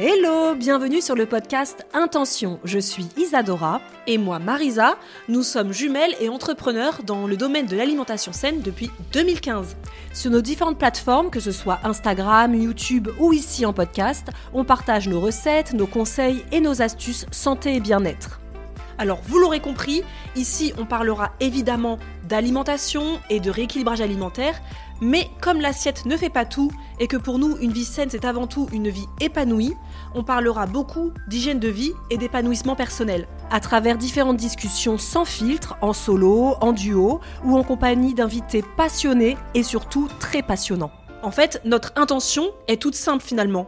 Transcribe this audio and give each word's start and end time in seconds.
Hello, 0.00 0.54
bienvenue 0.54 1.00
sur 1.00 1.16
le 1.16 1.26
podcast 1.26 1.84
Intention. 1.92 2.60
Je 2.62 2.78
suis 2.78 3.08
Isadora. 3.16 3.80
Et 4.06 4.16
moi, 4.16 4.38
Marisa, 4.38 4.96
nous 5.28 5.42
sommes 5.42 5.72
jumelles 5.72 6.14
et 6.20 6.28
entrepreneurs 6.28 7.02
dans 7.02 7.26
le 7.26 7.36
domaine 7.36 7.66
de 7.66 7.76
l'alimentation 7.76 8.32
saine 8.32 8.60
depuis 8.60 8.92
2015. 9.12 9.76
Sur 10.14 10.30
nos 10.30 10.40
différentes 10.40 10.78
plateformes, 10.78 11.30
que 11.30 11.40
ce 11.40 11.50
soit 11.50 11.80
Instagram, 11.82 12.54
YouTube 12.54 13.08
ou 13.18 13.32
ici 13.32 13.66
en 13.66 13.72
podcast, 13.72 14.28
on 14.54 14.62
partage 14.62 15.08
nos 15.08 15.18
recettes, 15.18 15.72
nos 15.72 15.88
conseils 15.88 16.44
et 16.52 16.60
nos 16.60 16.80
astuces 16.80 17.26
santé 17.32 17.74
et 17.74 17.80
bien-être. 17.80 18.38
Alors, 18.98 19.20
vous 19.26 19.38
l'aurez 19.38 19.60
compris, 19.60 20.02
ici 20.36 20.72
on 20.78 20.84
parlera 20.84 21.32
évidemment 21.40 21.98
d'alimentation 22.28 23.20
et 23.30 23.40
de 23.40 23.50
rééquilibrage 23.50 24.00
alimentaire, 24.00 24.60
mais 25.00 25.30
comme 25.40 25.60
l'assiette 25.60 26.06
ne 26.06 26.16
fait 26.16 26.30
pas 26.30 26.44
tout 26.44 26.70
et 27.00 27.06
que 27.06 27.16
pour 27.16 27.38
nous 27.38 27.56
une 27.58 27.72
vie 27.72 27.84
saine 27.84 28.08
c'est 28.10 28.24
avant 28.24 28.46
tout 28.46 28.68
une 28.72 28.88
vie 28.88 29.06
épanouie, 29.20 29.74
on 30.14 30.24
parlera 30.24 30.66
beaucoup 30.66 31.12
d'hygiène 31.28 31.60
de 31.60 31.68
vie 31.68 31.92
et 32.10 32.16
d'épanouissement 32.16 32.76
personnel. 32.76 33.26
À 33.50 33.60
travers 33.60 33.96
différentes 33.96 34.36
discussions 34.36 34.98
sans 34.98 35.24
filtre, 35.24 35.76
en 35.80 35.92
solo, 35.92 36.56
en 36.60 36.72
duo 36.72 37.20
ou 37.44 37.56
en 37.56 37.64
compagnie 37.64 38.14
d'invités 38.14 38.64
passionnés 38.76 39.36
et 39.54 39.62
surtout 39.62 40.08
très 40.18 40.42
passionnants. 40.42 40.90
En 41.22 41.30
fait, 41.30 41.60
notre 41.64 41.92
intention 41.96 42.50
est 42.68 42.80
toute 42.80 42.94
simple 42.94 43.24
finalement. 43.24 43.66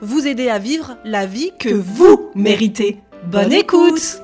Vous 0.00 0.26
aider 0.26 0.48
à 0.48 0.58
vivre 0.58 0.96
la 1.04 1.26
vie 1.26 1.52
que 1.58 1.68
vous 1.68 2.30
méritez. 2.34 3.00
Bonne 3.24 3.52
écoute 3.52 4.20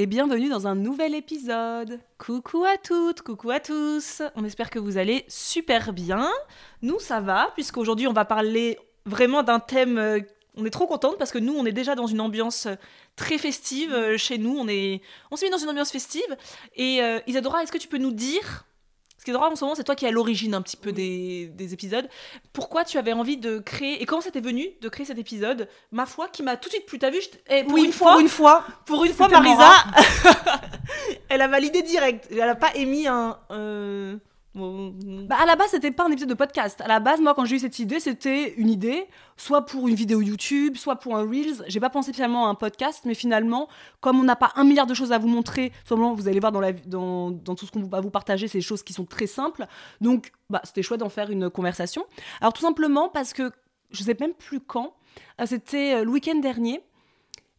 et 0.00 0.06
bienvenue 0.06 0.48
dans 0.48 0.68
un 0.68 0.76
nouvel 0.76 1.12
épisode. 1.12 1.98
Coucou 2.18 2.64
à 2.64 2.76
toutes, 2.76 3.22
coucou 3.22 3.50
à 3.50 3.58
tous. 3.58 4.22
On 4.36 4.44
espère 4.44 4.70
que 4.70 4.78
vous 4.78 4.96
allez 4.96 5.24
super 5.26 5.92
bien. 5.92 6.30
Nous, 6.82 7.00
ça 7.00 7.18
va, 7.18 7.50
puisqu'aujourd'hui, 7.54 8.06
on 8.06 8.12
va 8.12 8.24
parler 8.24 8.78
vraiment 9.06 9.42
d'un 9.42 9.58
thème. 9.58 9.98
euh, 9.98 10.20
On 10.56 10.64
est 10.64 10.70
trop 10.70 10.86
contente 10.86 11.18
parce 11.18 11.32
que 11.32 11.38
nous, 11.38 11.52
on 11.52 11.66
est 11.66 11.72
déjà 11.72 11.96
dans 11.96 12.06
une 12.06 12.20
ambiance 12.20 12.68
très 13.16 13.38
festive 13.38 13.92
euh, 13.92 14.16
chez 14.16 14.38
nous. 14.38 14.56
On 14.56 14.68
est, 14.68 15.02
on 15.32 15.36
s'est 15.36 15.46
mis 15.46 15.50
dans 15.50 15.58
une 15.58 15.70
ambiance 15.70 15.90
festive. 15.90 16.36
Et 16.76 17.02
euh, 17.02 17.18
Isadora, 17.26 17.64
est-ce 17.64 17.72
que 17.72 17.78
tu 17.78 17.88
peux 17.88 17.98
nous 17.98 18.12
dire, 18.12 18.66
parce 19.18 19.24
qu'Isadora, 19.24 19.50
en 19.50 19.56
ce 19.56 19.64
moment, 19.64 19.74
c'est 19.74 19.82
toi 19.82 19.96
qui 19.96 20.04
es 20.04 20.08
à 20.08 20.12
l'origine 20.12 20.54
un 20.54 20.62
petit 20.62 20.76
peu 20.76 20.92
des, 20.92 21.48
des 21.48 21.74
épisodes. 21.74 22.08
Pourquoi 22.52 22.84
tu 22.84 22.98
avais 22.98 23.12
envie 23.12 23.36
de 23.36 23.58
créer 23.58 24.00
et 24.00 24.06
comment 24.06 24.20
ça 24.20 24.30
t'est 24.30 24.40
venu 24.40 24.64
de 24.80 24.88
créer 24.88 25.04
cet 25.04 25.18
épisode? 25.18 25.68
Ma 25.90 26.06
foi, 26.06 26.28
qui 26.28 26.44
m'a 26.44 26.56
tout 26.56 26.68
de 26.68 26.74
suite 26.74 26.86
plu. 26.86 27.00
T'as 27.00 27.10
vu 27.10 27.18
je 27.20 27.28
eh, 27.50 27.64
pour 27.64 27.74
Oui, 27.74 27.86
une 27.86 27.92
fois, 27.92 28.12
pour 28.12 28.20
une 28.20 28.28
fois. 28.28 28.64
pour 28.86 29.04
une 29.04 29.12
fois, 29.12 29.26
Marisa, 29.28 29.72
elle 31.28 31.42
a 31.42 31.48
validé 31.48 31.82
direct. 31.82 32.28
Elle 32.30 32.40
a 32.42 32.54
pas 32.54 32.74
émis 32.76 33.08
un. 33.08 33.36
euh, 33.50 34.16
Bah 34.54 35.36
à 35.40 35.46
la 35.46 35.56
base, 35.56 35.70
c'était 35.70 35.90
pas 35.90 36.06
un 36.06 36.10
épisode 36.10 36.30
de 36.30 36.34
podcast. 36.34 36.80
À 36.80 36.88
la 36.88 37.00
base, 37.00 37.20
moi, 37.20 37.34
quand 37.34 37.44
j'ai 37.44 37.56
eu 37.56 37.58
cette 37.60 37.78
idée, 37.78 38.00
c'était 38.00 38.54
une 38.54 38.70
idée, 38.70 39.06
soit 39.36 39.64
pour 39.64 39.86
une 39.86 39.94
vidéo 39.94 40.20
YouTube, 40.20 40.76
soit 40.76 40.96
pour 40.96 41.16
un 41.16 41.22
Reels. 41.22 41.62
J'ai 41.68 41.80
pas 41.80 41.90
pensé 41.90 42.12
finalement 42.12 42.46
à 42.46 42.50
un 42.50 42.54
podcast, 42.54 43.02
mais 43.04 43.14
finalement, 43.14 43.68
comme 44.00 44.18
on 44.18 44.24
n'a 44.24 44.36
pas 44.36 44.52
un 44.56 44.64
milliard 44.64 44.86
de 44.86 44.94
choses 44.94 45.12
à 45.12 45.18
vous 45.18 45.28
montrer, 45.28 45.72
simplement, 45.84 46.14
vous 46.14 46.28
allez 46.28 46.40
voir 46.40 46.50
dans, 46.50 46.62
dans, 46.86 47.30
dans 47.30 47.54
tout 47.54 47.66
ce 47.66 47.70
qu'on 47.70 47.82
va 47.84 48.00
vous 48.00 48.10
partager, 48.10 48.48
c'est 48.48 48.58
des 48.58 48.62
choses 48.62 48.82
qui 48.82 48.92
sont 48.92 49.04
très 49.04 49.26
simples. 49.26 49.66
Donc, 50.00 50.32
bah, 50.50 50.60
c'était 50.64 50.82
chouette 50.82 51.00
d'en 51.00 51.08
faire 51.08 51.30
une 51.30 51.50
conversation. 51.50 52.04
Alors, 52.40 52.52
tout 52.52 52.62
simplement 52.62 53.08
parce 53.08 53.32
que 53.32 53.52
je 53.90 54.02
sais 54.02 54.16
même 54.18 54.34
plus 54.34 54.60
quand, 54.60 54.94
euh, 55.40 55.46
c'était 55.46 55.94
euh, 55.94 56.04
le 56.04 56.10
week-end 56.10 56.36
dernier. 56.36 56.82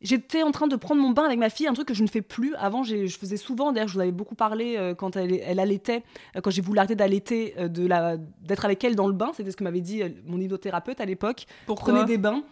J'étais 0.02 0.44
en 0.44 0.52
train 0.52 0.68
de 0.68 0.76
prendre 0.78 1.02
mon 1.02 1.10
bain 1.10 1.24
avec 1.26 1.38
ma 1.40 1.50
fille, 1.50 1.68
un 1.68 1.74
truc 1.74 1.88
que 1.90 1.94
je 1.94 2.04
ne 2.04 2.08
fais 2.08 2.22
plus. 2.22 2.56
Avant, 2.56 2.84
je 2.84 3.06
faisais 3.08 3.36
souvent, 3.38 3.72
d'ailleurs, 3.74 3.90
je 3.90 3.96
vous 3.96 4.00
avais 4.00 4.12
beaucoup 4.14 4.36
parlé 4.36 4.76
euh, 4.78 4.96
quand 4.96 5.16
elle, 5.18 5.34
elle 5.46 5.60
allaitait, 5.60 6.04
euh, 6.36 6.42
quand 6.42 6.52
j'ai 6.52 6.62
voulu 6.62 6.80
arrêter 6.80 6.96
d'allaiter, 6.96 7.54
euh, 7.60 7.68
de 7.68 7.86
la- 7.86 8.16
d'être 8.18 8.64
avec 8.64 8.82
elle 8.84 8.96
dans 8.96 9.08
le 9.08 9.14
bain. 9.14 9.32
C'était 9.36 9.52
ce 9.52 9.58
que 9.58 9.64
m'avait 9.66 9.82
dit 9.82 10.02
mon 10.26 10.40
hypnothérapeute 10.40 11.02
à 11.02 11.06
l'époque. 11.06 11.46
Pourquoi 11.66 11.94
Prenez 11.94 12.06
des 12.06 12.18
bains. 12.18 12.44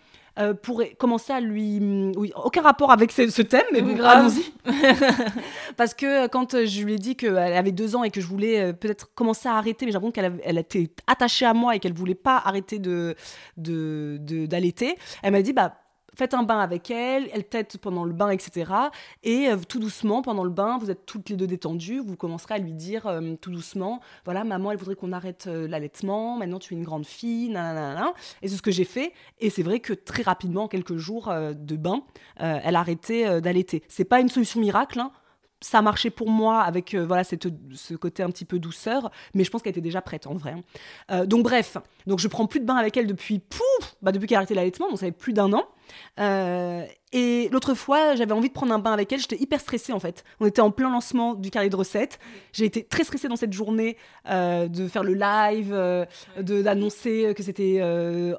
pour 0.61 0.83
commencer 0.99 1.33
à 1.33 1.39
lui. 1.39 1.77
hum, 1.79 2.11
Oui, 2.15 2.31
aucun 2.35 2.61
rapport 2.61 2.91
avec 2.91 3.11
ce, 3.11 3.27
ce 3.29 3.41
thème, 3.41 3.65
mais 3.73 3.81
Oui, 3.81 3.95
bon, 3.95 4.03
allons-y. 4.03 4.43
Parce 5.77 5.93
que 5.95 6.27
quand 6.27 6.63
je 6.65 6.83
lui 6.83 6.93
ai 6.93 6.97
dit 6.99 7.15
qu'elle 7.15 7.37
avait 7.37 7.71
deux 7.71 7.95
ans 7.95 8.03
et 8.03 8.11
que 8.11 8.21
je 8.21 8.27
voulais 8.27 8.71
peut-être 8.73 9.09
commencer 9.15 9.47
à 9.49 9.55
arrêter, 9.55 9.85
mais 9.85 9.91
j'ai 9.91 9.95
l'impression 9.95 10.11
qu'elle 10.11 10.39
elle 10.43 10.57
était 10.59 10.91
attachée 11.07 11.45
à 11.45 11.53
moi 11.55 11.75
et 11.75 11.79
qu'elle 11.79 11.93
voulait 11.93 12.13
pas 12.13 12.37
arrêter 12.45 12.77
de- 12.77 13.15
d'allaiter, 14.45 14.95
elle 15.23 15.31
m'a 15.31 15.41
dit 15.41 15.53
bah 15.53 15.73
faites 16.15 16.33
un 16.33 16.43
bain 16.43 16.59
avec 16.59 16.89
elle, 16.89 17.29
elle 17.33 17.43
tète 17.43 17.77
pendant 17.77 18.03
le 18.03 18.13
bain, 18.13 18.29
etc. 18.29 18.71
Et 19.23 19.49
euh, 19.49 19.57
tout 19.67 19.79
doucement, 19.79 20.21
pendant 20.21 20.43
le 20.43 20.49
bain, 20.49 20.77
vous 20.79 20.89
êtes 20.89 21.05
toutes 21.05 21.29
les 21.29 21.35
deux 21.35 21.47
détendues, 21.47 21.99
vous 21.99 22.15
commencerez 22.15 22.55
à 22.55 22.57
lui 22.57 22.73
dire 22.73 23.05
euh, 23.07 23.35
tout 23.39 23.51
doucement, 23.51 24.01
voilà, 24.25 24.43
maman, 24.43 24.71
elle 24.71 24.77
voudrait 24.77 24.95
qu'on 24.95 25.11
arrête 25.11 25.45
euh, 25.47 25.67
l'allaitement, 25.67 26.37
maintenant 26.37 26.59
tu 26.59 26.73
es 26.73 26.77
une 26.77 26.83
grande 26.83 27.05
fille, 27.05 27.49
nanana. 27.49 28.13
Et 28.41 28.47
c'est 28.47 28.55
ce 28.55 28.61
que 28.61 28.71
j'ai 28.71 28.83
fait. 28.83 29.13
Et 29.39 29.49
c'est 29.49 29.63
vrai 29.63 29.79
que 29.79 29.93
très 29.93 30.23
rapidement, 30.23 30.63
en 30.63 30.67
quelques 30.67 30.97
jours 30.97 31.31
de 31.31 31.75
bain, 31.75 32.01
elle 32.37 32.75
a 32.75 32.79
arrêté 32.79 33.41
d'allaiter. 33.41 33.83
C'est 33.87 34.05
pas 34.05 34.19
une 34.19 34.29
solution 34.29 34.59
miracle, 34.59 34.99
hein. 34.99 35.11
Ça 35.59 35.79
a 35.79 35.81
marché 35.81 36.11
pour 36.11 36.29
moi 36.29 36.61
avec 36.61 36.93
voilà 36.93 37.23
cette, 37.23 37.47
ce 37.73 37.95
côté 37.95 38.21
un 38.21 38.29
petit 38.29 38.45
peu 38.45 38.59
douceur, 38.59 39.09
mais 39.33 39.43
je 39.43 39.49
pense 39.49 39.63
qu'elle 39.63 39.71
était 39.71 39.81
déjà 39.81 40.01
prête 40.01 40.27
en 40.27 40.35
vrai. 40.35 40.53
hein. 41.09 41.25
Donc 41.25 41.43
bref, 41.43 41.77
donc 42.05 42.19
je 42.19 42.27
prends 42.27 42.45
plus 42.45 42.59
de 42.59 42.65
bain 42.65 42.75
avec 42.75 42.95
elle 42.95 43.07
depuis 43.07 43.39
pouf, 43.39 43.95
bah 44.03 44.11
depuis 44.11 44.27
qu'elle 44.27 44.35
a 44.35 44.39
arrêté 44.39 44.53
l'allaitement, 44.53 44.87
donc 44.87 44.99
ça 44.99 45.07
fait 45.07 45.11
plus 45.11 45.33
d'un 45.33 45.51
an. 45.53 45.65
Euh, 46.19 46.83
et 47.13 47.47
l'autre 47.53 47.73
fois, 47.73 48.15
j'avais 48.15 48.33
envie 48.33 48.49
de 48.49 48.53
prendre 48.53 48.73
un 48.73 48.79
bain 48.79 48.91
avec 48.91 49.11
elle. 49.13 49.19
J'étais 49.19 49.37
hyper 49.41 49.61
stressée 49.61 49.93
en 49.93 49.99
fait. 49.99 50.25
On 50.41 50.45
était 50.45 50.61
en 50.61 50.71
plein 50.71 50.91
lancement 50.91 51.35
du 51.35 51.49
carnet 51.51 51.69
de 51.69 51.75
recettes. 51.75 52.19
J'ai 52.51 52.65
été 52.65 52.83
très 52.83 53.05
stressée 53.05 53.29
dans 53.29 53.37
cette 53.37 53.53
journée 53.53 53.95
euh, 54.29 54.67
de 54.67 54.87
faire 54.89 55.03
le 55.03 55.13
live, 55.13 55.71
euh, 55.73 56.05
de 56.39 56.61
d'annoncer 56.61 57.33
que 57.35 57.43
c'était 57.43 57.81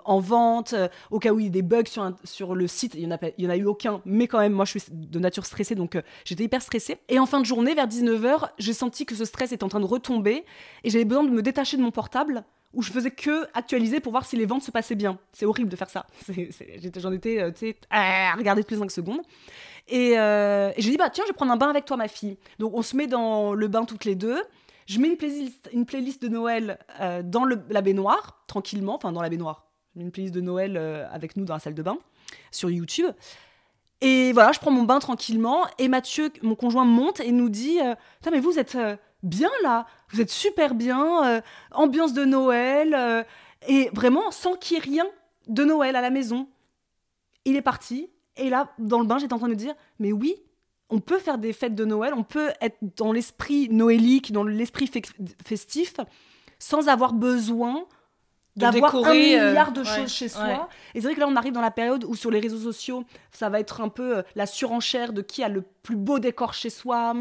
en 0.05 0.21
vente, 0.21 0.75
au 1.11 1.19
cas 1.19 1.33
où 1.33 1.39
il 1.41 1.47
y 1.47 1.49
a 1.49 1.51
des 1.51 1.63
bugs 1.63 1.85
sur, 1.87 2.03
un- 2.03 2.17
sur 2.25 2.55
le 2.55 2.67
site. 2.67 2.95
Il 2.95 3.01
y 3.01 3.07
en 3.07 3.11
a 3.13 3.19
pas- 3.19 3.29
il 3.39 3.45
y 3.45 3.47
en 3.47 3.51
a 3.51 3.57
eu 3.57 3.65
aucun, 3.65 4.03
mais 4.05 4.27
quand 4.27 4.39
même, 4.39 4.53
moi 4.53 4.67
je 4.67 4.79
suis 4.79 4.83
de 4.91 5.19
nature 5.19 5.47
stressée, 5.47 5.75
donc 5.75 5.99
j'étais 6.25 6.45
hyper 6.45 6.61
stressée. 6.61 6.99
Et 7.09 7.19
en 7.19 7.27
fin 7.27 7.41
de 7.41 7.47
journée, 7.47 7.75
vers 7.75 7.87
19h, 7.89 8.51
j'ai 8.59 8.75
senti 8.75 9.07
que 9.07 9.15
ce 9.15 9.25
stress 9.25 9.53
était 9.53 9.65
en 9.65 9.69
train 9.69 9.81
de 9.81 9.87
retomber 9.87 10.45
et 10.85 10.91
j'avais 10.91 11.05
besoin 11.07 11.25
de 11.25 11.31
me 11.31 11.41
détacher 11.43 11.77
de 11.79 11.83
mon 11.83 11.91
portable 11.91 12.45
où 12.75 12.83
je 12.83 12.93
faisais 12.93 13.11
que 13.11 13.47
actualiser 13.55 14.01
pour 14.01 14.12
voir 14.12 14.27
si 14.27 14.37
les 14.37 14.47
ventes 14.47 14.62
se 14.62 14.71
passaient 14.71 14.95
bien. 14.95 15.19
C'est 15.33 15.47
horrible 15.47 15.71
de 15.71 15.77
faire 15.77 15.91
ça. 15.91 16.06
J'en 16.97 17.12
étais, 17.12 17.41
euh, 17.41 17.73
à 17.91 18.34
regarder 18.34 18.62
toutes 18.62 18.73
les 18.73 18.79
5 18.79 18.91
secondes. 18.91 19.23
Et, 19.89 20.19
euh, 20.19 20.71
et 20.77 20.83
j'ai 20.83 20.91
dit, 20.91 20.97
bah 20.97 21.11
tiens, 21.11 21.25
je 21.27 21.33
vais 21.33 21.37
prendre 21.37 21.53
un 21.53 21.56
bain 21.56 21.71
avec 21.71 21.84
toi, 21.84 21.97
ma 21.97 22.09
fille. 22.09 22.37
Donc 22.59 22.75
on 22.75 22.83
se 22.83 22.95
met 22.95 23.06
dans 23.06 23.55
le 23.55 23.69
bain 23.69 23.84
toutes 23.84 24.05
les 24.05 24.15
deux. 24.15 24.41
Je 24.87 24.99
mets 25.01 25.09
une 25.09 25.17
playlist, 25.17 25.69
une 25.73 25.87
playlist 25.87 26.23
de 26.23 26.29
Noël 26.29 26.79
euh, 27.01 27.23
dans 27.23 27.45
la 27.45 27.83
baignoire, 27.83 28.43
tranquillement, 28.47 28.97
enfin 28.97 29.12
dans 29.12 29.23
la 29.23 29.29
baignoire. 29.29 29.67
Une 29.97 30.11
playlist 30.11 30.35
de 30.35 30.41
Noël 30.41 30.76
euh, 30.76 31.06
avec 31.11 31.37
nous 31.37 31.44
dans 31.44 31.55
la 31.55 31.61
salle 31.61 31.75
de 31.75 31.82
bain, 31.82 31.99
sur 32.50 32.70
YouTube. 32.70 33.06
Et 34.00 34.32
voilà, 34.32 34.53
je 34.53 34.61
prends 34.61 34.70
mon 34.70 34.85
bain 34.85 34.99
tranquillement. 34.99 35.67
Et 35.79 35.88
Mathieu, 35.88 36.31
mon 36.43 36.55
conjoint, 36.55 36.85
monte 36.85 37.20
et 37.20 37.32
nous 37.32 37.49
dit 37.49 37.79
mais 38.31 38.41
vous 38.41 38.59
êtes 38.59 38.79
bien 39.23 39.50
là, 39.62 39.87
vous 40.11 40.20
êtes 40.20 40.31
super 40.31 40.75
bien, 40.75 41.26
euh, 41.26 41.41
ambiance 41.73 42.12
de 42.12 42.25
Noël, 42.25 42.94
euh, 42.94 43.23
et 43.67 43.91
vraiment 43.93 44.31
sans 44.31 44.55
qu'il 44.55 44.76
y 44.76 44.81
ait 44.81 44.82
rien 44.82 45.06
de 45.47 45.65
Noël 45.65 45.97
à 45.97 46.00
la 46.00 46.11
maison. 46.11 46.49
Il 47.44 47.56
est 47.56 47.62
parti, 47.62 48.11
et 48.37 48.50
là, 48.50 48.73
dans 48.79 49.00
le 49.00 49.06
bain, 49.06 49.19
j'étais 49.19 49.32
en 49.32 49.38
train 49.38 49.49
de 49.49 49.53
me 49.55 49.59
dire 49.59 49.75
Mais 49.99 50.12
oui, 50.12 50.37
on 50.91 51.00
peut 51.00 51.19
faire 51.19 51.38
des 51.38 51.53
fêtes 51.53 51.75
de 51.75 51.85
Noël, 51.85 52.15
on 52.15 52.25
peut 52.25 52.50
être 52.61 52.79
dans 52.97 53.12
l'esprit 53.12 53.69
noélique, 53.69 54.32
dans 54.32 54.44
l'esprit 54.44 54.87
fe- 54.87 55.03
festif, 55.47 55.94
sans 56.59 56.88
avoir 56.88 57.12
besoin 57.12 57.87
d'avoir 58.58 58.94
un 58.96 59.10
euh, 59.10 59.49
milliard 59.49 59.72
de 59.72 59.84
choses 59.84 60.10
chez 60.12 60.26
ouais. 60.26 60.28
soi. 60.31 60.69
Et 60.94 61.00
c'est 61.00 61.06
vrai 61.06 61.14
que 61.14 61.20
là, 61.20 61.26
on 61.28 61.37
arrive 61.37 61.52
dans 61.52 61.60
la 61.60 61.70
période 61.70 62.05
où 62.05 62.14
sur 62.14 62.31
les 62.31 62.40
réseaux 62.40 62.58
sociaux, 62.58 63.05
ça 63.32 63.49
va 63.49 63.60
être 63.60 63.81
un 63.81 63.88
peu 63.88 64.19
euh, 64.19 64.22
la 64.34 64.46
surenchère 64.46 65.12
de 65.12 65.22
qui 65.22 65.43
a 65.43 65.49
le 65.49 65.62
plus 65.82 65.96
beau 65.96 66.19
décor 66.19 66.55
chez 66.55 66.70
soi, 66.70 67.14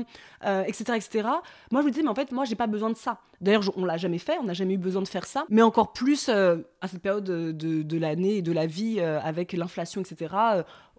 euh, 0.46 0.64
etc., 0.64 0.94
etc. 0.96 1.28
Moi, 1.72 1.82
je 1.82 1.86
me 1.88 1.92
disais, 1.92 2.04
mais 2.04 2.10
en 2.10 2.16
fait, 2.16 2.32
moi, 2.32 2.46
j'ai 2.46 2.56
pas 2.56 2.68
besoin 2.68 2.90
de 2.90 2.98
ça. 2.98 3.20
D'ailleurs, 3.40 3.64
on 3.78 3.86
l'a 3.86 3.98
jamais 3.98 4.18
fait, 4.18 4.38
on 4.42 4.44
n'a 4.46 4.54
jamais 4.54 4.74
eu 4.74 4.78
besoin 4.80 5.02
de 5.02 5.08
faire 5.08 5.26
ça. 5.26 5.46
Mais 5.50 5.62
encore 5.62 5.94
plus 5.94 6.28
euh, 6.30 6.58
à 6.82 6.88
cette 6.88 7.02
période 7.02 7.24
de, 7.24 7.52
de- 7.52 7.84
de 7.84 7.98
l'année 7.98 8.38
et 8.38 8.42
de 8.42 8.52
la 8.52 8.66
vie, 8.66 9.00
avec 9.00 9.54
l'inflation, 9.54 10.02
etc., 10.02 10.34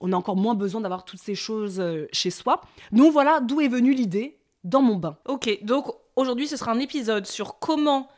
on 0.01 0.13
a 0.13 0.17
encore 0.17 0.37
moins 0.37 0.55
besoin 0.55 0.81
d'avoir 0.81 1.05
toutes 1.05 1.21
ces 1.21 1.35
choses 1.35 1.83
chez 2.13 2.31
soi. 2.31 2.61
Donc 2.93 3.13
voilà 3.13 3.41
d'où 3.41 3.61
est 3.61 3.69
venue 3.69 3.93
l'idée 3.93 4.39
dans 4.65 4.83
mon 4.83 4.97
bain. 4.97 5.17
Ok, 5.27 5.59
donc 5.63 5.87
aujourd'hui 6.17 6.47
ce 6.47 6.57
sera 6.57 6.73
un 6.73 6.79
épisode 6.79 7.27
sur 7.27 7.59
comment 7.59 8.09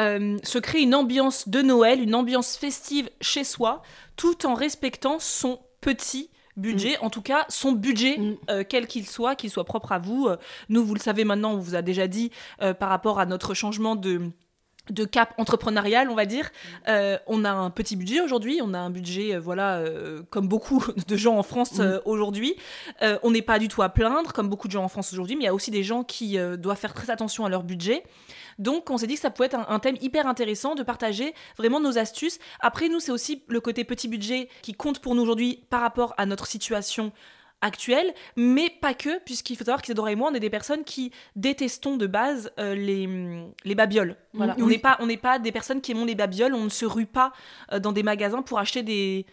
euh, 0.00 0.38
se 0.42 0.58
créer 0.58 0.82
une 0.82 0.94
ambiance 0.94 1.48
de 1.48 1.62
Noël, 1.62 2.00
une 2.02 2.14
ambiance 2.14 2.56
festive 2.56 3.08
chez 3.20 3.44
soi, 3.44 3.82
tout 4.16 4.46
en 4.46 4.54
respectant 4.54 5.18
son 5.20 5.60
petit 5.80 6.30
budget, 6.56 6.98
en 6.98 7.10
tout 7.10 7.22
cas 7.22 7.44
son 7.48 7.72
budget, 7.72 8.18
Mm. 8.18 8.36
euh, 8.50 8.64
quel 8.68 8.86
qu'il 8.86 9.06
soit, 9.06 9.34
qu'il 9.36 9.50
soit 9.50 9.64
propre 9.64 9.92
à 9.92 9.98
vous. 9.98 10.26
Euh, 10.26 10.36
nous, 10.68 10.84
vous 10.84 10.94
le 10.94 11.00
savez 11.00 11.24
maintenant, 11.24 11.52
on 11.52 11.58
vous 11.58 11.74
a 11.74 11.82
déjà 11.82 12.06
dit 12.08 12.30
euh, 12.62 12.74
par 12.74 12.88
rapport 12.88 13.18
à 13.20 13.26
notre 13.26 13.54
changement 13.54 13.96
de 13.96 14.22
de 14.90 15.04
cap 15.04 15.34
entrepreneurial, 15.38 16.08
on 16.10 16.16
va 16.16 16.26
dire. 16.26 16.50
Euh, 16.88 17.16
on 17.28 17.44
a 17.44 17.50
un 17.52 17.70
petit 17.70 17.94
budget 17.94 18.20
aujourd'hui, 18.22 18.58
on 18.60 18.74
a 18.74 18.78
un 18.78 18.90
budget, 18.90 19.36
euh, 19.36 19.38
voilà, 19.38 19.76
euh, 19.76 20.22
comme 20.30 20.48
beaucoup 20.48 20.82
de 21.06 21.16
gens 21.16 21.36
en 21.38 21.44
France 21.44 21.78
Mm. 21.78 22.00
aujourd'hui. 22.06 22.56
On 23.22 23.30
n'est 23.30 23.42
pas 23.42 23.58
du 23.60 23.68
tout 23.68 23.82
à 23.82 23.88
plaindre, 23.88 24.32
comme 24.32 24.48
beaucoup 24.48 24.66
de 24.66 24.72
gens 24.72 24.82
en 24.82 24.88
France 24.88 25.12
aujourd'hui, 25.12 25.36
mais 25.36 25.42
il 25.42 25.46
y 25.46 25.48
a 25.48 25.54
aussi 25.54 25.70
des 25.70 25.84
gens 25.84 26.02
qui 26.02 26.38
doivent 26.58 26.76
faire 26.78 26.94
très 26.94 27.10
attention 27.10 27.44
à 27.44 27.48
leur 27.48 27.62
budget. 27.62 28.02
Donc, 28.60 28.90
on 28.90 28.98
s'est 28.98 29.08
dit 29.08 29.14
que 29.14 29.20
ça 29.20 29.30
pouvait 29.30 29.46
être 29.46 29.58
un, 29.58 29.66
un 29.68 29.78
thème 29.80 29.96
hyper 30.00 30.26
intéressant 30.28 30.74
de 30.76 30.84
partager 30.84 31.34
vraiment 31.58 31.80
nos 31.80 31.98
astuces. 31.98 32.38
Après, 32.60 32.88
nous, 32.88 33.00
c'est 33.00 33.10
aussi 33.10 33.42
le 33.48 33.60
côté 33.60 33.82
petit 33.84 34.06
budget 34.06 34.48
qui 34.62 34.74
compte 34.74 35.00
pour 35.00 35.14
nous 35.16 35.22
aujourd'hui 35.22 35.64
par 35.70 35.80
rapport 35.80 36.14
à 36.18 36.26
notre 36.26 36.46
situation 36.46 37.10
actuelle, 37.62 38.14
mais 38.36 38.70
pas 38.70 38.94
que, 38.94 39.18
puisqu'il 39.24 39.56
faut 39.56 39.64
savoir 39.64 39.82
qu'Isadora 39.82 40.12
et 40.12 40.14
moi, 40.14 40.30
on 40.32 40.34
est 40.34 40.40
des 40.40 40.48
personnes 40.48 40.82
qui 40.84 41.10
détestons 41.36 41.96
de 41.96 42.06
base 42.06 42.50
euh, 42.58 42.74
les, 42.74 43.06
les 43.64 43.74
babioles. 43.74 44.16
Voilà. 44.32 44.56
On 44.58 44.66
n'est 44.66 44.78
pas, 44.78 44.96
on 45.00 45.06
n'est 45.06 45.18
pas 45.18 45.38
des 45.38 45.52
personnes 45.52 45.80
qui 45.82 45.92
aiment 45.92 46.06
les 46.06 46.14
babioles, 46.14 46.54
on 46.54 46.64
ne 46.64 46.68
se 46.70 46.86
rue 46.86 47.04
pas 47.06 47.32
euh, 47.72 47.78
dans 47.78 47.92
des 47.92 48.02
magasins 48.02 48.40
pour 48.42 48.58
acheter 48.58 48.82
des, 48.82 49.26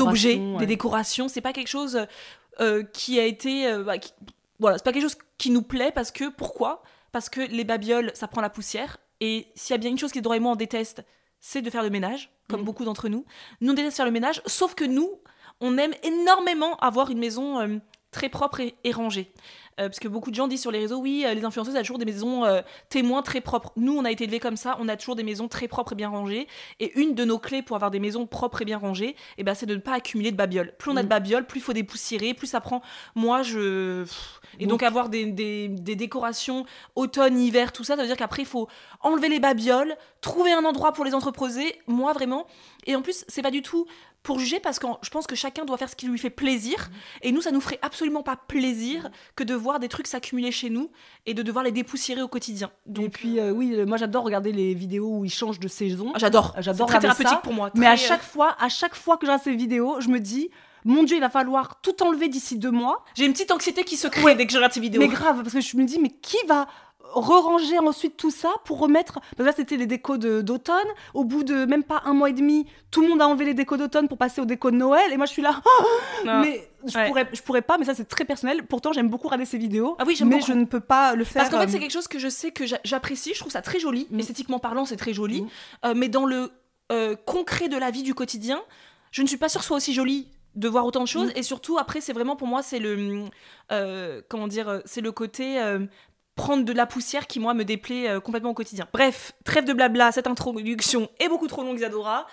objets, 0.00 0.36
ouais. 0.36 0.58
des 0.58 0.66
décorations. 0.66 1.28
C'est 1.28 1.42
pas 1.42 1.52
quelque 1.52 1.68
chose 1.68 2.06
euh, 2.60 2.82
qui 2.94 3.20
a 3.20 3.24
été. 3.24 3.70
bah, 3.84 3.98
qui- 3.98 4.12
voilà, 4.58 4.78
c'est 4.78 4.84
pas 4.84 4.92
quelque 4.92 5.02
chose 5.02 5.18
qui 5.36 5.50
nous 5.50 5.62
plaît 5.62 5.92
parce 5.94 6.10
que. 6.10 6.30
Pourquoi? 6.30 6.82
Parce 7.12 7.28
que 7.28 7.40
les 7.40 7.64
babioles, 7.64 8.10
ça 8.14 8.28
prend 8.28 8.40
la 8.40 8.50
poussière. 8.50 8.98
Et 9.20 9.46
s'il 9.54 9.72
y 9.72 9.74
a 9.74 9.78
bien 9.78 9.90
une 9.90 9.98
chose 9.98 10.12
qu'Isadora 10.12 10.36
et 10.36 10.40
moi 10.40 10.52
on 10.52 10.56
déteste, 10.56 11.04
c'est 11.40 11.62
de 11.62 11.70
faire 11.70 11.82
le 11.82 11.90
ménage, 11.90 12.30
comme 12.48 12.60
Mhm. 12.60 12.66
beaucoup 12.66 12.84
d'entre 12.84 13.08
nous. 13.08 13.24
Nous, 13.60 13.72
on 13.72 13.74
déteste 13.74 13.96
faire 13.96 14.06
le 14.06 14.12
ménage, 14.12 14.42
sauf 14.46 14.74
que 14.74 14.84
nous, 14.84 15.10
on 15.60 15.78
aime 15.78 15.92
énormément 16.02 16.76
avoir 16.76 17.10
une 17.10 17.18
maison 17.18 17.58
euh, 17.60 17.78
très 18.16 18.28
propre 18.28 18.60
et, 18.60 18.74
et 18.84 18.92
rangée. 18.92 19.30
Euh, 19.78 19.88
parce 19.90 19.98
que 20.00 20.08
beaucoup 20.08 20.30
de 20.30 20.34
gens 20.34 20.48
disent 20.48 20.62
sur 20.62 20.70
les 20.70 20.78
réseaux, 20.78 20.96
oui, 20.96 21.24
euh, 21.26 21.34
les 21.34 21.44
influenceuses 21.44 21.76
ont 21.76 21.80
toujours 21.80 21.98
des 21.98 22.06
maisons 22.06 22.46
euh, 22.46 22.62
témoins 22.88 23.20
très 23.20 23.42
propres. 23.42 23.72
Nous, 23.76 23.94
on 23.94 24.06
a 24.06 24.10
été 24.10 24.24
élevés 24.24 24.40
comme 24.40 24.56
ça, 24.56 24.74
on 24.80 24.88
a 24.88 24.96
toujours 24.96 25.16
des 25.16 25.22
maisons 25.22 25.48
très 25.48 25.68
propres 25.68 25.92
et 25.92 25.96
bien 25.96 26.08
rangées. 26.08 26.46
Et 26.80 26.98
une 26.98 27.14
de 27.14 27.26
nos 27.26 27.38
clés 27.38 27.60
pour 27.60 27.76
avoir 27.76 27.90
des 27.90 27.98
maisons 28.00 28.26
propres 28.26 28.62
et 28.62 28.64
bien 28.64 28.78
rangées, 28.78 29.16
eh 29.36 29.44
ben, 29.44 29.54
c'est 29.54 29.66
de 29.66 29.74
ne 29.74 29.80
pas 29.80 29.92
accumuler 29.92 30.30
de 30.30 30.36
babioles. 30.36 30.72
Plus 30.78 30.90
on 30.90 30.96
a 30.96 31.02
de 31.02 31.06
Mm. 31.06 31.10
babioles, 31.10 31.46
plus 31.46 31.60
il 31.60 31.62
faut 31.62 31.74
dépoussiérer, 31.74 32.32
plus 32.32 32.46
ça 32.46 32.62
prend. 32.62 32.80
Moi, 33.14 33.42
je. 33.42 34.06
Et 34.58 34.64
donc, 34.64 34.80
Donc- 34.80 34.82
avoir 34.84 35.10
des, 35.10 35.26
des- 35.26 35.68
des 35.68 35.94
décorations 35.96 36.64
automne, 36.94 37.38
hiver, 37.38 37.70
tout 37.72 37.84
ça, 37.84 37.96
ça 37.96 38.00
veut 38.02 38.08
dire 38.08 38.16
qu'après, 38.16 38.42
il 38.42 38.48
faut 38.48 38.68
enlever 39.02 39.28
les 39.28 39.40
babioles, 39.40 39.94
trouver 40.22 40.52
un 40.52 40.64
endroit 40.64 40.92
pour 40.92 41.04
les 41.04 41.12
entreposer. 41.14 41.78
Moi, 41.86 42.14
vraiment. 42.14 42.46
Et 42.86 42.96
en 42.96 43.02
plus, 43.02 43.26
c'est 43.28 43.42
pas 43.42 43.50
du 43.50 43.60
tout 43.60 43.84
pour 44.26 44.40
juger 44.40 44.58
parce 44.58 44.80
que 44.80 44.88
je 45.02 45.10
pense 45.10 45.28
que 45.28 45.36
chacun 45.36 45.64
doit 45.64 45.76
faire 45.76 45.88
ce 45.88 45.94
qui 45.94 46.08
lui 46.08 46.18
fait 46.18 46.30
plaisir. 46.30 46.90
Et 47.22 47.30
nous, 47.30 47.40
ça 47.40 47.52
nous 47.52 47.60
ferait 47.60 47.78
absolument 47.80 48.24
pas 48.24 48.34
plaisir 48.34 49.08
que 49.36 49.44
de 49.44 49.54
voir 49.54 49.78
des 49.78 49.88
trucs 49.88 50.08
s'accumuler 50.08 50.50
chez 50.50 50.68
nous 50.68 50.90
et 51.26 51.32
de 51.32 51.42
devoir 51.44 51.64
les 51.64 51.70
dépoussiérer 51.70 52.22
au 52.22 52.28
quotidien. 52.28 52.72
Donc, 52.86 53.04
et 53.04 53.08
puis, 53.08 53.38
euh, 53.38 53.52
oui, 53.52 53.76
moi 53.86 53.96
j'adore 53.96 54.24
regarder 54.24 54.50
les 54.50 54.74
vidéos 54.74 55.18
où 55.18 55.24
ils 55.24 55.32
changent 55.32 55.60
de 55.60 55.68
saison. 55.68 56.10
ah, 56.12 56.18
j'adore. 56.18 56.56
J'adore 56.58 56.88
C'est 56.88 56.94
très 56.94 57.00
thérapeutique 57.02 57.28
ça. 57.28 57.36
pour 57.36 57.52
moi. 57.52 57.70
Mais 57.76 57.86
à 57.86 57.92
euh, 57.92 57.96
chaque 57.96 58.22
fois, 58.22 58.56
à 58.58 58.68
chaque 58.68 58.96
fois 58.96 59.16
que 59.16 59.26
je 59.26 59.30
regarde 59.30 59.44
ces 59.44 59.54
vidéos, 59.54 60.00
je 60.00 60.08
me 60.08 60.18
dis, 60.18 60.50
mon 60.84 61.04
Dieu, 61.04 61.16
il 61.16 61.20
va 61.20 61.30
falloir 61.30 61.80
tout 61.80 62.02
enlever 62.02 62.28
d'ici 62.28 62.58
deux 62.58 62.72
mois. 62.72 63.04
J'ai 63.14 63.26
une 63.26 63.32
petite 63.32 63.52
anxiété 63.52 63.84
qui 63.84 63.96
se 63.96 64.08
crée 64.08 64.34
dès 64.34 64.46
que 64.46 64.52
je 64.52 64.56
regarde 64.56 64.72
ces 64.72 64.80
vidéos. 64.80 65.00
Mais 65.00 65.08
grave, 65.08 65.42
parce 65.42 65.54
que 65.54 65.60
je 65.60 65.76
me 65.76 65.84
dis, 65.84 66.00
mais 66.00 66.10
qui 66.10 66.36
va 66.48 66.66
re-ranger 67.14 67.78
ensuite 67.78 68.16
tout 68.16 68.30
ça 68.30 68.52
pour 68.64 68.78
remettre 68.78 69.14
parce 69.20 69.36
que 69.38 69.42
là 69.44 69.52
c'était 69.56 69.76
les 69.76 69.86
décos 69.86 70.18
d'automne 70.18 70.86
au 71.14 71.24
bout 71.24 71.44
de 71.44 71.64
même 71.64 71.82
pas 71.84 72.02
un 72.04 72.12
mois 72.12 72.30
et 72.30 72.32
demi 72.32 72.66
tout 72.90 73.00
le 73.02 73.08
monde 73.08 73.22
a 73.22 73.26
enlevé 73.28 73.44
les 73.46 73.54
décos 73.54 73.76
d'automne 73.76 74.08
pour 74.08 74.18
passer 74.18 74.40
aux 74.40 74.44
décos 74.44 74.70
de 74.70 74.76
Noël 74.76 75.12
et 75.12 75.16
moi 75.16 75.26
je 75.26 75.32
suis 75.32 75.42
là 75.42 75.60
oh, 75.66 75.84
Non. 76.26 76.40
mais 76.40 76.68
je 76.86 76.96
Ouais. 76.98 77.08
pourrais 77.08 77.28
je 77.32 77.42
pourrais 77.42 77.62
pas 77.62 77.78
mais 77.78 77.84
ça 77.84 77.94
c'est 77.94 78.04
très 78.04 78.24
personnel 78.24 78.64
pourtant 78.66 78.92
j'aime 78.92 79.08
beaucoup 79.08 79.28
regarder 79.28 79.44
ces 79.46 79.58
vidéos 79.58 79.96
Ah 79.98 80.04
oui, 80.06 80.14
j'aime 80.16 80.28
mais 80.28 80.36
beaucoup. 80.36 80.46
je 80.48 80.52
ne 80.52 80.64
peux 80.64 80.80
pas 80.80 81.14
le 81.14 81.24
faire 81.24 81.42
Parce 81.42 81.50
qu'en 81.54 81.60
fait, 81.60 81.66
euh, 81.66 81.70
c'est 81.70 81.78
quelque 81.80 81.90
chose 81.92 82.08
que 82.08 82.18
je 82.18 82.28
sais 82.28 82.50
que 82.52 82.66
j'a- 82.66 82.80
j'apprécie, 82.84 83.32
je 83.34 83.40
trouve 83.40 83.52
ça 83.52 83.62
très 83.62 83.78
joli, 83.80 84.06
Mm. 84.10 84.20
esthétiquement 84.20 84.58
parlant, 84.58 84.84
c'est 84.84 84.96
très 84.96 85.12
joli. 85.12 85.42
Mm. 85.42 85.48
Euh, 85.86 85.94
mais 85.96 86.08
dans 86.08 86.26
le 86.26 86.50
euh, 86.92 87.16
concret 87.26 87.68
de 87.68 87.76
la 87.76 87.90
vie 87.90 88.02
du 88.04 88.14
quotidien, 88.14 88.60
je 89.10 89.22
ne 89.22 89.26
suis 89.26 89.36
pas 89.38 89.48
sûre 89.48 89.60
que 89.60 89.64
ce 89.64 89.68
soit 89.68 89.76
aussi 89.78 89.92
joli 89.94 90.28
de 90.54 90.68
voir 90.68 90.86
autant 90.86 91.02
de 91.02 91.08
choses. 91.08 91.28
Mm. 91.30 91.38
Et 91.38 91.42
surtout, 91.42 91.76
après, 91.78 92.00
c'est 92.00 92.12
vraiment 92.12 92.36
pour 92.36 92.46
moi, 92.46 92.62
c'est 92.62 92.78
le. 92.78 93.24
euh, 93.72 94.22
comment 94.28 94.46
dire 94.48 94.68
euh, 94.68 94.78
C'est 94.84 95.00
le 95.00 95.10
côté. 95.12 95.60
euh, 95.60 95.80
prendre 96.36 96.64
de 96.64 96.72
la 96.72 96.86
poussière 96.86 97.26
qui, 97.26 97.40
moi, 97.40 97.54
me 97.54 97.64
déplaît 97.64 98.08
euh, 98.08 98.20
complètement 98.20 98.50
au 98.50 98.54
quotidien. 98.54 98.86
Bref, 98.92 99.32
trêve 99.44 99.64
de 99.64 99.72
blabla, 99.72 100.12
cette 100.12 100.28
introduction 100.28 101.08
est 101.18 101.28
beaucoup 101.28 101.48
trop 101.48 101.64
longue, 101.64 101.78
Isadora. 101.78 102.26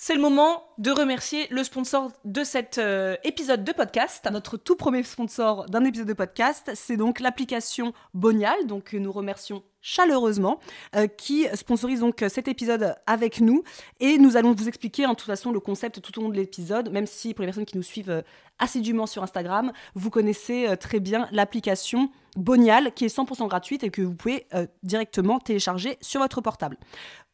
C'est 0.00 0.14
le 0.14 0.20
moment 0.20 0.62
de 0.78 0.92
remercier 0.92 1.48
le 1.50 1.64
sponsor 1.64 2.12
de 2.24 2.44
cet 2.44 2.78
euh, 2.78 3.16
épisode 3.24 3.64
de 3.64 3.72
podcast. 3.72 4.28
notre 4.30 4.56
tout 4.56 4.76
premier 4.76 5.02
sponsor 5.02 5.66
d'un 5.66 5.84
épisode 5.84 6.06
de 6.06 6.12
podcast, 6.12 6.70
c'est 6.74 6.96
donc 6.96 7.18
l'application 7.18 7.92
Bonial, 8.14 8.68
donc 8.68 8.84
que 8.84 8.96
nous 8.96 9.10
remercions 9.10 9.64
chaleureusement, 9.80 10.60
euh, 10.94 11.08
qui 11.08 11.48
sponsorise 11.54 11.98
donc 11.98 12.24
cet 12.28 12.46
épisode 12.46 12.94
avec 13.08 13.40
nous. 13.40 13.64
Et 13.98 14.18
nous 14.18 14.36
allons 14.36 14.52
vous 14.52 14.68
expliquer 14.68 15.04
en 15.04 15.16
toute 15.16 15.26
façon 15.26 15.50
le 15.50 15.58
concept 15.58 16.00
tout 16.00 16.16
au 16.20 16.22
long 16.22 16.28
de 16.28 16.36
l'épisode, 16.36 16.92
même 16.92 17.06
si 17.06 17.34
pour 17.34 17.42
les 17.42 17.48
personnes 17.48 17.66
qui 17.66 17.76
nous 17.76 17.82
suivent 17.82 18.22
assidûment 18.60 19.06
sur 19.06 19.24
Instagram, 19.24 19.72
vous 19.96 20.10
connaissez 20.10 20.76
très 20.78 21.00
bien 21.00 21.26
l'application 21.32 22.08
Bonial, 22.38 22.92
qui 22.94 23.04
est 23.04 23.14
100% 23.14 23.48
gratuite 23.48 23.82
et 23.82 23.90
que 23.90 24.00
vous 24.00 24.14
pouvez 24.14 24.46
euh, 24.54 24.66
directement 24.84 25.40
télécharger 25.40 25.98
sur 26.00 26.20
votre 26.20 26.40
portable. 26.40 26.76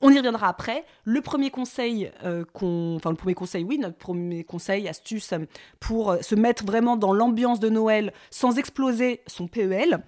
On 0.01 0.11
y 0.11 0.17
reviendra 0.17 0.49
après. 0.49 0.85
Le 1.05 1.21
premier 1.21 1.51
conseil 1.51 2.11
euh, 2.25 2.45
enfin 2.55 3.11
le 3.11 3.17
premier 3.17 3.35
conseil, 3.35 3.65
oui, 3.65 3.79
notre 3.79 3.99
premier 3.99 4.45
conseil, 4.45 4.89
astuce 4.89 5.35
pour 5.79 6.13
euh, 6.13 6.23
se 6.23 6.35
mettre 6.35 6.65
vraiment 6.65 6.97
dans 6.97 7.13
l'ambiance 7.13 7.61
de 7.61 7.69
Noël 7.69 8.15
sans 8.31 8.57
exploser 8.57 9.21
son 9.27 9.47
PEL. 9.47 10.03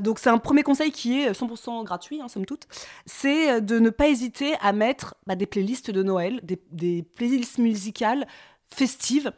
Donc 0.00 0.18
c'est 0.18 0.30
un 0.30 0.38
premier 0.38 0.64
conseil 0.64 0.90
qui 0.90 1.20
est 1.20 1.30
100% 1.32 1.84
gratuit, 1.84 2.20
hein, 2.20 2.28
somme 2.28 2.44
toute. 2.44 2.66
C'est 3.06 3.60
de 3.60 3.78
ne 3.78 3.90
pas 3.90 4.08
hésiter 4.08 4.54
à 4.60 4.72
mettre 4.72 5.14
bah, 5.26 5.36
des 5.36 5.46
playlists 5.46 5.92
de 5.92 6.02
Noël, 6.02 6.40
des, 6.42 6.60
des 6.72 7.02
playlists 7.02 7.58
musicales 7.58 8.26
festives. 8.74 9.32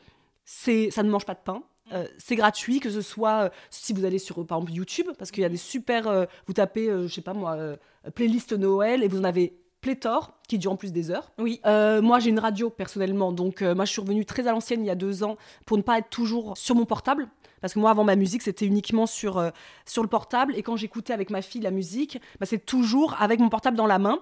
C'est, 0.46 0.90
ça 0.90 1.02
ne 1.02 1.10
mange 1.10 1.26
pas 1.26 1.34
de 1.34 1.40
pain. 1.44 1.62
Euh, 1.92 2.06
c'est 2.18 2.36
gratuit, 2.36 2.80
que 2.80 2.90
ce 2.90 3.02
soit 3.02 3.44
euh, 3.44 3.48
si 3.70 3.92
vous 3.92 4.04
allez 4.04 4.18
sur 4.18 4.46
par 4.46 4.58
exemple 4.58 4.72
YouTube, 4.72 5.06
parce 5.18 5.30
qu'il 5.30 5.42
y 5.42 5.46
a 5.46 5.50
des 5.50 5.58
super. 5.58 6.06
euh, 6.08 6.24
vous 6.46 6.54
tapez, 6.54 6.88
euh, 6.88 7.06
je 7.06 7.14
sais 7.14 7.20
pas 7.20 7.34
moi, 7.34 7.52
euh, 7.56 7.76
playlist 8.14 8.52
Noël 8.52 9.02
et 9.02 9.08
vous 9.08 9.20
en 9.20 9.24
avez 9.24 9.58
pléthore 9.82 10.32
qui 10.48 10.58
dure 10.58 10.72
en 10.72 10.76
plus 10.76 10.92
des 10.92 11.10
heures. 11.10 11.30
Oui. 11.38 11.60
Euh, 11.66 12.00
moi, 12.00 12.18
j'ai 12.18 12.30
une 12.30 12.38
radio 12.38 12.70
personnellement, 12.70 13.32
donc 13.32 13.60
euh, 13.60 13.74
moi, 13.74 13.84
je 13.84 13.92
suis 13.92 14.00
revenue 14.00 14.24
très 14.24 14.46
à 14.46 14.52
l'ancienne 14.52 14.82
il 14.82 14.86
y 14.86 14.90
a 14.90 14.94
deux 14.94 15.24
ans 15.24 15.36
pour 15.66 15.76
ne 15.76 15.82
pas 15.82 15.98
être 15.98 16.08
toujours 16.08 16.56
sur 16.56 16.74
mon 16.74 16.86
portable. 16.86 17.28
Parce 17.60 17.74
que 17.74 17.78
moi, 17.78 17.90
avant 17.90 18.04
ma 18.04 18.16
musique, 18.16 18.42
c'était 18.42 18.66
uniquement 18.66 19.06
sur, 19.06 19.38
euh, 19.38 19.50
sur 19.84 20.02
le 20.02 20.08
portable. 20.08 20.54
Et 20.56 20.62
quand 20.62 20.76
j'écoutais 20.76 21.12
avec 21.12 21.28
ma 21.30 21.42
fille 21.42 21.60
la 21.60 21.70
musique, 21.70 22.18
bah, 22.40 22.46
c'est 22.46 22.64
toujours 22.64 23.16
avec 23.20 23.40
mon 23.40 23.50
portable 23.50 23.76
dans 23.76 23.86
la 23.86 23.98
main. 23.98 24.18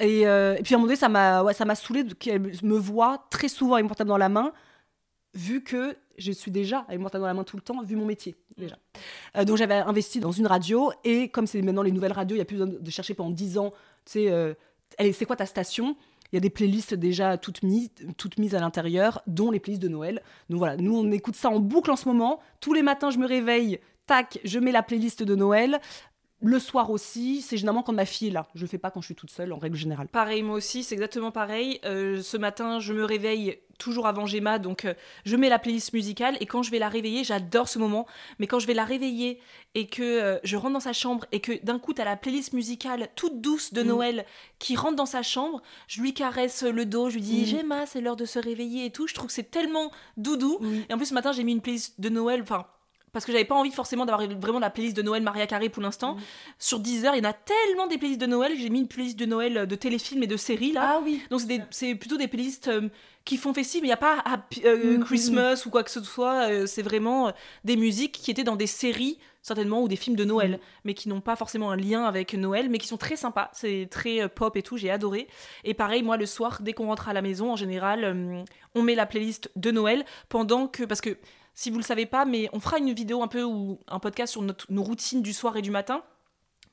Et, 0.00 0.26
euh, 0.26 0.56
et 0.58 0.62
puis 0.62 0.74
à 0.74 0.76
un 0.76 0.78
moment 0.78 0.88
donné, 0.88 0.96
ça 0.96 1.08
m'a 1.08 1.42
ouais, 1.42 1.52
ça 1.52 1.64
m'a 1.64 1.74
saoulé 1.74 2.04
qu'elle 2.18 2.40
me 2.40 2.78
voit 2.78 3.26
très 3.30 3.48
souvent 3.48 3.74
avec 3.74 3.84
mon 3.84 3.88
portable 3.88 4.08
dans 4.08 4.16
la 4.18 4.30
main, 4.30 4.52
vu 5.34 5.62
que 5.62 5.96
je 6.18 6.32
suis 6.32 6.50
déjà 6.50 6.80
avec 6.88 6.98
mon 6.98 7.04
portable 7.04 7.22
dans 7.22 7.28
la 7.28 7.34
main 7.34 7.44
tout 7.44 7.56
le 7.56 7.62
temps, 7.62 7.82
vu 7.82 7.96
mon 7.96 8.06
métier 8.06 8.36
déjà. 8.56 8.78
Euh, 9.36 9.44
donc 9.44 9.56
j'avais 9.56 9.74
investi 9.74 10.20
dans 10.20 10.32
une 10.32 10.46
radio, 10.46 10.92
et 11.04 11.28
comme 11.28 11.46
c'est 11.46 11.62
maintenant 11.62 11.82
les 11.82 11.92
nouvelles 11.92 12.12
radios, 12.12 12.34
il 12.34 12.38
n'y 12.38 12.42
a 12.42 12.46
plus 12.46 12.58
besoin 12.58 12.74
de 12.80 12.90
chercher 12.90 13.14
pendant 13.14 13.30
10 13.30 13.58
ans, 13.58 13.70
tu 14.04 14.12
sais, 14.12 14.30
euh, 14.30 14.54
allez, 14.98 15.12
c'est 15.12 15.24
quoi 15.24 15.36
ta 15.36 15.46
station? 15.46 15.96
Il 16.32 16.36
y 16.36 16.38
a 16.38 16.40
des 16.40 16.50
playlists 16.50 16.94
déjà 16.94 17.38
toutes 17.38 17.62
mises, 17.62 17.90
toutes 18.16 18.38
mises 18.38 18.54
à 18.54 18.60
l'intérieur, 18.60 19.20
dont 19.26 19.50
les 19.50 19.58
playlists 19.58 19.82
de 19.82 19.88
Noël. 19.88 20.22
Donc 20.48 20.58
voilà, 20.58 20.76
nous 20.76 20.96
on 20.96 21.10
écoute 21.10 21.34
ça 21.34 21.50
en 21.50 21.58
boucle 21.58 21.90
en 21.90 21.96
ce 21.96 22.06
moment. 22.06 22.40
Tous 22.60 22.72
les 22.72 22.82
matins, 22.82 23.10
je 23.10 23.18
me 23.18 23.26
réveille, 23.26 23.80
tac, 24.06 24.38
je 24.44 24.58
mets 24.58 24.72
la 24.72 24.82
playlist 24.82 25.22
de 25.22 25.34
Noël. 25.34 25.80
Le 26.42 26.58
soir 26.58 26.90
aussi, 26.90 27.42
c'est 27.42 27.56
généralement 27.56 27.82
quand 27.82 27.92
ma 27.92 28.06
fille 28.06 28.28
est 28.28 28.32
là. 28.32 28.46
Je 28.54 28.62
le 28.62 28.66
fais 28.66 28.78
pas 28.78 28.90
quand 28.90 29.00
je 29.00 29.06
suis 29.06 29.14
toute 29.14 29.30
seule, 29.30 29.52
en 29.52 29.58
règle 29.58 29.76
générale. 29.76 30.08
Pareil, 30.08 30.42
moi 30.42 30.56
aussi, 30.56 30.82
c'est 30.82 30.94
exactement 30.94 31.30
pareil. 31.30 31.80
Euh, 31.84 32.22
ce 32.22 32.36
matin, 32.36 32.80
je 32.80 32.92
me 32.94 33.04
réveille 33.04 33.58
toujours 33.78 34.06
avant 34.06 34.26
Gemma, 34.26 34.58
donc 34.58 34.84
euh, 34.84 34.92
je 35.24 35.36
mets 35.36 35.48
la 35.48 35.58
playlist 35.58 35.94
musicale 35.94 36.36
et 36.40 36.46
quand 36.46 36.62
je 36.62 36.70
vais 36.70 36.78
la 36.78 36.90
réveiller, 36.90 37.24
j'adore 37.24 37.66
ce 37.66 37.78
moment, 37.78 38.06
mais 38.38 38.46
quand 38.46 38.58
je 38.58 38.66
vais 38.66 38.74
la 38.74 38.84
réveiller 38.84 39.40
et 39.74 39.86
que 39.86 40.02
euh, 40.02 40.38
je 40.44 40.56
rentre 40.58 40.74
dans 40.74 40.80
sa 40.80 40.92
chambre 40.92 41.24
et 41.32 41.40
que 41.40 41.64
d'un 41.64 41.78
coup, 41.78 41.94
tu 41.94 42.02
as 42.02 42.04
la 42.04 42.16
playlist 42.16 42.52
musicale 42.52 43.08
toute 43.16 43.40
douce 43.40 43.72
de 43.72 43.82
Mm. 43.82 43.86
Noël 43.86 44.26
qui 44.58 44.76
rentre 44.76 44.96
dans 44.96 45.06
sa 45.06 45.22
chambre, 45.22 45.62
je 45.88 46.02
lui 46.02 46.12
caresse 46.12 46.62
le 46.62 46.84
dos, 46.84 47.08
je 47.08 47.14
lui 47.14 47.22
dis 47.22 47.42
Mm. 47.42 47.46
Gemma, 47.58 47.86
c'est 47.86 48.02
l'heure 48.02 48.16
de 48.16 48.26
se 48.26 48.38
réveiller 48.38 48.84
et 48.84 48.90
tout. 48.90 49.06
Je 49.06 49.14
trouve 49.14 49.28
que 49.28 49.32
c'est 49.32 49.50
tellement 49.50 49.90
doudou. 50.18 50.58
Et 50.90 50.92
en 50.92 50.96
plus, 50.98 51.06
ce 51.06 51.14
matin, 51.14 51.32
j'ai 51.32 51.42
mis 51.44 51.52
une 51.52 51.62
playlist 51.62 51.98
de 52.00 52.08
Noël, 52.10 52.42
enfin, 52.42 52.66
parce 53.12 53.24
que 53.24 53.32
j'avais 53.32 53.44
pas 53.44 53.54
envie 53.54 53.70
forcément 53.72 54.06
d'avoir 54.06 54.28
vraiment 54.38 54.58
la 54.58 54.70
playlist 54.70 54.96
de 54.96 55.02
Noël 55.02 55.22
Maria 55.22 55.46
Carré 55.46 55.68
pour 55.68 55.82
l'instant. 55.82 56.14
Mhm. 56.14 56.20
Sur 56.58 56.80
Deezer, 56.80 57.14
il 57.16 57.22
y 57.24 57.26
en 57.26 57.30
a 57.30 57.32
tellement 57.32 57.86
des 57.86 57.98
playlists 57.98 58.20
de 58.20 58.26
Noël, 58.26 58.52
j'ai 58.58 58.70
mis 58.70 58.80
une 58.80 58.88
playlist 58.88 59.18
de 59.18 59.26
Noël 59.26 59.56
euh, 59.58 59.66
de 59.66 59.74
téléfilms 59.74 60.22
et 60.22 60.26
de 60.26 60.36
séries 60.36 60.72
là. 60.72 60.94
Ah 60.96 61.00
oui. 61.04 61.22
Donc 61.30 61.40
c'est 61.70 61.94
plutôt 61.94 62.16
des 62.16 62.28
playlists 62.28 62.68
euh, 62.68 62.88
qui 63.24 63.36
font 63.36 63.52
festif, 63.52 63.80
mais 63.82 63.86
il 63.88 63.90
n'y 63.90 63.94
a 63.94 63.96
pas 63.98 64.18
Happy- 64.24 64.62
euh, 64.64 64.96
Mhm. 64.98 65.04
Christmas 65.04 65.62
ou 65.66 65.70
quoi 65.70 65.82
que 65.84 65.90
ce 65.90 66.02
soit. 66.02 66.48
euh, 66.50 66.66
c'est 66.66 66.82
vraiment 66.82 67.32
des 67.64 67.76
musiques 67.76 68.12
qui 68.12 68.30
étaient 68.30 68.44
dans 68.44 68.56
des 68.56 68.66
séries 68.66 69.18
certainement 69.42 69.80
ou 69.82 69.88
des 69.88 69.96
films 69.96 70.16
de 70.16 70.24
Noël, 70.24 70.60
mais 70.84 70.92
qui 70.92 71.08
n'ont 71.08 71.22
pas 71.22 71.34
forcément 71.34 71.70
un 71.70 71.76
lien 71.76 72.04
avec 72.04 72.34
Noël, 72.34 72.68
mais 72.68 72.76
qui 72.76 72.86
sont 72.86 72.98
très 72.98 73.16
sympas. 73.16 73.48
C'est 73.54 73.88
très 73.90 74.28
pop 74.28 74.54
et 74.54 74.62
tout, 74.62 74.76
j'ai 74.76 74.90
adoré. 74.90 75.28
Et 75.64 75.72
pareil, 75.72 76.02
moi 76.02 76.18
le 76.18 76.26
soir, 76.26 76.58
dès 76.60 76.74
qu'on 76.74 76.86
rentre 76.88 77.08
à 77.08 77.14
la 77.14 77.22
maison, 77.22 77.50
en 77.52 77.56
général, 77.56 78.44
on 78.74 78.82
met 78.82 78.94
la 78.94 79.06
playlist 79.06 79.50
de 79.56 79.70
Noël 79.70 80.04
pendant 80.28 80.66
que 80.66 80.84
parce 80.84 81.00
que 81.00 81.16
si 81.60 81.68
vous 81.68 81.76
le 81.76 81.82
savez 81.84 82.06
pas, 82.06 82.24
mais 82.24 82.48
on 82.54 82.60
fera 82.60 82.78
une 82.78 82.90
vidéo 82.94 83.22
un 83.22 83.28
peu 83.28 83.42
ou 83.44 83.80
un 83.86 83.98
podcast 83.98 84.32
sur 84.32 84.40
notre- 84.40 84.64
nos 84.72 84.82
routines 84.82 85.20
du 85.20 85.34
soir 85.34 85.58
et 85.58 85.62
du 85.62 85.70
matin. 85.70 86.02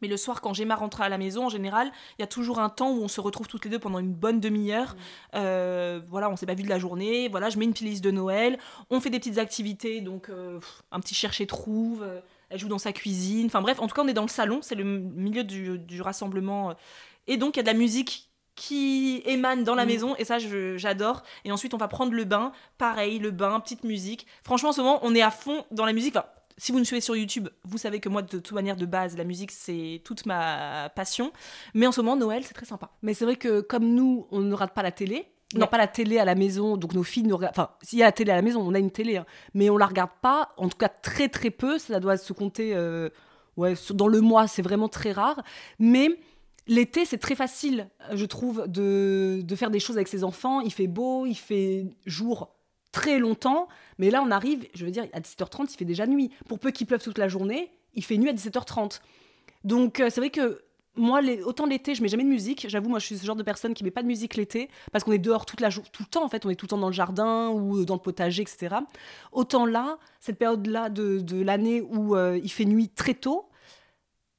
Mais 0.01 0.08
le 0.08 0.15
soir, 0.15 0.39
quand 0.39 0.53
Gemma 0.53 0.75
rentre 0.75 1.01
à 1.01 1.10
la 1.10 1.17
maison, 1.17 1.48
en 1.48 1.50
général, 1.50 1.91
il 2.17 2.22
y 2.22 2.24
a 2.24 2.27
toujours 2.27 2.60
un 2.60 2.70
temps 2.70 2.91
où 2.91 3.01
on 3.03 3.10
se 3.10 3.20
retrouve 3.20 3.48
toutes 3.48 3.65
les 3.65 3.72
deux 3.72 3.79
pendant 3.79 4.00
une 4.00 4.13
bonne 4.13 4.39
demi-heure. 4.39 4.96
Euh, 5.36 6.00
voilà, 6.08 6.29
on 6.29 6.38
s'est 6.38 6.46
pas 6.46 6.53
vu 6.53 6.63
de 6.63 6.70
la 6.70 6.79
journée. 6.79 7.27
Voilà, 7.27 7.50
je 7.50 7.58
mets 7.58 7.65
une 7.65 7.74
playlist 7.74 8.01
de 8.01 8.12
Noël. 8.12 8.60
On 8.89 9.01
fait 9.01 9.10
des 9.10 9.20
petites 9.20 9.39
activités, 9.39 10.00
donc 10.00 10.29
euh, 10.29 10.60
un 10.94 11.01
petit 11.01 11.15
chercher-trouve. 11.15 12.03
euh, 12.03 12.22
elle 12.50 12.60
joue 12.60 12.70
dans 12.70 12.77
sa 12.77 12.94
cuisine. 12.94 13.48
Enfin 13.48 13.62
bref, 13.62 13.82
en 13.82 13.88
tout 13.88 13.96
cas, 13.96 14.03
on 14.03 14.08
est 14.08 14.13
dans 14.13 14.22
le 14.22 14.29
salon. 14.29 14.60
C'est 14.62 14.75
le 14.75 14.86
milieu 14.86 15.44
du, 15.44 15.79
du 15.79 16.01
rassemblement. 16.01 16.75
Et 17.27 17.36
donc, 17.36 17.56
il 17.56 17.58
y 17.58 17.60
a 17.60 17.63
de 17.63 17.67
la 17.67 17.74
musique 17.74 18.26
qui 18.58 19.22
émane 19.26 19.64
dans 19.64 19.76
la 19.76 19.86
Mm. 19.86 19.88
maison 19.88 20.16
et 20.18 20.26
ça 20.26 20.38
j'adore 20.76 21.24
et 21.46 21.52
ensuite 21.54 21.74
on 21.74 21.78
va 21.78 21.88
prendre 21.88 22.12
le 22.12 22.26
bain 22.26 22.52
pareil 22.78 23.20
le 23.20 23.32
bain 23.32 23.58
petite 23.62 23.86
musique 23.86 24.26
franchement 24.44 24.70
en 24.70 24.74
ce 24.74 24.82
moment 24.82 25.00
on 25.04 25.16
est 25.16 25.22
à 25.22 25.32
fond 25.32 25.64
dans 25.72 25.86
la 25.86 25.94
musique 25.94 26.18
enfin, 26.18 26.26
si 26.58 26.72
vous 26.72 26.80
me 26.80 26.84
suivez 26.84 27.02
sur 27.02 27.16
YouTube, 27.16 27.50
vous 27.66 27.78
savez 27.78 28.00
que 28.00 28.10
moi, 28.10 28.24
de 28.24 28.40
toute 28.40 28.52
manière, 28.52 28.76
de 28.76 28.88
base, 28.88 29.16
la 29.16 29.26
musique, 29.26 29.52
c'est 29.52 30.02
toute 30.04 30.26
ma 30.26 30.90
passion. 30.96 31.32
Mais 31.76 31.86
en 31.86 31.92
ce 31.92 32.02
moment, 32.02 32.16
Noël, 32.16 32.44
c'est 32.46 32.56
très 32.56 32.66
sympa. 32.66 32.90
Mais 33.04 33.14
c'est 33.14 33.26
vrai 33.26 33.36
que 33.36 33.62
comme 33.62 33.86
nous, 33.86 34.26
on 34.32 34.40
ne 34.40 34.56
rate 34.56 34.74
pas 34.74 34.82
la 34.82 34.92
télé. 34.92 35.28
On 35.54 35.60
n'a 35.60 35.66
Non. 35.66 35.70
pas 35.70 35.78
la 35.78 35.86
télé 35.86 36.18
à 36.18 36.26
la 36.26 36.34
maison, 36.34 36.76
donc 36.76 36.96
nos 36.96 37.04
filles 37.04 37.26
ne 37.28 37.34
regardent. 37.34 37.54
Enfin, 37.54 37.70
s'il 37.84 38.00
y 38.00 38.02
a 38.02 38.08
la 38.08 38.12
télé 38.12 38.32
à 38.32 38.36
la 38.38 38.42
maison, 38.42 38.62
on 38.68 38.74
a 38.74 38.80
une 38.80 38.90
télé, 38.90 39.18
hein, 39.18 39.28
mais 39.54 39.70
on 39.70 39.78
la 39.78 39.86
regarde 39.86 40.10
pas. 40.24 40.50
En 40.58 40.68
tout 40.68 40.80
cas, 40.80 40.90
très 40.90 41.30
très 41.30 41.52
peu. 41.52 41.78
Ça 41.78 42.00
doit 42.00 42.18
se 42.18 42.34
compter. 42.34 42.72
euh, 42.76 43.10
ouais, 43.56 43.76
dans 43.92 44.08
le 44.08 44.22
mois, 44.22 44.48
c'est 44.48 44.64
vraiment 44.64 44.90
très 44.90 45.12
rare. 45.12 45.44
Mais 45.78 46.10
l'été, 46.67 47.05
c'est 47.05 47.17
très 47.17 47.36
facile, 47.36 47.89
je 48.13 48.25
trouve, 48.25 48.65
de, 48.67 49.43
faire 49.55 49.71
des 49.71 49.79
choses 49.79 49.97
avec 49.97 50.07
ses 50.07 50.24
enfants. 50.24 50.62
Il 50.62 50.71
fait 50.71 50.88
beau, 50.88 51.25
il 51.25 51.36
fait 51.36 51.86
jour 52.05 52.50
très 52.91 53.19
longtemps. 53.19 53.67
Mais 53.97 54.09
là, 54.09 54.24
on 54.25 54.31
arrive, 54.31 54.67
je 54.74 54.86
veux 54.86 54.91
dire, 54.91 55.07
à 55.13 55.19
17h30, 55.19 55.67
il 55.74 55.77
fait 55.77 55.86
déjà 55.86 56.05
nuit. 56.05 56.31
Pour 56.47 56.59
peu 56.59 56.71
qu'il 56.71 56.88
pleuve 56.88 57.03
toute 57.03 57.17
la 57.17 57.27
journée, 57.27 57.71
il 57.93 58.03
fait 58.03 58.17
nuit 58.17 58.29
à 58.29 58.33
17h30. 58.33 59.00
Donc, 59.63 60.00
euh, 60.00 60.09
c'est 60.09 60.21
vrai 60.21 60.29
que 60.29 60.62
moi, 60.95 61.21
autant 61.45 61.65
l'été, 61.65 61.95
je 61.95 62.01
mets 62.01 62.07
jamais 62.07 62.24
de 62.24 62.29
musique. 62.29 62.65
J'avoue, 62.69 62.89
moi, 62.89 63.00
je 63.00 63.05
suis 63.05 63.17
ce 63.17 63.25
genre 63.25 63.36
de 63.36 63.43
personne 63.43 63.74
qui 63.74 63.83
met 63.83 63.91
pas 63.91 64.01
de 64.01 64.07
musique 64.07 64.36
l'été 64.36 64.69
parce 64.91 65.03
qu'on 65.03 65.12
est 65.12 65.19
dehors 65.19 65.45
toute 65.45 65.62
la 65.62 65.69
tout 65.69 65.81
le 66.00 66.05
temps. 66.05 66.24
En 66.24 66.29
fait, 66.29 66.45
on 66.45 66.50
est 66.50 66.55
tout 66.55 66.65
le 66.65 66.69
temps 66.69 66.77
dans 66.77 66.88
le 66.88 66.93
jardin 66.93 67.50
ou 67.50 67.86
dans 67.86 67.93
le 67.95 68.00
potager, 68.00 68.41
etc. 68.41 68.75
Autant 69.31 69.65
là, 69.65 70.00
cette 70.19 70.38
période-là 70.38 70.89
de, 70.89 71.19
de 71.19 71.41
l'année 71.41 71.81
où 71.81 72.15
euh, 72.15 72.39
il 72.43 72.51
fait 72.51 72.65
nuit 72.65 72.89
très 72.89 73.13
tôt, 73.13 73.45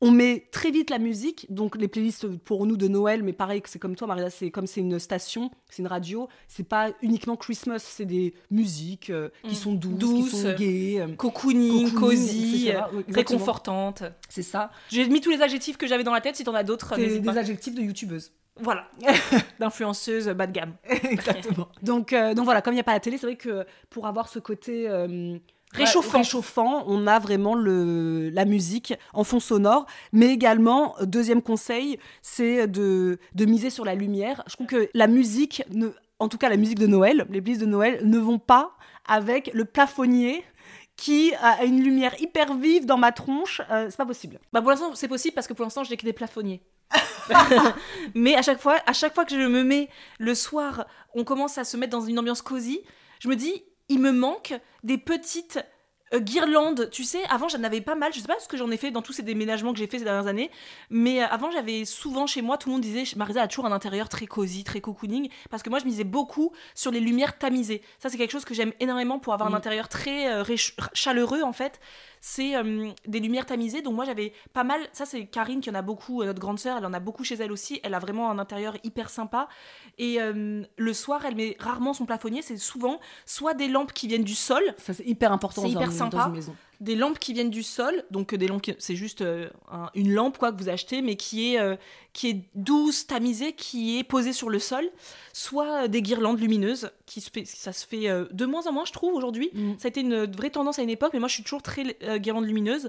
on 0.00 0.10
met 0.12 0.46
très 0.52 0.70
vite 0.70 0.90
la 0.90 0.98
musique. 0.98 1.46
Donc, 1.50 1.76
les 1.76 1.88
playlists 1.88 2.26
pour 2.44 2.66
nous 2.66 2.76
de 2.76 2.86
Noël, 2.88 3.22
mais 3.22 3.32
pareil, 3.32 3.60
que 3.62 3.68
c'est 3.68 3.78
comme 3.80 3.96
toi, 3.96 4.06
Marisa, 4.06 4.30
c'est 4.30 4.50
comme 4.50 4.66
c'est 4.66 4.80
une 4.80 4.98
station, 4.98 5.50
c'est 5.68 5.82
une 5.82 5.88
radio. 5.88 6.28
C'est 6.46 6.68
pas 6.68 6.90
uniquement 7.02 7.36
Christmas, 7.36 7.80
c'est 7.80 8.04
des 8.04 8.34
musiques 8.50 9.10
euh, 9.10 9.28
qui 9.42 9.50
Mm. 9.52 9.54
sont 9.54 9.72
douces, 9.72 9.98
Douces. 9.98 10.30
qui 10.30 10.36
sont 10.36 10.54
gaies. 10.54 11.00
euh, 11.00 11.14
Cocooning, 11.16 11.92
cosy, 11.94 12.70
euh, 12.70 12.80
Oui, 12.92 13.00
exactement. 13.08 13.16
réconfortante. 13.16 14.02
c'est 14.28 14.42
ça. 14.42 14.70
J'ai 14.90 15.08
mis 15.08 15.20
tous 15.20 15.30
les 15.30 15.42
adjectifs 15.42 15.76
que 15.76 15.86
j'avais 15.86 16.04
dans 16.04 16.12
la 16.12 16.20
tête. 16.20 16.36
Si 16.36 16.44
t'en 16.44 16.54
as 16.54 16.62
d'autres, 16.64 16.96
Des, 16.96 17.20
pas. 17.20 17.36
adjectifs 17.38 17.74
de 17.74 17.82
youtubeuse. 17.82 18.32
Voilà. 18.60 18.88
D'influenceuse 19.58 20.28
bas 20.28 20.46
de 20.46 20.52
gamme. 20.52 20.74
Exactement. 20.88 21.68
donc, 21.82 22.12
euh, 22.12 22.34
donc 22.34 22.44
voilà, 22.44 22.60
comme 22.62 22.72
il 22.72 22.76
n'y 22.76 22.80
a 22.80 22.84
pas 22.84 22.92
la 22.92 23.00
télé, 23.00 23.16
c'est 23.18 23.26
vrai 23.26 23.36
que 23.36 23.64
pour 23.90 24.06
avoir 24.06 24.28
ce 24.28 24.38
côté 24.38 24.88
Réchauffant. 25.74 26.84
on 26.86 27.06
a 27.06 27.18
vraiment 27.18 27.54
le, 27.54 28.30
la 28.30 28.44
musique 28.44 28.94
en 29.12 29.24
fond 29.24 29.40
sonore. 29.40 29.86
Mais 30.12 30.28
également, 30.28 30.96
euh, 31.00 31.06
deuxième 31.06 31.42
conseil, 31.42 31.98
c'est 32.22 32.66
de, 32.66 33.18
de 33.34 33.44
miser 33.44 33.70
sur 33.70 33.84
la 33.84 33.94
lumière. 33.94 34.42
Je 34.46 34.54
trouve 34.54 34.66
que 34.66 34.88
la 34.94 35.06
musique, 35.06 35.62
ne, 35.70 35.88
en 36.18 36.28
tout 36.28 36.38
cas 36.38 36.48
la 36.48 36.56
musique 36.56 36.78
de 36.78 36.86
Noël, 36.86 37.26
les 37.30 37.40
playlists 37.40 37.60
de 37.60 37.66
Noël, 37.66 38.00
ne 38.04 38.18
vont 38.18 38.38
pas 38.38 38.72
avec 39.06 39.50
le 39.54 39.64
plafonnier 39.64 40.44
qui 40.96 41.32
a 41.40 41.64
une 41.64 41.82
lumière 41.82 42.20
hyper 42.20 42.54
vive 42.54 42.84
dans 42.84 42.98
ma 42.98 43.12
tronche. 43.12 43.62
Euh, 43.70 43.86
c'est 43.88 43.96
pas 43.96 44.06
possible. 44.06 44.40
Bah 44.52 44.60
pour 44.60 44.70
l'instant, 44.70 44.94
c'est 44.94 45.08
possible 45.08 45.34
parce 45.34 45.46
que 45.46 45.52
pour 45.52 45.64
l'instant, 45.64 45.84
j'ai 45.84 45.96
que 45.96 46.04
des 46.04 46.12
plafonniers. 46.12 46.60
Mais 48.14 48.34
à 48.34 48.42
chaque 48.42 48.60
fois, 48.60 48.76
à 48.84 48.92
chaque 48.92 49.14
fois 49.14 49.24
que 49.24 49.30
je 49.32 49.46
me 49.46 49.62
mets 49.62 49.88
le 50.18 50.34
soir, 50.34 50.86
on 51.14 51.24
commence 51.24 51.56
à 51.56 51.64
se 51.64 51.76
mettre 51.76 51.92
dans 51.92 52.04
une 52.04 52.18
ambiance 52.18 52.42
cosy. 52.42 52.80
Je 53.20 53.28
me 53.28 53.36
dis, 53.36 53.62
il 53.88 54.00
me 54.00 54.12
manque 54.12 54.54
des 54.82 54.98
petites 54.98 55.60
euh, 56.14 56.20
guirlandes. 56.20 56.88
Tu 56.90 57.04
sais, 57.04 57.22
avant 57.28 57.48
j'en 57.48 57.62
avais 57.64 57.80
pas 57.80 57.94
mal. 57.94 58.12
Je 58.12 58.20
sais 58.20 58.26
pas 58.26 58.38
ce 58.40 58.48
que 58.48 58.56
j'en 58.56 58.70
ai 58.70 58.76
fait 58.76 58.90
dans 58.90 59.02
tous 59.02 59.12
ces 59.12 59.22
déménagements 59.22 59.72
que 59.72 59.78
j'ai 59.78 59.86
fait 59.86 59.98
ces 59.98 60.04
dernières 60.04 60.26
années, 60.26 60.50
mais 60.90 61.22
euh, 61.22 61.26
avant 61.26 61.50
j'avais 61.50 61.84
souvent 61.84 62.26
chez 62.26 62.42
moi, 62.42 62.56
tout 62.56 62.68
le 62.68 62.74
monde 62.74 62.82
disait, 62.82 63.04
Marisa 63.16 63.42
a 63.42 63.48
toujours 63.48 63.66
un 63.66 63.72
intérieur 63.72 64.08
très 64.08 64.26
cosy, 64.26 64.64
très 64.64 64.80
cocooning, 64.80 65.28
parce 65.50 65.62
que 65.62 65.70
moi 65.70 65.78
je 65.78 65.84
misais 65.84 66.04
beaucoup 66.04 66.52
sur 66.74 66.90
les 66.90 67.00
lumières 67.00 67.38
tamisées. 67.38 67.82
Ça 67.98 68.08
c'est 68.08 68.16
quelque 68.16 68.32
chose 68.32 68.44
que 68.44 68.54
j'aime 68.54 68.72
énormément 68.80 69.18
pour 69.18 69.34
avoir 69.34 69.52
un 69.52 69.54
intérieur 69.54 69.88
très 69.88 70.32
euh, 70.32 70.44
chaleureux 70.92 71.42
en 71.42 71.52
fait 71.52 71.80
c'est 72.20 72.56
euh, 72.56 72.90
des 73.06 73.20
lumières 73.20 73.46
tamisées. 73.46 73.82
Donc 73.82 73.94
moi 73.94 74.04
j'avais 74.04 74.32
pas 74.52 74.64
mal, 74.64 74.80
ça 74.92 75.06
c'est 75.06 75.26
Karine 75.26 75.60
qui 75.60 75.70
en 75.70 75.74
a 75.74 75.82
beaucoup, 75.82 76.22
euh, 76.22 76.26
notre 76.26 76.40
grande 76.40 76.58
sœur, 76.58 76.78
elle 76.78 76.86
en 76.86 76.92
a 76.92 77.00
beaucoup 77.00 77.24
chez 77.24 77.36
elle 77.36 77.52
aussi. 77.52 77.80
Elle 77.82 77.94
a 77.94 77.98
vraiment 77.98 78.30
un 78.30 78.38
intérieur 78.38 78.76
hyper 78.84 79.10
sympa. 79.10 79.48
Et 79.98 80.20
euh, 80.20 80.62
le 80.76 80.92
soir, 80.92 81.24
elle 81.24 81.36
met 81.36 81.56
rarement 81.58 81.92
son 81.94 82.06
plafonnier. 82.06 82.42
C'est 82.42 82.56
souvent 82.56 83.00
soit 83.26 83.54
des 83.54 83.68
lampes 83.68 83.92
qui 83.92 84.08
viennent 84.08 84.24
du 84.24 84.34
sol, 84.34 84.62
Ça, 84.78 84.94
c'est 84.94 85.06
hyper 85.06 85.32
important 85.32 85.62
C'est 85.62 85.70
hyper 85.70 85.92
sympa. 85.92 86.18
dans 86.18 86.26
une 86.26 86.32
maison. 86.32 86.56
Des 86.80 86.94
lampes 86.94 87.18
qui 87.18 87.32
viennent 87.32 87.50
du 87.50 87.62
sol. 87.62 88.04
Donc 88.10 88.32
euh, 88.32 88.36
des 88.38 88.46
lampes, 88.46 88.66
c'est 88.78 88.94
juste 88.96 89.22
euh, 89.22 89.48
un- 89.70 89.90
une 89.94 90.12
lampe 90.12 90.38
quoi 90.38 90.52
que 90.52 90.58
vous 90.62 90.68
achetez, 90.68 91.02
mais 91.02 91.16
qui 91.16 91.54
est 91.54 91.58
euh, 91.60 91.76
qui 92.12 92.28
est 92.28 92.42
douce, 92.54 93.06
tamisée, 93.06 93.52
qui 93.52 93.98
est 93.98 94.04
posée 94.04 94.32
sur 94.32 94.48
le 94.50 94.58
sol. 94.58 94.88
Soit 95.32 95.88
des 95.88 96.02
guirlandes 96.02 96.38
lumineuses 96.40 96.90
qui 97.06 97.20
se 97.20 97.30
fait, 97.30 97.44
ça 97.44 97.72
se 97.72 97.86
fait 97.86 98.08
euh, 98.08 98.26
de 98.32 98.46
moins 98.46 98.66
en 98.66 98.72
moins, 98.72 98.84
je 98.84 98.92
trouve 98.92 99.14
aujourd'hui. 99.14 99.50
Mm. 99.54 99.72
Ça 99.78 99.86
a 99.86 99.90
été 99.90 100.00
une 100.00 100.24
vraie 100.32 100.50
tendance 100.50 100.78
à 100.78 100.82
une 100.82 100.90
époque, 100.90 101.10
mais 101.12 101.18
moi 101.20 101.28
je 101.28 101.34
suis 101.34 101.42
toujours 101.44 101.62
très 101.62 101.96
guirlande 102.18 102.44
lumineuse. 102.46 102.88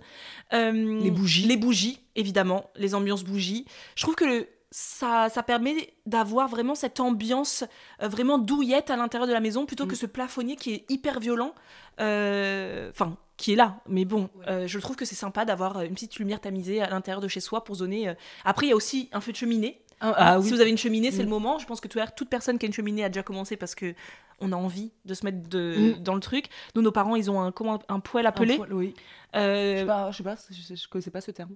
Les 0.51 1.11
bougies. 1.11 1.45
Les 1.47 1.57
bougies, 1.57 1.99
évidemment, 2.15 2.69
les 2.75 2.95
ambiances 2.95 3.23
bougies. 3.23 3.65
Je 3.95 4.03
trouve 4.03 4.15
que 4.15 4.25
le- 4.25 4.47
ça, 4.71 5.29
ça 5.29 5.41
permet 5.41 5.93
d'avoir 6.05 6.47
vraiment 6.47 6.75
cette 6.75 6.99
ambiance 6.99 7.63
euh, 8.03 8.07
vraiment 8.07 8.37
douillette 8.37 8.91
à 8.91 8.97
l'intérieur 8.97 9.27
de 9.27 9.33
la 9.33 9.39
maison 9.39 9.65
plutôt 9.65 9.87
que 9.87 9.93
Mm. 9.93 9.97
ce 9.97 10.05
plafonnier 10.05 10.55
qui 10.57 10.73
est 10.73 10.85
hyper 10.91 11.19
violent. 11.19 11.55
Euh, 11.99 12.89
Enfin, 12.91 13.17
qui 13.39 13.53
est 13.53 13.55
là. 13.55 13.79
Mais 13.87 14.05
bon, 14.05 14.29
Ouais. 14.35 14.49
euh, 14.49 14.67
je 14.67 14.77
trouve 14.79 14.95
que 14.97 15.05
c'est 15.05 15.15
sympa 15.15 15.45
d'avoir 15.45 15.77
euh, 15.77 15.83
une 15.85 15.93
petite 15.93 16.17
lumière 16.17 16.41
tamisée 16.41 16.81
à 16.81 16.89
l'intérieur 16.89 17.21
de 17.21 17.27
chez 17.27 17.39
soi 17.39 17.63
pour 17.63 17.75
zoner. 17.75 18.09
euh. 18.09 18.13
Après, 18.45 18.65
il 18.67 18.69
y 18.69 18.73
a 18.73 18.75
aussi 18.75 19.09
un 19.13 19.21
feu 19.21 19.31
de 19.31 19.37
cheminée. 19.37 19.81
Ah, 20.01 20.13
ah 20.15 20.39
oui. 20.39 20.45
Si 20.45 20.53
vous 20.53 20.61
avez 20.61 20.69
une 20.69 20.77
cheminée, 20.77 21.09
c'est 21.11 21.19
Mm. 21.23 21.25
le 21.25 21.29
moment. 21.29 21.57
Je 21.57 21.65
pense 21.65 21.81
que 21.81 21.87
tout- 21.87 21.99
toute 22.15 22.29
personne 22.29 22.57
qui 22.59 22.65
a 22.65 22.67
une 22.67 22.73
cheminée 22.73 23.03
a 23.03 23.09
déjà 23.09 23.23
commencé 23.23 23.55
parce 23.57 23.75
que 23.75 23.95
on 24.41 24.51
a 24.53 24.55
envie 24.55 24.91
de 25.05 25.13
se 25.13 25.25
mettre 25.25 25.49
de, 25.49 25.95
Mm. 25.97 26.03
dans 26.03 26.13
le 26.15 26.21
truc. 26.21 26.45
Nous, 26.75 26.81
nos 26.81 26.91
parents, 26.91 27.15
ils 27.17 27.29
ont 27.31 27.41
un, 27.41 27.51
comment, 27.51 27.79
un 27.89 27.99
poêle 27.99 28.25
à 28.25 28.29
Un 28.29 28.31
poil, 28.31 28.73
oui. 28.73 28.93
Euh, 29.35 29.73
Je 29.75 29.79
sais 29.79 29.85
pas, 29.85 30.11
je 30.11 30.17
sais 30.17 30.23
pas, 30.23 30.35
je, 30.49 30.75
je 30.75 30.87
connaissais 30.87 31.11
pas 31.11 31.21
ce 31.21 31.31
terme. 31.31 31.55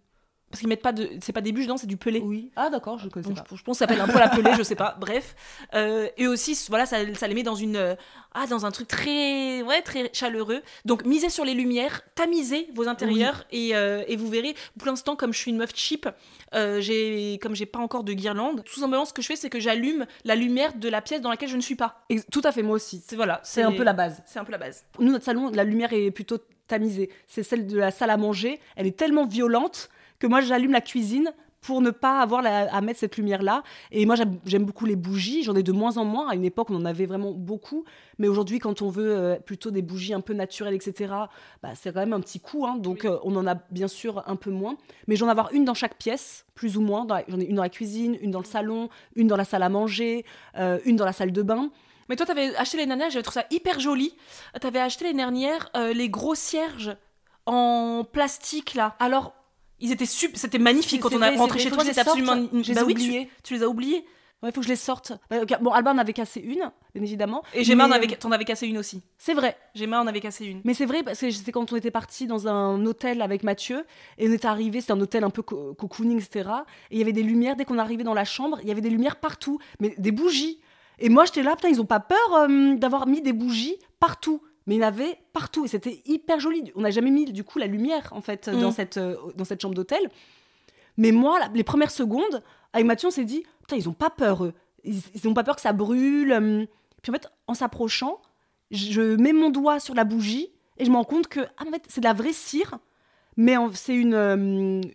Parce 0.54 0.60
qu'ils 0.60 0.70
mettent 0.70 0.84
pas 0.84 0.92
de. 0.94 1.10
C'est 1.20 1.34
pas 1.34 1.42
des 1.42 1.52
bûches, 1.52 1.66
non, 1.66 1.78
c'est 1.78 1.88
du 1.88 1.98
pelé. 1.98 2.20
Oui. 2.24 2.52
Ah 2.56 2.70
d'accord, 2.70 3.00
je 3.00 3.10
connaissais 3.10 3.34
Donc, 3.34 3.40
pas. 3.40 3.46
je, 3.50 3.56
je 3.56 3.64
pense 3.64 3.74
que 3.80 3.80
ça 3.80 3.88
s'appelle 3.88 4.02
un 4.02 4.08
poêle 4.08 4.22
à 4.22 4.30
peler, 4.30 4.52
je 4.56 4.62
sais 4.62 4.76
pas. 4.76 4.96
Bref. 5.00 5.36
Euh, 5.74 6.08
et 6.16 6.28
aussi, 6.28 6.56
voilà, 6.70 6.86
ça, 6.86 6.98
ça 7.16 7.28
les 7.28 7.34
met 7.34 7.42
dans 7.42 7.56
une. 7.56 7.76
euh, 7.76 7.96
ah, 8.36 8.46
dans 8.46 8.64
un 8.68 8.70
truc 8.72 8.88
très. 8.88 9.64
Ouais, 9.64 9.82
très 9.82 10.12
chaleureux. 10.14 10.62
Donc, 10.86 11.06
misez 11.06 11.30
sur 11.30 11.44
les 11.44 11.56
lumières, 11.56 12.02
tamisez 12.14 12.68
vos 12.76 12.88
intérieurs 12.88 13.46
et, 13.52 13.76
euh, 13.76 14.04
et 14.08 14.16
vous 14.16 14.28
verrez. 14.28 14.56
Pour 14.78 14.88
l'instant, 14.88 15.16
comme 15.16 15.34
je 15.34 15.40
suis 15.40 15.50
une 15.50 15.58
meuf 15.58 15.72
cheap, 15.74 16.08
j'ai, 16.54 17.40
comme 17.42 17.56
j'ai 17.56 17.66
pas 17.66 17.80
encore 17.80 18.04
de 18.04 18.14
guirlande, 18.14 18.64
tout 18.64 18.80
simplement, 18.80 19.06
ce 19.06 19.14
que 19.14 19.24
je 19.24 19.28
fais, 19.28 19.36
c'est 19.36 19.50
que 19.50 19.60
j'allume 19.60 20.06
la 20.24 20.36
lumière 20.36 20.74
de 20.76 20.88
la 20.90 21.02
pièce 21.02 21.22
dans 21.22 21.30
laquelle 21.30 21.50
je 21.50 21.56
ne 21.58 21.62
suis 21.62 21.76
pas. 21.76 22.06
Tout 22.32 22.42
à 22.44 22.52
fait, 22.52 22.62
moi 22.62 22.76
aussi. 22.76 23.04
C'est 23.08 23.16
voilà. 23.16 23.42
C'est 23.44 23.64
un 23.64 23.72
peu 23.72 23.84
la 23.84 23.94
base. 23.94 24.22
C'est 24.28 24.38
un 24.40 24.44
peu 24.46 24.52
la 24.52 24.58
base. 24.60 24.84
Nous, 25.00 25.12
notre 25.12 25.26
salon, 25.26 25.50
la 25.52 25.64
lumière 25.64 25.94
est 25.94 26.12
plutôt 26.12 26.38
tamisée. 26.68 27.10
C'est 27.28 27.44
celle 27.44 27.68
de 27.68 27.78
la 27.78 27.92
salle 27.92 28.10
à 28.10 28.18
manger. 28.18 28.60
Elle 28.76 28.88
est 28.88 28.98
tellement 28.98 29.26
violente 29.26 29.90
que 30.24 30.28
moi 30.28 30.40
j'allume 30.40 30.72
la 30.72 30.80
cuisine 30.80 31.34
pour 31.60 31.82
ne 31.82 31.92
pas 31.92 32.20
avoir 32.20 32.42
la- 32.42 32.74
à 32.74 32.82
mettre 32.82 33.00
cette 33.00 33.16
lumière-là. 33.16 33.64
Et 33.92 34.06
moi, 34.06 34.16
j'aime 34.46 34.66
beaucoup 34.66 34.86
les 34.86 34.98
bougies. 34.98 35.44
J'en 35.44 35.56
ai 35.56 35.64
de 35.64 35.72
moins 35.72 35.96
en 35.98 36.04
moins. 36.04 36.28
À 36.30 36.36
une 36.36 36.44
époque, 36.44 36.70
on 36.70 36.76
en 36.76 36.84
avait 36.84 37.06
vraiment 37.06 37.32
beaucoup. 37.32 37.86
Mais 38.20 38.28
aujourd'hui, 38.28 38.60
quand 38.60 38.82
on 38.82 38.90
veut 38.90 39.16
euh, 39.16 39.36
plutôt 39.38 39.72
des 39.72 39.82
bougies 39.82 40.14
un 40.14 40.20
peu 40.20 40.34
naturelles, 40.34 40.74
etc., 40.74 41.14
bah, 41.62 41.70
c'est 41.74 41.94
quand 41.94 42.02
même 42.02 42.12
un 42.12 42.20
petit 42.20 42.42
coup. 42.42 42.66
hein. 42.66 42.76
Donc, 42.76 43.06
euh, 43.06 43.18
on 43.24 43.34
en 43.38 43.48
a 43.48 43.56
bien 43.72 43.88
sûr 43.88 44.24
un 44.28 44.36
peu 44.36 44.52
moins. 44.52 44.76
Mais 45.08 45.16
j'en 45.16 45.28
ai 45.28 45.32
avoir 45.32 45.54
une 45.54 45.64
dans 45.64 45.74
chaque 45.74 45.98
pièce, 45.98 46.46
plus 46.54 46.76
ou 46.76 46.82
moins. 46.82 47.08
J'en 47.30 47.40
ai 47.40 47.46
une 47.46 47.56
dans 47.56 47.64
la 47.64 47.70
cuisine, 47.70 48.18
une 48.22 48.32
dans 48.32 48.40
le 48.40 48.46
salon, 48.46 48.90
une 49.16 49.28
dans 49.28 49.38
la 49.38 49.46
salle 49.46 49.64
à 49.64 49.70
manger, 49.70 50.26
euh, 50.58 50.80
une 50.84 50.98
dans 50.98 51.06
la 51.06 51.14
salle 51.14 51.32
de 51.32 51.42
bain. 51.44 51.70
Mais 52.10 52.18
toi, 52.18 52.26
t'avais 52.26 52.54
acheté 52.58 52.76
l'année 52.76 52.88
dernière, 52.90 53.10
j'avais 53.10 53.24
trouvé 53.24 53.40
ça 53.42 53.48
hyper 53.52 53.80
joli. 53.80 54.14
T'avais 54.60 54.80
acheté 54.82 55.06
l'année 55.06 55.16
dernière 55.18 55.70
euh, 55.78 55.94
les 55.94 56.10
gros 56.10 56.36
cierges 56.36 56.94
en 57.46 58.04
plastique 58.12 58.76
là. 58.76 58.96
Alors, 59.00 59.34
Ils 59.84 59.92
étaient 59.92 60.06
sup- 60.08 60.36
c'était 60.36 60.58
magnifique 60.60 61.02
quand 61.02 61.14
on 61.14 61.22
a 61.22 61.30
rentré 61.38 61.60
chez 61.60 61.70
toi, 61.70 61.84
c'était 61.84 62.00
absolument. 62.10 62.36
Bah 62.74 62.82
oui, 62.86 62.96
tu- 63.44 63.54
les 63.54 63.64
as 63.64 63.68
oubliés. 63.70 64.06
il 64.46 64.52
faut 64.52 64.60
que 64.62 64.66
je 64.66 64.70
les 64.72 64.76
sorte. 64.76 65.14
Bah, 65.30 65.38
Bon, 65.62 65.72
Alban 65.72 65.92
en 65.92 65.98
avait 66.00 66.12
cassé 66.14 66.40
une, 66.42 66.70
bien 66.94 67.04
évidemment. 67.04 67.44
Et 67.54 67.64
Gemma 67.64 67.86
en 67.86 67.90
Mais, 67.90 67.96
avait, 67.96 68.12
euh, 68.12 68.16
t'en 68.20 68.32
avais 68.32 68.44
cassé 68.46 68.66
une 68.68 68.78
aussi. 68.78 69.02
C'est 69.18 69.34
vrai. 69.34 69.56
Gemma 69.76 70.02
en 70.02 70.08
avait 70.08 70.20
cassé 70.20 70.46
une. 70.46 70.60
Mais 70.66 70.74
c'est 70.74 70.86
vrai 70.86 71.02
parce 71.04 71.20
que 71.22 71.32
c'est 71.32 71.52
quand 71.52 71.72
on 71.72 71.76
était 71.78 71.92
parti 71.92 72.28
dans 72.28 72.48
un 72.50 72.86
hôtel 72.86 73.22
avec 73.22 73.44
Mathieu 73.44 73.86
et 74.18 74.28
on 74.28 74.32
était 74.34 74.48
arrivé, 74.48 74.82
c'était 74.82 74.92
un 74.94 75.00
hôtel 75.02 75.24
un 75.24 75.30
peu 75.30 75.44
co- 75.44 75.74
cocooning, 75.76 76.18
etc. 76.22 76.50
Et 76.92 76.96
il 76.96 77.00
y 77.00 77.02
avait 77.02 77.14
des 77.14 77.24
lumières 77.24 77.56
dès 77.56 77.64
qu'on 77.66 77.78
arrivait 77.78 78.04
dans 78.04 78.14
la 78.14 78.26
chambre, 78.26 78.60
il 78.64 78.68
y 78.68 78.72
avait 78.72 78.82
des 78.82 78.90
lumières 78.90 79.18
partout, 79.18 79.60
mais 79.80 79.96
des 79.98 80.12
bougies. 80.12 80.60
Et 81.00 81.08
moi 81.10 81.24
j'étais 81.26 81.44
là, 81.44 81.56
putain, 81.56 81.70
ils 81.70 81.80
ont 81.82 81.86
pas 81.86 82.00
peur 82.02 82.18
euh, 82.34 82.76
d'avoir 82.76 83.08
mis 83.08 83.22
des 83.22 83.34
bougies 83.34 83.78
partout. 84.00 84.42
Mais 84.68 84.76
il 84.76 84.82
y 84.82 84.84
en 84.84 84.88
avait 84.88 85.18
partout 85.34 85.66
et 85.66 85.68
c'était 85.68 86.02
hyper 86.06 86.40
joli. 86.40 86.72
On 86.76 86.82
n'a 86.82 86.92
jamais 86.92 87.12
mis 87.12 87.26
du 87.32 87.44
coup 87.44 87.60
la 87.60 87.68
lumière 87.68 88.10
en 88.12 88.22
fait 88.22 88.48
Mm. 88.48 88.62
dans, 88.62 88.72
cette, 88.72 88.98
euh, 88.98 89.16
dans 89.36 89.44
cette 89.46 89.62
chambre 89.62 89.76
d'hôtel. 89.76 90.10
Mais 90.98 91.12
moi, 91.12 91.40
la- 91.40 91.50
les 91.54 91.64
premières 91.64 91.92
secondes, 91.92 92.42
avec 92.72 92.86
Mathieu, 92.86 93.08
on 93.08 93.12
s'est 93.12 93.26
dit, 93.26 93.44
putain, 93.62 93.76
ils 93.76 93.90
ont 93.90 93.94
pas 93.94 94.10
peur 94.10 94.46
eux. 94.46 94.54
Ils, 94.84 95.02
ils 95.16 95.28
ont 95.28 95.34
pas 95.34 95.44
peur 95.44 95.56
que 95.56 95.62
ça 95.62 95.74
brûle. 95.74 96.32
euh. 96.32 96.66
Puis 97.02 97.12
en 97.12 97.14
fait, 97.14 97.28
en 97.48 97.54
s'approchant, 97.54 98.22
je 98.72 99.16
mets 99.18 99.34
mon 99.34 99.50
doigt 99.50 99.80
sur 99.80 99.96
la 99.96 100.04
bougie 100.06 100.50
et 100.78 100.86
je 100.86 100.90
me 100.92 100.96
rends 100.96 101.04
compte 101.04 101.28
que 101.28 101.42
ah, 101.58 101.64
en 101.68 101.72
fait, 101.72 101.84
c'est 101.90 102.02
de 102.02 102.06
la 102.06 102.14
vraie 102.14 102.34
cire, 102.34 102.78
mais 103.38 103.56
c'est 103.74 103.96
une, 103.96 104.14
euh, 104.14 104.36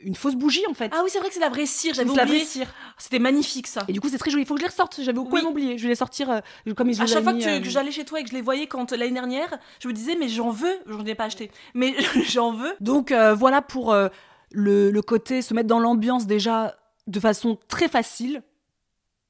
une 0.05 0.15
fausse 0.15 0.35
bougie 0.35 0.65
en 0.69 0.75
fait. 0.75 0.93
Ah 0.95 1.01
oui, 1.05 1.11
c'est 1.13 1.19
vrai 1.19 1.29
que 1.29 1.35
c'est 1.35 1.41
la 1.41 1.49
vraie 1.49 1.67
cire, 1.67 1.95
j'avais 1.95 2.09
c'est 2.09 2.17
la 2.17 2.25
vraie 2.25 2.33
oublié. 2.35 2.45
cire. 2.47 2.73
C'était 2.99 3.19
magnifique 3.19 3.67
ça. 3.67 3.85
Et 3.89 3.93
du 3.93 4.01
coup, 4.01 4.09
c'est 4.09 4.19
très 4.19 4.31
joli. 4.31 4.43
Il 4.43 4.47
faut 4.47 4.55
que 4.55 4.61
je 4.61 4.65
les 4.67 4.71
ressorte. 4.71 5.01
J'avais 5.03 5.19
Oui. 5.19 5.25
complètement 5.25 5.51
oublié. 5.51 5.79
Je 5.79 5.83
vais 5.85 5.89
les 5.91 5.95
sortir 5.95 6.31
euh, 6.31 6.41
comme 6.77 6.89
ils 6.91 7.01
À 7.01 7.07
chaque 7.07 7.23
fois 7.23 7.33
avaient 7.33 7.41
que, 7.41 7.67
euh, 7.67 7.71
j'allais 7.71 7.91
chez 7.91 8.05
toi 8.05 8.21
et 8.21 8.23
que 8.25 8.31
je 8.31 8.35
les 8.35 8.43
voyais 8.43 8.67
quand 8.67 8.93
l'année 8.93 9.13
dernière, 9.13 9.59
je 9.81 9.89
me 9.89 9.93
disais 9.93 10.17
mais 10.19 10.29
j'en 10.29 10.51
veux, 10.51 10.75
j'en 10.87 11.05
ai 11.05 11.15
pas 11.15 11.25
acheté, 11.25 11.51
mais 11.75 11.95
j'en 12.29 12.53
veux. 12.53 12.75
Donc 12.81 13.13
euh, 13.13 13.35
voilà 13.35 13.63
pour 13.63 13.93
euh, 13.93 14.09
le, 14.53 14.91
le 14.91 15.03
côté 15.03 15.43
se 15.43 15.55
mettre 15.55 15.69
dans 15.69 15.81
l'ambiance 15.81 16.27
déjà 16.27 16.77
de 17.07 17.21
façon 17.21 17.59
très 17.69 17.89
facile. 17.89 18.43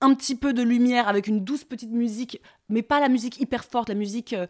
Un 0.01 0.15
petit 0.15 0.37
peu 0.37 0.53
de 0.53 0.63
lumière 0.63 1.09
avec 1.09 1.27
une 1.27 1.43
douce 1.43 1.65
petite 1.65 1.91
musique, 1.91 2.41
mais 2.69 2.83
pas 2.83 3.01
la 3.01 3.09
musique 3.09 3.41
hyper 3.41 3.65
forte, 3.65 3.89
la 3.89 3.97
musique 3.97 4.33
euh, 4.33 4.47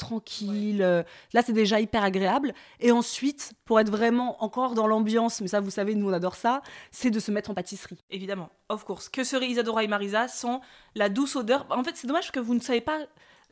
tranquille. 0.00 0.82
euh, 0.82 1.02
là, 1.32 1.42
c'est 1.42 1.52
déjà 1.52 1.78
hyper 1.78 2.02
agréable. 2.02 2.52
Et 2.80 2.90
ensuite, 2.90 3.52
pour 3.64 3.78
être 3.78 3.90
vraiment 3.90 4.42
encore 4.42 4.74
dans 4.74 4.86
l'ambiance, 4.86 5.40
mais 5.40 5.48
ça, 5.48 5.60
vous 5.60 5.70
savez, 5.70 5.94
nous, 5.94 6.08
on 6.08 6.12
adore 6.12 6.34
ça, 6.34 6.62
c'est 6.90 7.10
de 7.10 7.20
se 7.20 7.30
mettre 7.30 7.50
en 7.50 7.54
pâtisserie. 7.54 7.98
Évidemment, 8.10 8.50
of 8.68 8.84
course. 8.84 9.08
Que 9.08 9.22
serait 9.22 9.46
Isadora 9.46 9.84
et 9.84 9.88
Marisa 9.88 10.26
sans 10.26 10.60
la 10.94 11.08
douce 11.08 11.36
odeur? 11.36 11.66
En 11.70 11.84
fait, 11.84 11.96
c'est 11.96 12.06
dommage 12.06 12.32
que 12.32 12.40
vous 12.40 12.54
ne 12.54 12.60
savez 12.60 12.80
pas 12.80 12.98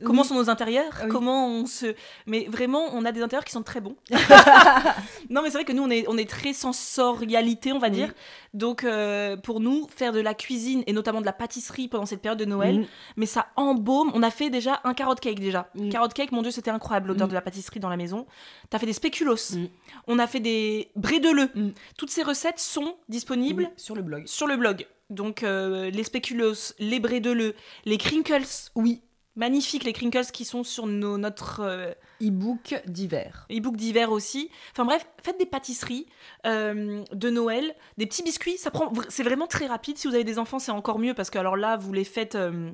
comment 0.03 0.21
Oui. 0.23 0.27
sont 0.27 0.35
nos 0.35 0.49
intérieurs, 0.49 0.91
Ah 0.99 1.03
oui. 1.05 1.09
comment 1.09 1.47
on 1.47 1.65
se. 1.65 1.95
Mais 2.25 2.45
vraiment, 2.49 2.85
on 2.93 3.05
a 3.05 3.11
des 3.11 3.21
intérieurs 3.21 3.45
qui 3.45 3.51
sont 3.51 3.63
très 3.63 3.81
bons. 3.81 3.95
non, 5.29 5.41
mais 5.41 5.49
c'est 5.49 5.57
vrai 5.57 5.65
que 5.65 5.73
nous, 5.73 5.83
on 5.83 5.89
est, 5.89 6.05
on 6.07 6.17
est 6.17 6.29
très 6.29 6.53
sensorialité, 6.53 7.71
on 7.71 7.79
va 7.79 7.89
dire. 7.89 8.13
Donc, 8.53 8.83
euh, 8.83 9.37
pour 9.37 9.59
nous, 9.59 9.87
faire 9.95 10.11
de 10.11 10.19
la 10.19 10.33
cuisine 10.33 10.83
et 10.87 10.93
notamment 10.93 11.21
de 11.21 11.25
la 11.25 11.33
pâtisserie 11.33 11.87
pendant 11.87 12.05
cette 12.05 12.21
période 12.21 12.39
de 12.39 12.45
Noël, 12.45 12.79
Mhm. 12.79 12.85
mais 13.17 13.25
ça 13.25 13.47
embaume. 13.55 14.11
On 14.13 14.23
a 14.23 14.31
fait 14.31 14.49
déjà 14.49 14.81
un 14.83 14.93
carrot 14.93 15.15
cake 15.15 15.39
déjà. 15.39 15.69
Mm. 15.75 15.89
Carrot 15.89 16.07
cake, 16.09 16.31
mon 16.31 16.41
dieu, 16.41 16.51
c'était 16.51 16.71
incroyable 16.71 17.09
l'odeur 17.09 17.27
Mm. 17.27 17.29
de 17.29 17.35
la 17.35 17.41
pâtisserie 17.41 17.79
dans 17.79 17.89
la 17.89 17.97
maison. 17.97 18.25
T'as 18.69 18.79
fait 18.79 18.85
des 18.85 18.93
spéculoos. 18.93 19.53
Mm. 19.53 19.65
On 20.07 20.19
a 20.19 20.27
fait 20.27 20.39
des 20.39 20.89
brédeleux. 20.95 21.49
Mm. 21.55 21.69
Toutes 21.97 22.09
ces 22.09 22.23
recettes 22.23 22.59
sont 22.59 22.95
disponibles 23.07 23.69
sur 23.77 23.95
le 23.95 24.01
blog. 24.01 24.23
sur 24.25 24.47
le 24.47 24.57
blog. 24.57 24.87
Donc 25.09 25.41
euh, 25.43 25.89
les 25.89 26.03
spéculoos, 26.03 26.73
les 26.79 26.99
brédeleux, 26.99 27.55
les 27.85 27.97
crinkles. 27.97 28.43
Oui, 28.75 29.01
Magnifiques 29.39 29.85
les 29.85 29.93
crinkles 29.93 30.25
qui 30.33 30.45
sont 30.45 30.63
sur 30.63 30.85
nos- 30.85 31.17
notre 31.17 31.61
euh, 31.61 31.91
e-book 32.21 32.75
d'hiver. 32.85 33.47
e-book 33.49 33.75
d'hiver 33.77 34.11
aussi. 34.11 34.51
Enfin 34.73 34.85
bref, 34.85 35.07
faites 35.23 35.39
des 35.39 35.45
pâtisseries 35.45 36.05
euh, 36.45 37.03
de 37.13 37.29
Noël, 37.29 37.73
des 37.97 38.05
petits 38.05 38.21
biscuits. 38.23 38.57
Ça 38.57 38.69
prend, 38.69 38.91
c'est 39.07 39.23
vraiment 39.23 39.47
très 39.47 39.65
rapide. 39.65 39.97
Si 39.97 40.07
vous 40.07 40.13
avez 40.15 40.25
des 40.25 40.37
enfants, 40.39 40.59
c'est 40.59 40.71
encore 40.73 40.99
mieux 40.99 41.13
parce 41.13 41.29
que 41.29 41.39
alors 41.39 41.55
là, 41.57 41.77
vous 41.77 41.93
les 41.93 42.03
faites. 42.03 42.35
euh, 42.35 42.69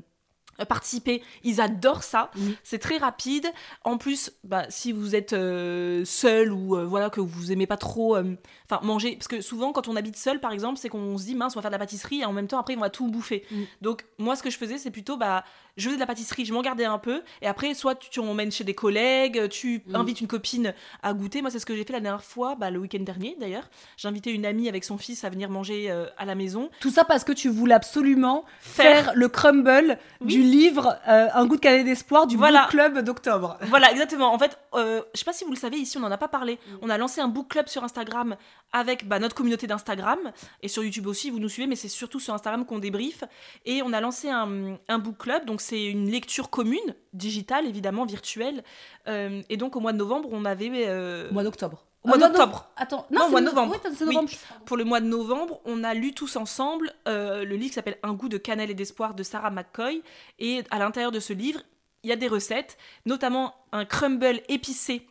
participer, 0.70 1.22
ils 1.44 1.60
adorent 1.60 2.04
ça, 2.04 2.32
c'est 2.64 2.80
très 2.80 2.96
rapide. 2.98 3.46
En 3.84 3.98
plus, 3.98 4.32
bah, 4.46 4.64
si 4.70 4.94
vous 4.94 5.14
êtes 5.14 5.34
euh, 5.34 6.06
seul 6.06 6.54
ou 6.54 6.78
euh, 6.78 6.86
voilà 6.86 7.10
que 7.10 7.20
vous 7.20 7.51
aimez 7.51 7.68
pas 7.68 7.75
trop, 7.75 8.16
euh, 8.16 8.38
enfin 8.70 8.80
manger, 8.82 9.18
parce 9.18 9.28
que 9.28 9.42
souvent 9.42 9.74
quand 9.74 9.90
on 9.90 9.98
habite 9.98 10.16
seul, 10.16 10.40
par 10.40 10.54
exemple, 10.54 10.80
c'est 10.80 10.88
qu'on 10.88 11.18
se 11.18 11.25
dit 11.25 11.36
mince, 11.36 11.58
on 11.58 11.60
va 11.60 11.62
faire 11.64 11.72
de 11.72 11.75
la 11.75 11.80
pâtisserie 11.80 12.22
et 12.22 12.25
en 12.25 12.32
même 12.32 12.48
temps 12.48 12.58
après 12.58 12.78
on 12.78 12.80
va 12.80 12.90
tout 12.90 13.10
bouffer. 13.12 13.44
Donc 13.82 14.06
moi, 14.18 14.38
ce 14.38 14.44
que 14.44 14.50
je 14.50 14.58
faisais, 14.58 14.78
c'est 14.78 14.92
plutôt 14.92 15.18
bah 15.18 15.44
je 15.77 15.85
faisais 15.85 15.96
de 15.96 16.00
la 16.00 16.05
pâtisserie, 16.07 16.46
je 16.46 16.53
m'en 16.53 16.61
gardais 16.61 16.85
un 16.85 16.98
peu 16.98 17.22
et 17.42 17.48
après 17.48 17.74
soit 17.74 17.96
tu, 17.96 18.09
tu 18.09 18.20
emmènes 18.20 18.51
chez 18.51 18.64
des 18.64 18.74
collègues, 18.74 19.50
tu 19.50 19.81
Mhm. 19.88 19.96
invites 19.96 20.22
une 20.22 20.27
copine 20.27 20.74
à 21.03 21.14
goûter. 21.14 21.42
Moi, 21.42 21.51
c'est 21.51 21.59
ce 21.59 21.66
que 21.66 21.75
j'ai 21.75 21.83
fait 21.83 21.94
la 21.94 22.00
dernière 22.00 22.24
fois, 22.24 22.55
bah, 22.55 22.72
le 22.72 22.79
week-end 22.79 23.01
dernier 23.03 23.35
d'ailleurs. 23.40 23.70
J'ai 23.98 24.07
invité 24.07 24.31
une 24.31 24.46
amie 24.46 24.70
avec 24.70 24.83
son 24.83 24.98
fils 24.98 25.24
à 25.24 25.29
venir 25.29 25.50
manger 25.50 25.92
euh, 25.92 26.05
à 26.18 26.25
la 26.25 26.35
maison. 26.35 26.70
Tout 26.79 26.90
ça 26.92 27.03
parce 27.03 27.24
que 27.24 27.31
tu 27.33 27.50
voulais 27.50 27.74
absolument 27.75 28.46
faire, 28.59 29.11
le 29.16 29.27
crumble 29.29 29.98
Oui. 30.22 30.27
du 30.27 30.42
livre 30.42 30.98
euh, 31.07 31.27
Un 31.33 31.46
goût 31.46 31.55
de 31.55 31.61
canet 31.61 31.85
d'espoir 31.85 32.27
du 32.27 32.38
Voilà. 32.38 32.61
book 32.64 32.70
club 32.72 33.00
d'octobre. 33.00 33.57
Voilà, 33.64 33.92
exactement. 33.92 34.33
En 34.33 34.40
fait, 34.40 34.57
euh, 34.75 35.01
je 35.14 35.20
sais 35.20 35.25
pas 35.25 35.33
si 35.33 35.44
vous 35.44 35.51
le 35.51 35.57
savez, 35.57 35.77
ici 35.77 35.98
on 35.98 36.01
n'en 36.01 36.11
a 36.11 36.18
pas 36.18 36.27
parlé. 36.27 36.53
Mm. 36.53 36.75
On 36.83 36.90
a 36.90 36.98
lancé 36.98 37.22
un 37.22 37.27
book 37.27 37.50
club 37.50 37.68
sur 37.68 37.83
Instagram 37.83 38.35
avec 38.72 39.07
bah, 39.07 39.20
notre 39.20 39.35
communauté 39.35 39.68
d'Instagram 39.68 40.20
et 40.61 40.68
sur 40.68 40.83
YouTube 40.83 41.07
aussi, 41.07 41.29
vous 41.29 41.40
nous 41.40 41.50
suivez, 41.50 41.68
mais 41.68 41.75
c'est 41.75 41.88
surtout 41.90 42.20
sur 42.20 42.33
Instagram 42.33 42.66
qu'on 42.66 42.79
débriefe. 42.79 43.24
Et 43.66 43.81
on 43.83 43.94
a 43.94 44.01
lancé 44.01 44.29
un, 44.29 44.77
un 44.88 45.00
book 45.00 45.18
club, 45.18 45.46
donc 45.46 45.61
c'est 45.66 45.84
une 45.86 46.10
lecture 46.10 46.50
commune, 46.50 46.96
digitale 47.14 47.66
évidemment, 47.66 48.06
virtuelle. 48.06 48.64
Euh, 49.08 49.42
et 49.50 49.58
donc 49.58 49.75
au 49.75 49.80
mois 49.80 49.94
de 49.94 49.98
novembre, 49.98 50.30
on 50.32 50.46
avait. 50.46 50.70
euh, 50.88 51.30
Au 51.30 51.34
mois 51.34 51.44
d'octobre. 51.44 51.86
Au 52.04 52.08
mois 52.08 52.18
Ah, 52.18 52.20
non, 52.20 52.28
d'octobre. 52.28 52.54
non, 52.78 52.84
Attends, 52.84 53.06
Non, 53.10 53.25
au 53.25 53.30
mois 53.32 53.42
de 53.42 53.46
no- 53.46 53.51
novembre. 53.51 53.74
oui, 53.84 53.92
c'est 53.96 54.04
Oui. 54.06 54.14
novembre. 54.14 54.32
Pour 54.66 54.78
le 54.78 54.84
mois 54.84 55.01
de 55.01 55.08
novembre, 55.08 55.60
on 55.66 55.84
a 55.84 55.94
lu 55.96 56.14
tous 56.14 56.36
ensemble 56.36 56.94
euh, 57.08 57.44
le 57.44 57.56
livre 57.56 57.70
qui 57.70 57.74
s'appelle 57.74 57.98
Un 58.04 58.14
goût 58.14 58.30
de 58.30 58.38
cannelle 58.38 58.70
et 58.70 58.75
d'espoir 58.75 59.16
de 59.16 59.24
Sarah 59.24 59.50
McCoy. 59.50 60.04
Et 60.38 60.62
à 60.70 60.78
l'intérieur 60.78 61.12
de 61.12 61.20
ce 61.20 61.34
livre, 61.34 61.62
il 62.04 62.10
y 62.10 62.14
a 62.14 62.16
des 62.16 62.28
recettes, 62.28 62.78
notamment 63.08 63.56
un 63.72 63.86
crumble 63.86 64.42
épicé 64.50 65.08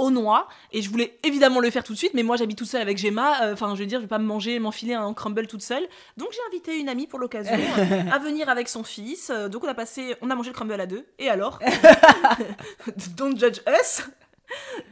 aux 0.00 0.10
noix. 0.10 0.48
Et 0.72 0.82
je 0.82 0.90
voulais 0.90 1.18
évidemment 1.22 1.60
le 1.60 1.70
faire 1.70 1.84
tout 1.84 1.92
de 1.92 1.98
suite, 1.98 2.12
mais 2.14 2.22
moi 2.22 2.36
j'habite 2.36 2.58
toute 2.58 2.68
seule 2.68 2.82
avec 2.82 2.98
Gemma. 2.98 3.42
euh, 3.44 3.52
Enfin, 3.52 3.74
je 3.74 3.80
veux 3.80 3.86
dire, 3.86 3.98
je 3.98 4.04
vais 4.04 4.08
pas 4.08 4.18
me 4.18 4.24
manger, 4.26 4.58
m'enfiler 4.58 4.94
un 4.94 5.12
crumble 5.14 5.46
toute 5.46 5.62
seule. 5.62 5.86
Donc 6.16 6.28
j'ai 6.32 6.40
invité 6.48 6.78
une 6.78 6.88
amie 6.88 7.06
pour 7.06 7.18
l'occasion 7.18 7.52
euh, 7.78 8.00
à 8.12 8.18
venir 8.18 8.48
avec 8.48 8.68
son 8.68 8.82
fils. 8.84 9.30
Euh, 9.30 9.48
Donc 9.48 9.64
on 9.64 9.68
a 9.68 9.74
passé, 9.74 10.14
on 10.22 10.30
a 10.30 10.34
mangé 10.34 10.50
le 10.50 10.54
crumble 10.54 10.72
à 10.80 10.86
deux. 10.86 11.06
Et 11.18 11.28
alors 11.28 11.58
Don't 13.16 13.36
judge 13.38 13.60
us. 13.80 14.02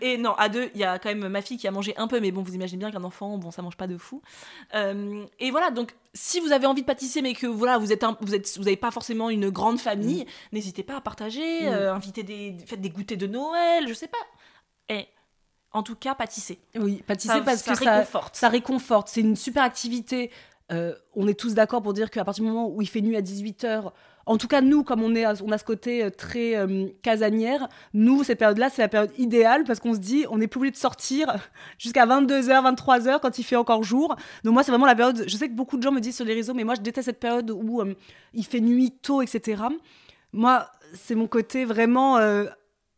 Et 0.00 0.18
non, 0.18 0.34
à 0.34 0.48
deux, 0.48 0.70
il 0.74 0.80
y 0.80 0.84
a 0.84 1.00
quand 1.00 1.08
même 1.08 1.26
ma 1.26 1.42
fille 1.42 1.56
qui 1.56 1.66
a 1.66 1.72
mangé 1.72 1.92
un 1.96 2.06
peu, 2.06 2.20
mais 2.20 2.30
bon, 2.30 2.42
vous 2.42 2.54
imaginez 2.54 2.78
bien 2.78 2.92
qu'un 2.92 3.02
enfant, 3.02 3.38
bon, 3.38 3.50
ça 3.50 3.60
mange 3.60 3.76
pas 3.76 3.88
de 3.88 3.98
fou. 3.98 4.22
Et 5.40 5.50
voilà, 5.50 5.72
donc 5.72 5.96
si 6.14 6.38
vous 6.38 6.52
avez 6.52 6.66
envie 6.68 6.82
de 6.82 6.86
pâtisser, 6.86 7.22
mais 7.22 7.34
que 7.34 7.48
voilà, 7.48 7.76
vous 7.76 7.92
êtes, 7.92 8.04
un- 8.04 8.16
vous 8.20 8.36
êtes, 8.36 8.56
vous 8.56 8.68
avez 8.68 8.76
pas 8.76 8.92
forcément 8.92 9.30
une 9.30 9.50
grande 9.50 9.80
famille, 9.80 10.26
n'hésitez 10.52 10.84
pas 10.84 10.96
à 10.98 11.00
partager, 11.00 11.62
Mm. 11.62 11.66
euh, 11.72 11.92
inviter 11.92 12.22
des, 12.22 12.56
faites 12.66 12.80
des 12.80 12.90
goûters 12.90 13.18
de 13.18 13.26
Noël, 13.26 13.88
je 13.88 13.94
sais 13.94 14.06
pas. 14.06 14.18
Et 14.88 15.06
en 15.72 15.82
tout 15.82 15.96
cas, 15.96 16.14
pâtisser. 16.14 16.58
Oui, 16.76 17.02
pâtisser 17.06 17.34
Ça- 17.34 17.40
parce 17.42 17.62
ça 17.62 17.74
que 17.74 17.84
ça, 17.84 17.92
réconforte. 17.94 18.36
ça 18.36 18.48
réconforte. 18.48 19.08
C'est 19.08 19.20
une 19.20 19.36
super 19.36 19.62
activité. 19.62 20.30
Euh, 20.70 20.94
on 21.14 21.26
est 21.28 21.38
tous 21.38 21.54
d'accord 21.54 21.82
pour 21.82 21.92
dire 21.94 22.10
qu'à 22.10 22.24
partir 22.24 22.44
du 22.44 22.50
moment 22.50 22.68
où 22.68 22.82
il 22.82 22.88
fait 22.88 23.00
nuit 23.00 23.16
à 23.16 23.22
18h, 23.22 23.90
en 24.26 24.36
tout 24.36 24.48
cas 24.48 24.60
nous, 24.60 24.82
comme 24.84 25.02
on, 25.02 25.14
est, 25.14 25.24
on 25.42 25.50
a 25.50 25.56
ce 25.56 25.64
côté 25.64 26.04
euh, 26.04 26.10
très 26.10 26.56
euh, 26.56 26.88
casanière, 27.00 27.68
nous, 27.94 28.22
cette 28.22 28.38
période-là, 28.38 28.68
c'est 28.68 28.82
la 28.82 28.88
période 28.88 29.10
idéale 29.16 29.64
parce 29.64 29.80
qu'on 29.80 29.94
se 29.94 29.98
dit, 29.98 30.26
on 30.28 30.36
n'est 30.36 30.46
plus 30.46 30.58
obligé 30.58 30.72
de 30.72 30.76
sortir 30.76 31.34
jusqu'à 31.78 32.04
22h, 32.04 32.74
23h 32.74 33.20
quand 33.20 33.38
il 33.38 33.42
fait 33.44 33.56
encore 33.56 33.82
jour. 33.82 34.14
Donc 34.44 34.52
moi, 34.52 34.62
c'est 34.62 34.70
vraiment 34.70 34.84
la 34.86 34.94
période, 34.94 35.24
je 35.26 35.36
sais 35.38 35.48
que 35.48 35.54
beaucoup 35.54 35.78
de 35.78 35.82
gens 35.82 35.92
me 35.92 36.00
disent 36.00 36.16
sur 36.16 36.26
les 36.26 36.34
réseaux, 36.34 36.52
mais 36.52 36.64
moi, 36.64 36.74
je 36.74 36.82
déteste 36.82 37.06
cette 37.06 37.20
période 37.20 37.50
où 37.50 37.80
euh, 37.80 37.94
il 38.34 38.44
fait 38.44 38.60
nuit 38.60 38.90
tôt, 38.90 39.22
etc. 39.22 39.62
Moi, 40.34 40.66
c'est 40.94 41.14
mon 41.14 41.26
côté 41.26 41.64
vraiment... 41.64 42.18
euh, 42.18 42.44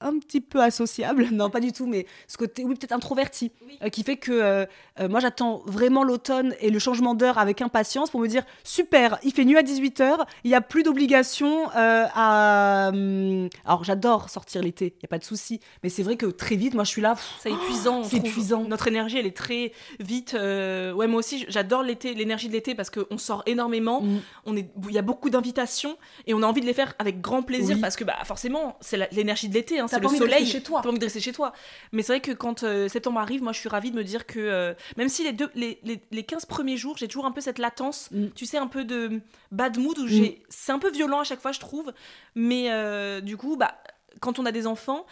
un 0.00 0.18
petit 0.18 0.40
peu 0.40 0.62
associable, 0.62 1.28
non 1.32 1.50
pas 1.50 1.60
du 1.60 1.72
tout, 1.72 1.86
mais 1.86 2.06
ce 2.26 2.36
côté, 2.36 2.64
oui, 2.64 2.74
peut-être 2.74 2.92
introverti, 2.92 3.52
euh, 3.82 3.88
qui 3.88 4.02
fait 4.02 4.16
que 4.16 4.32
euh, 4.32 4.66
euh, 5.00 5.08
moi 5.08 5.20
j'attends 5.20 5.62
vraiment 5.66 6.02
l'automne 6.04 6.54
et 6.60 6.70
le 6.70 6.78
changement 6.78 7.14
d'heure 7.14 7.38
avec 7.38 7.60
impatience 7.62 8.10
pour 8.10 8.20
me 8.20 8.28
dire 8.28 8.44
super, 8.64 9.18
il 9.22 9.32
fait 9.32 9.44
nuit 9.44 9.56
à 9.56 9.62
18h, 9.62 10.18
il 10.44 10.48
n'y 10.48 10.54
a 10.54 10.60
plus 10.60 10.82
d'obligation 10.82 11.68
à. 11.74 12.90
Hum, 12.92 13.48
alors 13.64 13.84
j'adore 13.84 14.30
sortir 14.30 14.62
l'été, 14.62 14.86
il 14.86 15.02
n'y 15.02 15.06
a 15.06 15.08
pas 15.08 15.18
de 15.18 15.24
souci, 15.24 15.60
mais 15.82 15.88
c'est 15.88 16.02
vrai 16.02 16.16
que 16.16 16.26
très 16.26 16.56
vite, 16.56 16.74
moi 16.74 16.84
je 16.84 16.90
suis 16.90 17.02
là. 17.02 17.16
C'est 17.40 17.50
épuisant. 17.50 18.04
c'est 18.04 18.16
épuisant. 18.16 18.64
Notre 18.64 18.88
énergie, 18.88 19.18
elle 19.18 19.26
est 19.26 19.36
très 19.36 19.72
vite. 19.98 20.32
ouais, 20.34 21.06
moi 21.06 21.18
aussi, 21.18 21.44
j'adore 21.48 21.82
l'été, 21.82 22.14
l'énergie 22.14 22.48
de 22.48 22.52
l'été 22.52 22.74
parce 22.74 22.90
qu'on 22.90 23.18
sort 23.18 23.42
énormément, 23.46 24.02
mm. 24.02 24.20
on 24.46 24.56
est, 24.56 24.70
il 24.88 24.94
y 24.94 24.98
a 24.98 25.02
beaucoup 25.02 25.30
d'invitations 25.30 25.96
et 26.26 26.34
on 26.34 26.42
a 26.42 26.46
envie 26.46 26.60
de 26.60 26.66
les 26.66 26.74
faire 26.74 26.94
avec 26.98 27.20
grand 27.20 27.42
plaisir 27.42 27.78
parce 27.80 27.96
que 27.96 28.04
bah, 28.04 28.16
forcément, 28.24 28.76
c'est 28.80 29.12
l'énergie 29.12 29.48
de 29.48 29.54
l'été. 29.54 29.80
Hein, 29.80 29.86
c'est 29.90 30.00
le 30.00 30.08
soleil. 30.08 30.46
chez 30.46 30.62
toi. 30.62 30.80
T'as 30.82 30.88
envie 30.88 30.98
de 30.98 31.04
rester 31.04 31.20
chez 31.20 31.32
toi. 31.32 31.52
Mais 31.92 32.02
c'est 32.02 32.12
vrai 32.12 32.20
que 32.20 32.32
quand 32.32 32.62
euh, 32.62 32.88
septembre 32.88 33.20
arrive, 33.20 33.42
moi 33.42 33.52
je 33.52 33.58
suis 33.58 33.68
ravie 33.68 33.90
de 33.90 33.96
me 33.96 34.04
dire 34.04 34.26
que 34.26 34.38
euh, 34.38 34.74
même 34.96 35.08
si 35.08 35.24
les, 35.24 35.32
deux, 35.32 35.50
les, 35.54 35.80
les, 36.10 36.22
15 36.22 36.46
premiers 36.46 36.76
jours, 36.76 36.96
j'ai 36.96 37.08
toujours 37.08 37.26
un 37.26 37.32
peu 37.32 37.40
cette 37.40 37.58
latence, 37.58 38.10
mm. 38.10 38.28
tu 38.34 38.46
sais, 38.46 38.58
un 38.58 38.66
peu 38.66 38.84
de 38.84 39.20
bad 39.50 39.78
mood 39.78 39.98
où 39.98 40.06
j'ai. 40.06 40.30
Mm. 40.30 40.42
C'est 40.48 40.72
un 40.72 40.78
peu 40.78 40.90
violent 40.90 41.20
à 41.20 41.24
chaque 41.24 41.40
fois, 41.40 41.52
je 41.52 41.60
trouve. 41.60 41.92
Mais 42.34 42.70
euh, 42.70 43.20
du 43.20 43.36
coup, 43.36 43.56
bah, 43.56 43.74
quand 44.20 44.38
on 44.38 44.46
a 44.46 44.52
des 44.52 44.66
enfants, 44.66 45.06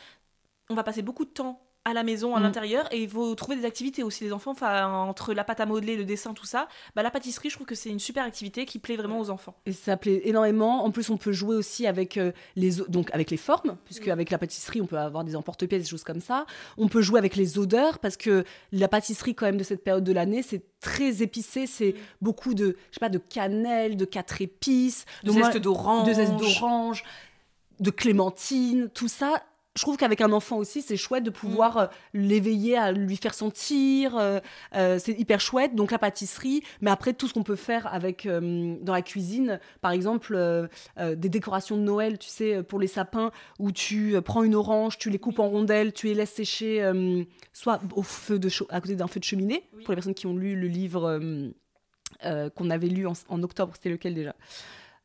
on 0.71 0.75
va 0.75 0.83
passer 0.83 1.03
beaucoup 1.03 1.25
de 1.25 1.31
temps 1.31 1.68
à 1.85 1.95
la 1.95 2.03
maison, 2.03 2.35
à 2.35 2.41
mm. 2.41 2.43
l'intérieur, 2.43 2.89
et 2.93 3.03
il 3.03 3.09
faut 3.09 3.35
trouver 3.35 3.57
des 3.57 3.65
activités 3.65 4.03
aussi. 4.03 4.25
Les 4.25 4.33
enfants, 4.33 4.55
entre 4.61 5.33
la 5.33 5.45
pâte 5.45 5.61
à 5.61 5.67
modeler, 5.67 5.97
le 5.97 6.05
dessin, 6.05 6.35
tout 6.35 6.45
ça, 6.45 6.69
bah, 6.95 7.03
la 7.03 7.11
pâtisserie, 7.11 7.49
je 7.49 7.55
trouve 7.55 7.67
que 7.67 7.75
c'est 7.75 7.91
une 7.91 7.99
super 7.99 8.25
activité 8.25 8.67
qui 8.67 8.79
plaît 8.79 8.97
vraiment 8.97 9.19
aux 9.19 9.31
enfants. 9.31 9.55
Et 9.67 9.73
ça 9.73 9.97
plaît 9.97 10.23
énormément. 10.25 10.85
En 10.85 10.91
plus, 10.91 11.11
on 11.11 11.17
peut 11.17 11.33
jouer 11.33 11.57
aussi 11.57 11.87
avec, 11.87 12.17
euh, 12.17 12.33
les, 12.57 12.77
donc 12.89 13.11
avec 13.15 13.31
les 13.31 13.37
formes, 13.37 13.77
puisque 13.85 14.09
avec 14.09 14.31
la 14.31 14.39
pâtisserie, 14.39 14.81
on 14.83 14.87
peut 14.87 14.99
avoir 14.99 15.25
des 15.25 15.35
emporte-pièces, 15.35 15.83
des 15.83 15.89
choses 15.89 16.05
comme 16.05 16.21
ça. 16.21 16.47
On 16.77 16.89
peut 16.89 17.01
jouer 17.01 17.19
avec 17.19 17.37
les 17.37 17.59
odeurs, 17.59 17.99
parce 17.99 18.17
que 18.17 18.45
la 18.73 18.89
pâtisserie, 18.89 19.35
quand 19.35 19.47
même, 19.47 19.57
de 19.57 19.65
cette 19.65 19.83
période 19.83 20.05
de 20.05 20.13
l'année, 20.13 20.43
c'est 20.43 20.65
très 20.81 21.23
épicé, 21.23 21.67
c'est 21.67 21.95
beaucoup 22.21 22.55
de, 22.55 22.77
je 22.91 22.95
sais 22.95 23.01
pas, 23.01 23.09
de 23.09 23.19
cannelle, 23.19 23.97
de 23.97 24.05
quatre 24.05 24.43
épices, 24.43 25.07
de 25.25 25.33
zeste 25.33 25.57
d'orange, 25.57 26.07
de 26.07 26.13
zeste 26.13 26.37
d'orange, 26.37 27.05
de 27.81 27.91
clémentine, 27.91 28.91
tout 28.93 29.09
ça 29.09 29.43
je 29.79 29.83
trouve 29.85 29.97
qu'avec 29.97 30.21
un 30.21 30.33
enfant 30.33 30.57
aussi, 30.57 30.83
c'est 30.83 30.97
chouette 30.97 31.23
de 31.23 31.31
pouvoir 31.31 31.77
mm. 31.77 31.81
euh, 31.81 31.87
l'éveiller, 32.15 32.77
à 32.77 32.91
lui 32.91 33.17
faire 33.17 33.33
sentir. 33.33 34.17
Euh, 34.17 34.41
euh, 34.75 34.99
c'est 34.99 35.13
hyper 35.13 35.41
chouette. 35.41 35.77
Donc 35.77 35.93
la 35.93 36.01
pâtisserie, 36.01 36.65
mais 36.81 36.91
après 36.91 37.13
tout 37.13 37.29
ce 37.29 37.35
qu'on 37.35 37.45
peut 37.45 37.55
faire 37.55 37.87
avec 37.87 38.27
dans 38.27 38.93
la 38.93 39.03
cuisine, 39.03 39.61
par 39.81 39.93
exemple 39.93 40.69
des 40.99 41.29
décorations 41.29 41.77
de 41.77 41.83
Noël, 41.83 42.19
tu 42.19 42.29
sais, 42.29 42.63
pour 42.63 42.81
les 42.81 42.89
sapins, 42.89 43.31
où 43.59 43.71
tu 43.71 44.21
prends 44.23 44.43
une 44.43 44.55
orange, 44.55 44.99
tu 44.99 45.11
les 45.11 45.19
coupes 45.19 45.39
en 45.39 45.49
rondelles, 45.49 45.93
tu 45.93 46.07
les 46.09 46.15
laisses 46.15 46.33
sécher, 46.33 46.91
soit 47.53 47.81
au 47.95 48.03
feu 48.03 48.39
de 48.39 48.49
à 48.71 48.81
côté 48.81 48.97
d'un 48.97 49.07
feu 49.07 49.21
de 49.21 49.25
cheminée. 49.25 49.69
Pour 49.85 49.93
les 49.93 49.97
personnes 49.97 50.15
qui 50.15 50.27
ont 50.27 50.37
lu 50.37 50.57
le 50.57 50.67
livre 50.67 51.21
qu'on 52.23 52.71
avait 52.71 52.89
lu 52.89 53.07
en 53.07 53.43
octobre, 53.43 53.73
c'était 53.75 53.91
lequel 53.91 54.15
déjà? 54.15 54.35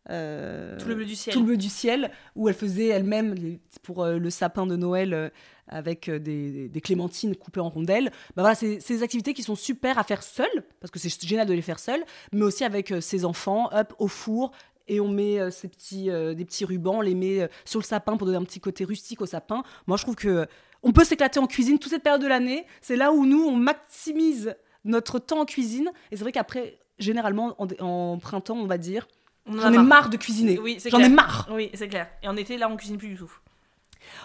Euh, 0.10 0.78
tout 0.78 0.90
le 0.90 0.96
bleu 0.96 1.06
du 1.06 1.16
ciel. 1.16 1.34
Tout 1.34 1.40
le 1.40 1.46
bleu 1.46 1.58
du 1.58 1.70
ciel, 1.70 2.12
où 2.36 2.50
elle 2.50 2.56
faisait 2.56 2.88
elle-même 2.88 3.36
pour 3.84 4.04
euh, 4.04 4.18
le 4.18 4.30
sapin 4.30 4.66
de 4.66 4.76
Noël 4.76 5.14
euh, 5.14 5.30
avec 5.68 6.10
des, 6.10 6.70
clémentines 6.84 7.36
coupées 7.36 7.62
en 7.62 7.70
rondelles. 7.70 8.12
Bah 8.36 8.44
voilà, 8.44 8.56
c'est 8.56 8.80
des 8.86 9.04
activités 9.04 9.34
qui 9.34 9.44
sont 9.44 9.56
super 9.56 9.98
à 9.98 10.04
faire 10.04 10.22
seule, 10.22 10.64
parce 10.82 10.92
que 10.92 11.00
c'est 11.00 11.26
génial 11.26 11.48
de 11.48 11.54
les 11.54 11.62
faire 11.62 11.80
seule, 11.80 12.04
mais 12.34 12.44
aussi 12.44 12.66
avec 12.66 12.94
ses 13.00 13.24
enfants, 13.24 13.70
hop, 13.72 13.94
au 13.98 14.10
four, 14.10 14.52
et 14.90 15.00
on 15.00 15.08
met 15.08 15.50
ces 15.52 15.70
petits, 15.70 16.10
des 16.36 16.44
petits 16.44 16.66
rubans, 16.66 16.98
on 16.98 17.02
les 17.02 17.16
met 17.16 17.50
sur 17.64 17.80
le 17.80 17.86
sapin 17.86 18.18
pour 18.18 18.26
donner 18.26 18.40
un 18.40 18.44
petit 18.44 18.60
côté 18.60 18.84
rustique 18.84 19.22
au 19.22 19.26
sapin. 19.26 19.64
Moi, 19.88 19.96
je 19.96 20.04
trouve 20.04 20.16
que 20.16 20.46
on 20.84 20.92
peut 20.92 21.06
s'éclater 21.06 21.40
en 21.40 21.48
cuisine 21.48 21.80
toute 21.80 21.92
cette 21.92 22.04
période 22.04 22.22
de 22.22 22.28
l'année. 22.28 22.66
C'est 22.82 22.98
là 22.98 23.14
où 23.14 23.26
nous, 23.26 23.42
on 23.42 23.56
maximise 23.56 24.54
notre 24.84 25.18
temps 25.18 25.40
en 25.40 25.46
cuisine. 25.46 25.90
Et 26.12 26.18
c'est 26.18 26.24
vrai 26.24 26.34
qu'après, 26.34 26.78
généralement, 27.00 27.56
en 27.80 28.18
printemps, 28.18 28.58
on 28.58 28.68
va 28.68 28.78
dire, 28.78 29.08
J'en 29.46 29.74
ai 29.74 29.78
marre 29.78 30.10
de 30.10 30.18
cuisiner. 30.18 30.58
Oui, 30.60 30.80
J'en 30.86 31.00
ai 31.00 31.10
marre. 31.10 31.48
Oui, 31.52 31.70
c'est 31.74 31.88
clair. 31.88 32.08
Et 32.22 32.28
en 32.28 32.38
été, 32.38 32.58
là, 32.58 32.70
on 32.70 32.78
cuisine 32.78 32.98
plus 32.98 33.10
du 33.10 33.16
tout. 33.16 33.32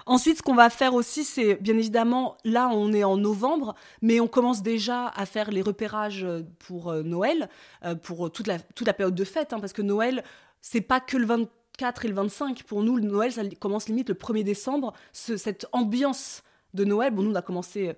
Ensuite, 0.07 0.39
ce 0.39 0.43
qu'on 0.43 0.55
va 0.55 0.71
faire 0.71 0.95
aussi, 0.95 1.25
c'est 1.25 1.55
bien 1.57 1.77
évidemment, 1.77 2.37
là, 2.45 2.69
on 2.73 2.93
est 2.93 3.05
en 3.05 3.17
novembre, 3.17 3.75
mais 4.03 4.21
on 4.21 4.29
commence 4.29 4.63
déjà 4.63 5.09
à 5.09 5.27
faire 5.27 5.51
les 5.51 5.63
repérages 5.63 6.25
euh, 6.25 6.43
pour 6.59 6.91
euh, 6.91 7.03
Noël, 7.03 7.49
euh, 7.85 7.95
pour 7.95 8.31
toute 8.31 8.47
la, 8.47 8.59
toute 8.59 8.87
la 8.87 8.95
période 8.95 9.15
de 9.15 9.25
fête, 9.25 9.53
hein, 9.53 9.61
parce 9.61 9.73
que 9.73 9.83
Noël, 9.83 10.25
c'est 10.61 10.81
pas 10.81 11.01
que 11.01 11.17
le 11.17 11.27
24 11.27 12.05
et 12.05 12.09
le 12.09 12.15
25. 12.15 12.63
Pour 12.65 12.83
nous, 12.83 12.97
le 12.97 13.03
Noël, 13.03 13.33
ça 13.33 13.43
commence 13.61 13.89
limite 13.89 14.09
le 14.09 14.15
1er 14.15 14.43
décembre. 14.43 14.93
cette 15.13 15.67
ambiance 15.73 16.43
de 16.75 16.85
Noël, 16.85 17.13
bon, 17.13 17.23
nous, 17.23 17.31
on 17.31 17.37
a 17.37 17.43
commencé 17.43 17.95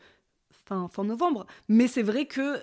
fin, 0.67 0.89
fin 0.89 1.05
novembre, 1.05 1.47
mais 1.69 1.89
c'est 1.89 2.03
vrai 2.03 2.27
que 2.27 2.63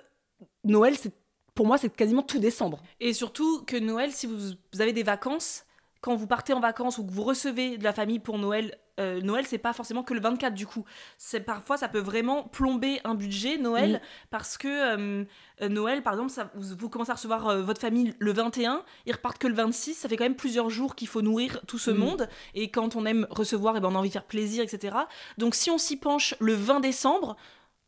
Noël, 0.64 0.96
c'est 0.96 1.12
pour 1.58 1.66
moi, 1.66 1.76
c'est 1.76 1.90
quasiment 1.90 2.22
tout 2.22 2.38
décembre. 2.38 2.80
Et 3.00 3.12
surtout 3.12 3.64
que 3.64 3.76
Noël, 3.76 4.12
si 4.12 4.28
vous, 4.28 4.80
avez 4.80 4.92
des 4.92 5.02
vacances, 5.02 5.64
quand 6.00 6.14
vous 6.14 6.28
partez 6.28 6.52
en 6.52 6.60
vacances 6.60 6.98
ou 6.98 7.04
que 7.04 7.10
vous 7.10 7.24
recevez 7.24 7.78
de 7.78 7.82
la 7.82 7.92
famille 7.92 8.20
pour 8.20 8.38
Noël, 8.38 8.78
euh, 9.00 9.20
Noël, 9.22 9.44
c'est 9.44 9.58
pas 9.58 9.72
forcément 9.72 10.04
que 10.04 10.14
le 10.14 10.20
24 10.20 10.54
du 10.54 10.68
coup. 10.68 10.84
C'est 11.16 11.40
parfois 11.40 11.76
ça 11.76 11.88
peut 11.88 11.98
vraiment 11.98 12.44
plomber 12.44 13.00
un 13.02 13.16
budget 13.16 13.58
Noël 13.58 13.94
mm. 13.94 14.00
parce 14.30 14.56
que 14.56 14.68
euh, 14.68 15.24
euh, 15.60 15.68
Noël, 15.68 16.04
par 16.04 16.12
exemple, 16.12 16.30
ça, 16.30 16.52
vous, 16.54 16.88
commencez 16.88 17.10
à 17.10 17.14
recevoir 17.14 17.60
votre 17.60 17.80
famille 17.80 18.14
le 18.20 18.32
21, 18.32 18.84
ils 19.06 19.12
repartent 19.12 19.38
que 19.38 19.48
le 19.48 19.54
26. 19.54 19.94
Ça 19.94 20.08
fait 20.08 20.16
quand 20.16 20.26
même 20.26 20.36
plusieurs 20.36 20.70
jours 20.70 20.94
qu'il 20.94 21.08
faut 21.08 21.22
nourrir 21.22 21.60
tout 21.66 21.78
ce 21.78 21.90
mm. 21.90 21.98
monde 21.98 22.28
et 22.54 22.70
quand 22.70 22.94
on 22.94 23.04
aime 23.04 23.26
recevoir, 23.30 23.74
et 23.74 23.78
eh 23.78 23.80
ben 23.80 23.88
on 23.88 23.96
a 23.96 23.98
envie 23.98 24.10
de 24.10 24.12
faire 24.12 24.22
plaisir, 24.22 24.62
etc. 24.62 24.96
Donc 25.38 25.56
si 25.56 25.72
on 25.72 25.78
s'y 25.78 25.96
penche 25.96 26.36
le 26.38 26.54
20 26.54 26.78
décembre, 26.78 27.36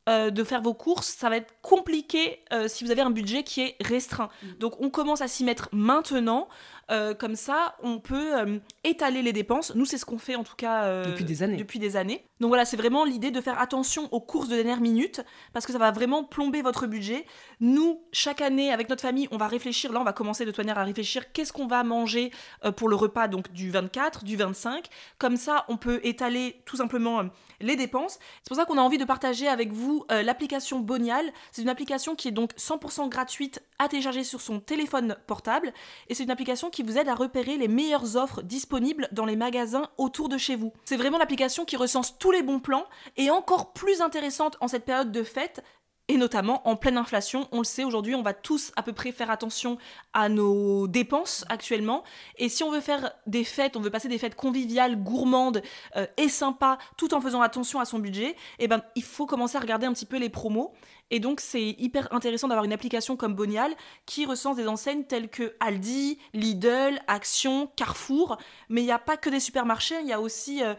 euh, 0.09 0.31
de 0.31 0.45
faire 0.45 0.63
vos 0.63 0.73
courses, 0.73 1.09
ça 1.09 1.29
va 1.29 1.37
être 1.37 1.55
compliqué 1.61 2.41
euh, 2.53 2.69
si 2.69 2.85
vous 2.85 2.91
avez 2.91 3.03
un 3.03 3.11
budget 3.11 3.43
qui 3.43 3.61
est 3.61 3.77
restreint. 3.81 4.31
Mm. 4.43 4.47
Donc 4.59 4.81
on 4.81 4.89
commence 4.89 5.21
à 5.21 5.29
s'y 5.29 5.45
mettre 5.45 5.69
maintenant. 5.73 6.49
Euh, 6.91 7.15
comme 7.15 7.37
ça, 7.37 7.77
on 7.83 7.99
peut 7.99 8.61
étaler 8.85 9.23
les 9.23 9.33
dépenses. 9.33 9.75
Nous, 9.75 9.85
c'est 9.85 9.99
ce 9.99 10.05
qu'on 10.05 10.19
fait 10.19 10.35
en 10.35 10.45
tout 10.45 10.57
cas 10.57 11.05
depuis 11.05 11.25
des 11.25 11.43
années. 11.43 11.57
Depuis 11.57 11.79
des 11.79 11.97
années. 11.97 12.25
Donc 12.41 12.49
voilà, 12.49 12.65
c'est 12.65 12.77
vraiment 12.77 13.05
l'idée 13.05 13.31
de 13.31 13.41
faire 13.41 13.61
attention 13.61 14.09
aux 14.13 14.21
courses 14.21 14.49
de 14.49 14.55
dernière 14.55 14.81
minute 14.81 15.23
parce 15.53 15.67
que 15.67 15.73
ça 15.73 15.79
va 15.79 15.91
vraiment 15.91 16.25
plomber 16.25 16.63
votre 16.63 16.87
budget. 16.87 17.27
Nous, 17.61 18.01
chaque 18.13 18.41
année, 18.41 18.73
avec 18.73 18.89
notre 18.89 19.03
famille, 19.03 19.29
on 19.31 19.37
va 19.37 19.47
réfléchir. 19.47 19.93
Là, 19.93 20.01
on 20.01 20.05
va 20.05 20.13
commencer 20.13 20.45
de 20.45 20.51
toute 20.51 20.59
manière 20.59 20.79
à 20.79 20.85
réfléchir 20.85 21.33
qu'est-ce 21.33 21.53
qu'on 21.53 21.67
va 21.67 21.85
manger 21.85 22.31
pour 22.77 22.89
le 22.89 22.97
repas 22.97 23.29
donc 23.29 23.53
du 23.53 23.71
24, 23.71 24.25
du 24.25 24.37
25. 24.37 24.87
Comme 25.19 25.37
ça, 25.37 25.65
on 25.69 25.77
peut 25.77 26.01
étaler 26.03 26.63
tout 26.65 26.77
simplement 26.77 27.25
les 27.61 27.77
dépenses. 27.77 28.19
C'est 28.43 28.49
pour 28.49 28.57
ça 28.57 28.65
qu'on 28.65 28.79
a 28.79 28.83
envie 28.83 28.99
de 28.99 29.05
partager 29.05 29.49
avec 29.49 29.73
vous 29.73 30.05
euh, 30.11 30.23
l'application 30.23 30.81
Bonial. 30.81 31.25
C'est 31.53 31.63
une 31.63 31.69
application 31.69 32.15
qui 32.15 32.29
est 32.29 32.33
donc 32.33 32.53
100% 32.55 33.09
gratuite 33.09 33.63
à 33.81 33.89
télécharger 33.89 34.23
sur 34.25 34.43
son 34.43 34.61
téléphone 34.61 35.17
portable 35.27 35.73
et 36.09 36.15
c'est 36.15 36.23
une 36.23 36.31
application 36.31 36.69
qui 36.69 36.83
vous 36.83 36.99
aide 36.99 37.09
à 37.09 37.15
repérer 37.15 37.57
les 37.57 37.67
meilleures 37.67 38.17
offres 38.17 38.43
disponibles 38.43 39.09
dans 39.11 39.25
les 39.25 39.37
magasins 39.37 39.89
autour 39.97 40.29
de 40.29 40.37
chez 40.37 40.55
vous. 40.55 40.73
C'est 40.85 40.99
vraiment 40.99 41.19
l'application 41.19 41.65
qui 41.65 41.77
recense 41.77 42.19
tous 42.19 42.31
les 42.31 42.43
bons 42.43 42.61
plans 42.61 42.85
et 43.17 43.31
encore 43.31 43.73
plus 43.73 44.03
intéressante 44.03 44.59
en 44.61 44.69
cette 44.69 44.85
période 44.85 45.11
de 45.11 45.23
fête 45.23 45.65
et 46.11 46.17
notamment 46.17 46.69
en 46.69 46.75
pleine 46.75 46.99
inflation. 46.99 47.47
On 47.53 47.59
le 47.59 47.65
sait, 47.65 47.85
aujourd'hui, 47.85 48.17
on 48.17 48.23
va 48.23 48.35
tous 48.35 48.73
à 48.75 48.83
peu 48.83 48.93
près 48.93 49.13
faire 49.13 49.31
attention 49.31 49.79
à 50.13 50.29
nos 50.29 50.89
dépenses 50.89 51.45
actuellement. 51.49 52.03
Et 52.37 52.49
si 52.49 52.65
on 52.65 52.71
veut 52.73 52.81
faire 52.81 53.13
des 53.29 53.45
fêtes, 53.45 53.77
on 53.77 53.81
veut 53.81 53.91
passer 53.91 54.09
des 54.09 54.19
fêtes 54.19 54.35
conviviales, 54.35 55.01
gourmandes 55.01 55.63
euh, 55.97 56.07
et 56.17 56.29
sympas, 56.29 56.79
tout 56.97 57.15
en 57.15 57.21
faisant 57.21 57.43
attention 57.43 57.79
à 57.79 57.85
son 57.85 58.01
budget, 58.01 58.35
eh 58.59 58.67
ben, 58.67 58.83
il 58.97 59.05
faut 59.05 59.25
commencer 59.25 59.57
à 59.57 59.61
regarder 59.61 59.87
un 59.87 59.93
petit 59.93 60.05
peu 60.05 60.19
les 60.19 60.31
promos. 60.31 60.73
Et 61.11 61.21
donc, 61.21 61.41
c'est 61.41 61.75
hyper 61.79 62.13
intéressant 62.13 62.49
d'avoir 62.49 62.65
une 62.65 62.73
application 62.73 63.17
comme 63.17 63.35
Bonial 63.35 63.73
qui 64.07 64.27
recense 64.27 64.57
des 64.57 64.69
enseignes 64.69 65.05
telles 65.05 65.29
que 65.29 65.55
Aldi, 65.61 66.19
Lidl, 66.35 67.01
Action, 67.07 67.69
Carrefour. 67.77 68.39
Mais 68.69 68.83
il 68.83 68.85
n'y 68.85 68.93
a 68.93 68.99
pas 68.99 69.17
que 69.17 69.31
des 69.31 69.41
supermarchés, 69.41 69.97
il 70.01 70.07
y 70.07 70.13
a 70.13 70.21
aussi 70.21 70.63
euh, 70.63 70.75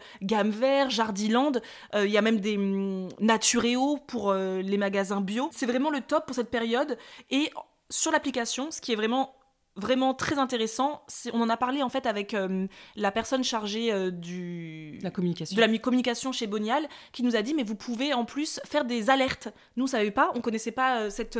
Jardiland, 0.88 1.52
euh, 1.94 2.06
il 2.06 2.12
y 2.12 2.18
a 2.18 2.22
même 2.22 2.40
des 2.40 2.56
hum, 2.56 3.08
Naturéo 3.20 3.98
pour 4.06 4.30
euh, 4.30 4.60
les 4.62 4.78
magasins 4.78 5.20
bio. 5.20 5.50
C'est 5.52 5.66
vraiment 5.66 5.90
le 5.90 6.00
top 6.00 6.26
pour 6.26 6.34
cette 6.34 6.50
période. 6.50 6.96
Et 7.30 7.50
sur 7.90 8.10
l'application, 8.10 8.70
ce 8.70 8.80
qui 8.80 8.92
est 8.92 8.96
vraiment 8.96 9.34
vraiment 9.76 10.14
très 10.14 10.38
intéressant. 10.38 11.02
On 11.32 11.40
en 11.40 11.48
a 11.48 11.56
parlé 11.56 11.82
en 11.82 11.88
fait 11.88 12.06
avec 12.06 12.34
euh, 12.34 12.66
la 12.96 13.10
personne 13.10 13.42
chargée 13.42 13.92
euh, 13.92 14.10
du 14.10 14.98
la 15.02 15.10
communication. 15.10 15.56
de 15.56 15.60
la 15.60 15.78
communication 15.78 16.32
chez 16.32 16.46
Bonial 16.46 16.86
qui 17.12 17.22
nous 17.22 17.36
a 17.36 17.42
dit 17.42 17.54
mais 17.54 17.62
vous 17.62 17.74
pouvez 17.74 18.12
en 18.12 18.24
plus 18.24 18.60
faire 18.64 18.84
des 18.84 19.08
alertes. 19.10 19.48
Nous 19.76 19.84
on 19.84 19.88
savait 19.88 20.10
pas, 20.10 20.30
on 20.34 20.40
connaissait 20.40 20.72
pas 20.72 21.00
euh, 21.00 21.10
cette 21.10 21.38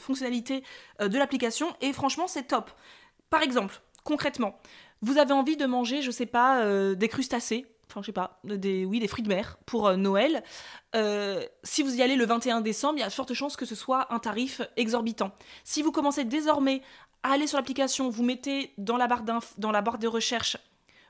fonctionnalité 0.00 0.62
de 1.00 1.18
l'application 1.18 1.68
et 1.80 1.92
franchement 1.92 2.26
c'est 2.26 2.44
top. 2.44 2.70
Par 3.30 3.42
exemple, 3.42 3.80
concrètement, 4.02 4.58
vous 5.02 5.18
avez 5.18 5.32
envie 5.32 5.56
de 5.56 5.66
manger, 5.66 6.02
je 6.02 6.10
sais 6.10 6.26
pas, 6.26 6.64
des 6.94 7.08
crustacés 7.08 7.66
enfin 7.88 8.00
je 8.00 8.06
sais 8.06 8.12
pas, 8.12 8.40
des, 8.44 8.84
oui, 8.84 8.98
des 8.98 9.06
fruits 9.08 9.22
de 9.22 9.28
mer 9.28 9.58
pour 9.66 9.96
Noël. 9.96 10.42
si 11.62 11.82
vous 11.82 11.94
y 11.96 12.02
allez 12.02 12.16
le 12.16 12.26
21 12.26 12.60
décembre, 12.60 12.94
il 12.96 13.00
y 13.00 13.04
a 13.04 13.08
de 13.08 13.12
fortes 13.12 13.34
chances 13.34 13.56
que 13.56 13.66
ce 13.66 13.74
soit 13.74 14.12
un 14.12 14.18
tarif 14.18 14.62
exorbitant. 14.76 15.32
Si 15.64 15.82
vous 15.82 15.92
commencez 15.92 16.24
désormais 16.24 16.82
allez 17.32 17.46
sur 17.46 17.58
l'application, 17.58 18.08
vous 18.08 18.22
mettez 18.22 18.72
dans 18.78 18.96
la 18.96 19.06
barre, 19.06 19.22
de 19.24 20.06
recherche 20.06 20.56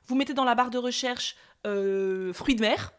vous 0.07 0.15
mettez 0.15 0.33
dans 0.33 0.43
la 0.43 0.55
barre 0.55 0.69
de 0.69 0.77
recherche 0.77 1.35
euh, 1.65 2.31
fruits 2.33 2.55
de 2.55 2.61
mer. 2.61 2.93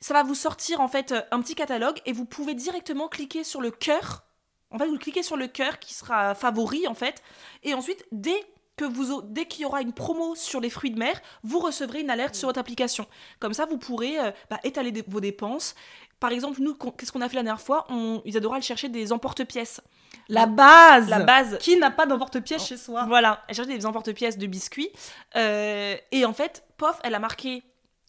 Ça 0.00 0.14
va 0.14 0.22
vous 0.22 0.34
sortir 0.34 0.80
en 0.80 0.88
fait 0.88 1.14
un 1.30 1.40
petit 1.40 1.54
catalogue 1.54 2.00
et 2.06 2.12
vous 2.12 2.24
pouvez 2.24 2.54
directement 2.54 3.08
cliquer 3.08 3.44
sur 3.44 3.60
le 3.60 3.70
cœur. 3.70 4.24
En 4.70 4.78
fait, 4.78 4.86
vous 4.86 4.98
cliquez 4.98 5.22
sur 5.22 5.36
le 5.36 5.46
cœur 5.46 5.78
qui 5.78 5.94
sera 5.94 6.34
favori 6.34 6.86
en 6.86 6.94
fait. 6.94 7.22
Et 7.62 7.74
ensuite, 7.74 8.06
dès 8.12 8.44
que 8.76 8.84
vous, 8.86 9.22
qu'il 9.44 9.60
y 9.60 9.64
aura 9.66 9.82
une 9.82 9.92
promo 9.92 10.34
sur 10.34 10.58
les 10.58 10.70
fruits 10.70 10.90
de 10.90 10.98
mer, 10.98 11.20
vous 11.42 11.58
recevrez 11.58 12.00
une 12.00 12.08
alerte 12.08 12.34
sur 12.34 12.48
votre 12.48 12.60
application. 12.60 13.06
Comme 13.38 13.52
ça, 13.52 13.66
vous 13.66 13.76
pourrez 13.76 14.18
euh, 14.18 14.30
bah, 14.48 14.58
étaler 14.64 15.04
vos 15.06 15.20
dépenses. 15.20 15.74
Par 16.20 16.32
exemple, 16.32 16.60
nous, 16.60 16.74
qu'est-ce 16.74 17.10
qu'on 17.10 17.22
a 17.22 17.28
fait 17.28 17.36
la 17.36 17.42
dernière 17.42 17.62
fois? 17.62 17.86
On, 17.88 18.20
Ils 18.26 18.36
adoraient 18.36 18.56
aller 18.56 18.64
chercher 18.64 18.90
des 18.90 19.10
emporte-pièces. 19.12 19.80
La 20.28 20.46
base 20.46 21.08
La 21.08 21.20
base. 21.20 21.58
Qui 21.58 21.76
n'a 21.76 21.90
pas 21.90 22.06
d'emporte-pièce 22.06 22.64
chez 22.64 22.76
soi? 22.76 23.06
Voilà, 23.06 23.42
elle 23.48 23.54
cherchait 23.54 23.76
des 23.76 23.86
emporte-pièces 23.86 24.38
de 24.38 24.46
biscuits. 24.46 24.90
Euh, 25.36 25.96
et 26.12 26.24
en 26.24 26.34
fait, 26.34 26.64
pof, 26.76 26.98
elle 27.02 27.14
a 27.14 27.18
marqué 27.18 27.62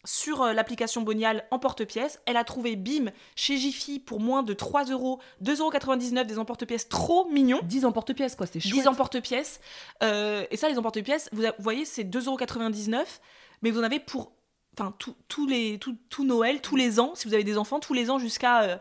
sur 0.04 0.42
euh, 0.42 0.52
l'application 0.52 1.02
Bonial 1.02 1.44
emporte-pièces. 1.50 2.20
Elle 2.26 2.36
a 2.36 2.44
trouvé 2.44 2.76
BIM 2.76 3.10
chez 3.34 3.56
Jiffy 3.56 3.98
pour 3.98 4.20
moins 4.20 4.42
de 4.42 4.52
3 4.52 4.84
euros, 4.86 5.20
2,99 5.42 6.14
euros 6.14 6.24
des 6.24 6.38
emporte-pièces 6.38 6.88
trop 6.88 7.28
mignons. 7.30 7.60
10 7.62 7.86
emporte-pièces, 7.86 8.36
quoi, 8.36 8.46
c'est 8.46 8.58
10 8.58 8.68
chouette. 8.68 8.86
emporte-pièces. 8.88 9.60
Euh, 10.02 10.44
et 10.50 10.56
ça, 10.56 10.68
les 10.68 10.78
emporte-pièces, 10.78 11.28
vous, 11.32 11.42
vous 11.42 11.48
voyez, 11.58 11.84
c'est 11.84 12.04
2,99€, 12.04 13.04
mais 13.62 13.70
vous 13.70 13.80
en 13.80 13.84
avez 13.84 14.00
pour 14.00 14.32
enfin, 14.78 14.92
tout- 14.98 15.46
les, 15.46 15.78
tout, 15.78 15.96
tout 16.08 16.24
Noël, 16.24 16.60
tous 16.60 16.76
les 16.76 16.98
ans, 17.00 17.12
si 17.14 17.28
vous 17.28 17.34
avez 17.34 17.44
des 17.44 17.58
enfants, 17.58 17.80
tous 17.80 17.94
les 17.94 18.10
ans 18.10 18.18
jusqu'à 18.18 18.62
euh, 18.62 18.76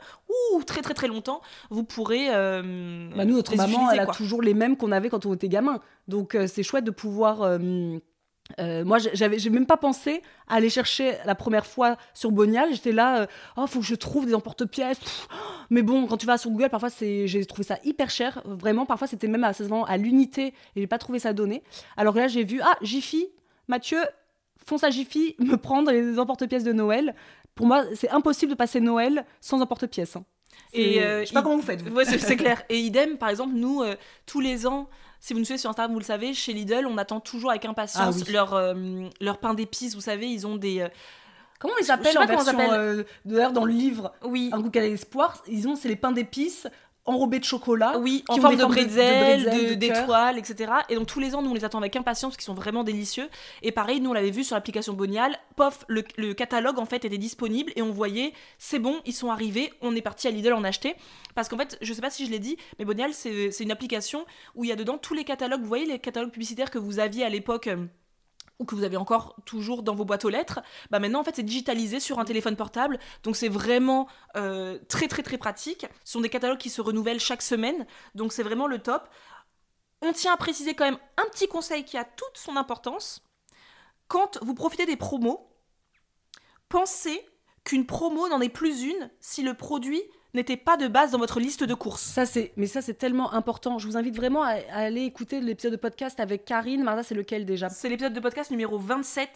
ouh, 0.55 0.63
très 0.63 0.81
très 0.81 0.93
très 0.93 1.07
longtemps, 1.07 1.41
vous 1.69 1.83
pourrez. 1.83 2.27
euh, 2.29 3.09
Bah, 3.15 3.25
nous, 3.25 3.35
notre 3.35 3.55
maman, 3.55 3.71
utiliser, 3.73 3.93
elle 3.93 3.99
a 4.01 4.05
toujours 4.07 4.41
les 4.41 4.53
mêmes 4.53 4.77
qu'on 4.77 4.91
avait 4.91 5.09
quand 5.09 5.25
on 5.25 5.33
était 5.33 5.49
gamin. 5.49 5.79
Donc, 6.07 6.35
euh, 6.35 6.47
c'est 6.47 6.63
chouette 6.63 6.85
de 6.85 6.91
pouvoir. 6.91 7.41
euh, 7.41 7.97
euh, 8.59 8.83
moi, 8.83 8.97
j'avais, 8.99 9.39
j'ai 9.39 9.49
même 9.49 9.65
pas 9.65 9.77
pensé 9.77 10.21
à 10.49 10.55
aller 10.55 10.69
chercher 10.69 11.15
la 11.25 11.35
première 11.35 11.65
fois 11.65 11.95
sur 12.13 12.31
Bonial. 12.31 12.69
J'étais 12.73 12.91
là, 12.91 13.27
oh, 13.55 13.65
faut 13.65 13.79
que 13.79 13.85
je 13.85 13.95
trouve 13.95 14.25
des 14.25 14.35
emporte-pièces. 14.35 14.99
Pff. 14.99 15.27
Mais 15.69 15.83
bon, 15.83 16.05
quand 16.05 16.17
tu 16.17 16.25
vas 16.25 16.37
sur 16.37 16.51
Google, 16.51 16.69
parfois, 16.69 16.89
c'est, 16.89 17.27
j'ai 17.27 17.45
trouvé 17.45 17.63
ça 17.63 17.77
hyper 17.85 18.09
cher. 18.09 18.41
Vraiment, 18.45 18.85
parfois, 18.85 19.07
c'était 19.07 19.27
même 19.29 19.45
à, 19.45 19.51
à 19.87 19.97
l'unité 19.97 20.47
et 20.75 20.81
j'ai 20.81 20.87
pas 20.87 20.97
trouvé 20.97 21.19
ça 21.19 21.31
donné. 21.31 21.63
Alors 21.95 22.13
que 22.13 22.19
là, 22.19 22.27
j'ai 22.27 22.43
vu, 22.43 22.59
ah, 22.61 22.75
Jiffy, 22.81 23.27
Mathieu, 23.69 23.99
fonce 24.71 24.83
à 24.85 24.89
Jiffy, 24.89 25.35
me 25.39 25.57
prendre 25.57 25.91
les 25.91 26.17
emporte-pièces 26.17 26.63
de 26.63 26.71
Noël. 26.71 27.13
Pour 27.55 27.65
moi, 27.67 27.83
c'est 27.93 28.09
impossible 28.09 28.51
de 28.51 28.55
passer 28.57 28.79
Noël 28.79 29.25
sans 29.41 29.61
emporte-pièces. 29.61 30.15
hein. 30.15 30.23
Et, 30.73 31.03
euh, 31.03 31.21
je 31.21 31.25
sais 31.27 31.33
pas 31.33 31.41
comment 31.41 31.57
vous 31.57 31.61
faites. 31.61 31.81
Ouais, 31.89 32.05
c'est 32.05 32.35
clair. 32.37 32.63
Et 32.69 32.79
idem, 32.79 33.17
par 33.17 33.27
exemple, 33.27 33.53
nous, 33.53 33.81
euh, 33.81 33.95
tous 34.25 34.39
les 34.39 34.65
ans, 34.65 34.87
si 35.19 35.33
vous 35.33 35.39
nous 35.39 35.45
suivez 35.45 35.57
sur 35.57 35.69
Instagram, 35.69 35.91
vous 35.91 35.99
le 35.99 36.05
savez, 36.05 36.33
chez 36.33 36.53
Lidl, 36.53 36.87
on 36.87 36.97
attend 36.97 37.19
toujours 37.19 37.49
avec 37.49 37.65
impatience 37.65 38.15
Ah 38.17 38.23
oui. 38.25 38.31
leur, 38.31 38.53
euh, 38.53 38.73
leur 39.19 39.39
pain 39.39 39.53
d'épices. 39.53 39.93
Vous 39.95 40.01
savez, 40.01 40.27
ils 40.27 40.47
ont 40.47 40.55
des. 40.55 40.87
Comment 41.59 41.73
sais 41.77 41.85
s'appellent 41.85 42.15
pas 42.15 42.23
en 42.23 42.43
comment 42.45 42.71
euh, 42.73 43.03
D'ailleurs, 43.25 43.51
dans 43.51 43.65
le 43.65 43.73
livre 43.73 44.13
oui, 44.23 44.49
Un 44.53 44.61
goût 44.61 44.71
à 44.73 44.79
l'espoir, 44.79 45.43
ils 45.47 45.67
ont 45.67 45.75
c'est 45.75 45.89
les 45.89 45.95
pains 45.95 46.11
d'épices 46.11 46.67
enrobés 47.11 47.39
de 47.39 47.43
chocolat. 47.43 47.97
oui, 47.99 48.23
qui 48.29 48.39
en 48.39 48.41
forme 48.41 48.55
de 48.55 48.65
bretzel, 48.65 49.77
d'étoiles, 49.77 50.37
etc. 50.37 50.71
Et 50.89 50.95
donc 50.95 51.07
tous 51.07 51.19
les 51.19 51.35
ans, 51.35 51.41
nous, 51.41 51.51
on 51.51 51.53
les 51.53 51.65
attend 51.65 51.79
avec 51.79 51.95
impatience 51.95 52.31
parce 52.31 52.37
qu'ils 52.37 52.45
sont 52.45 52.53
vraiment 52.53 52.83
délicieux. 52.83 53.29
Et 53.61 53.71
pareil, 53.71 54.01
nous, 54.01 54.09
on 54.09 54.13
l'avait 54.13 54.31
vu 54.31 54.43
sur 54.43 54.55
l'application 54.55 54.93
Bonial. 54.93 55.37
Pof, 55.55 55.85
le, 55.87 56.03
le 56.17 56.33
catalogue, 56.33 56.79
en 56.79 56.85
fait, 56.85 57.05
était 57.05 57.17
disponible 57.17 57.71
et 57.75 57.81
on 57.81 57.91
voyait, 57.91 58.33
c'est 58.57 58.79
bon, 58.79 58.95
ils 59.05 59.13
sont 59.13 59.29
arrivés, 59.29 59.71
on 59.81 59.95
est 59.95 60.01
parti 60.01 60.27
à 60.27 60.31
Lidl 60.31 60.53
en 60.53 60.63
acheter. 60.63 60.95
Parce 61.35 61.47
qu'en 61.47 61.57
fait, 61.57 61.77
je 61.81 61.93
sais 61.93 62.01
pas 62.01 62.09
si 62.09 62.25
je 62.25 62.31
l'ai 62.31 62.39
dit, 62.39 62.57
mais 62.79 62.85
Bonial, 62.85 63.13
c'est 63.13 63.51
c'est 63.51 63.63
une 63.63 63.71
application 63.71 64.25
où 64.55 64.63
il 64.63 64.69
y 64.69 64.73
a 64.73 64.75
dedans 64.75 64.97
tous 64.97 65.13
les 65.13 65.23
catalogues. 65.23 65.61
Vous 65.61 65.67
voyez 65.67 65.85
les 65.85 65.99
catalogues 65.99 66.31
publicitaires 66.31 66.71
que 66.71 66.79
vous 66.79 66.99
aviez 66.99 67.23
à 67.23 67.29
l'époque 67.29 67.67
euh, 67.67 67.85
ou 68.61 68.65
que 68.65 68.75
vous 68.75 68.83
avez 68.83 68.95
encore 68.95 69.35
toujours 69.43 69.81
dans 69.81 69.95
vos 69.95 70.05
boîtes 70.05 70.23
aux 70.23 70.29
lettres, 70.29 70.61
bah 70.91 70.99
maintenant 70.99 71.21
en 71.21 71.23
fait 71.23 71.35
c'est 71.35 71.43
digitalisé 71.43 71.99
sur 71.99 72.19
un 72.19 72.25
téléphone 72.25 72.55
portable, 72.55 72.99
donc 73.23 73.35
c'est 73.35 73.49
vraiment 73.49 74.07
euh, 74.35 74.77
très 74.87 75.07
très 75.07 75.23
très 75.23 75.39
pratique. 75.39 75.87
Ce 76.05 76.13
sont 76.13 76.21
des 76.21 76.29
catalogues 76.29 76.59
qui 76.59 76.69
se 76.69 76.79
renouvellent 76.79 77.19
chaque 77.19 77.41
semaine, 77.41 77.87
donc 78.13 78.31
c'est 78.31 78.43
vraiment 78.43 78.67
le 78.67 78.77
top. 78.77 79.09
On 80.03 80.13
tient 80.13 80.33
à 80.33 80.37
préciser 80.37 80.75
quand 80.75 80.85
même 80.85 80.99
un 81.17 81.25
petit 81.31 81.47
conseil 81.47 81.83
qui 81.83 81.97
a 81.97 82.03
toute 82.05 82.37
son 82.37 82.55
importance. 82.55 83.23
Quand 84.07 84.37
vous 84.43 84.53
profitez 84.53 84.85
des 84.85 84.95
promos, 84.95 85.49
pensez 86.69 87.27
qu'une 87.63 87.87
promo 87.87 88.29
n'en 88.29 88.41
est 88.41 88.49
plus 88.49 88.83
une 88.83 89.09
si 89.19 89.41
le 89.41 89.55
produit 89.55 90.03
n'était 90.33 90.57
pas 90.57 90.77
de 90.77 90.87
base 90.87 91.11
dans 91.11 91.17
votre 91.17 91.39
liste 91.39 91.63
de 91.63 91.73
courses. 91.73 92.01
Ça 92.01 92.25
c'est, 92.25 92.53
mais 92.55 92.67
ça 92.67 92.81
c'est 92.81 92.93
tellement 92.93 93.33
important. 93.33 93.79
Je 93.79 93.87
vous 93.87 93.97
invite 93.97 94.15
vraiment 94.15 94.43
à, 94.43 94.53
à 94.71 94.79
aller 94.79 95.03
écouter 95.03 95.41
l'épisode 95.41 95.73
de 95.73 95.77
podcast 95.77 96.19
avec 96.19 96.45
Karine. 96.45 96.83
Martha, 96.83 97.03
c'est 97.03 97.15
lequel 97.15 97.45
déjà? 97.45 97.69
C'est 97.69 97.89
l'épisode 97.89 98.13
de 98.13 98.19
podcast 98.19 98.51
numéro 98.51 98.77
27 98.77 99.29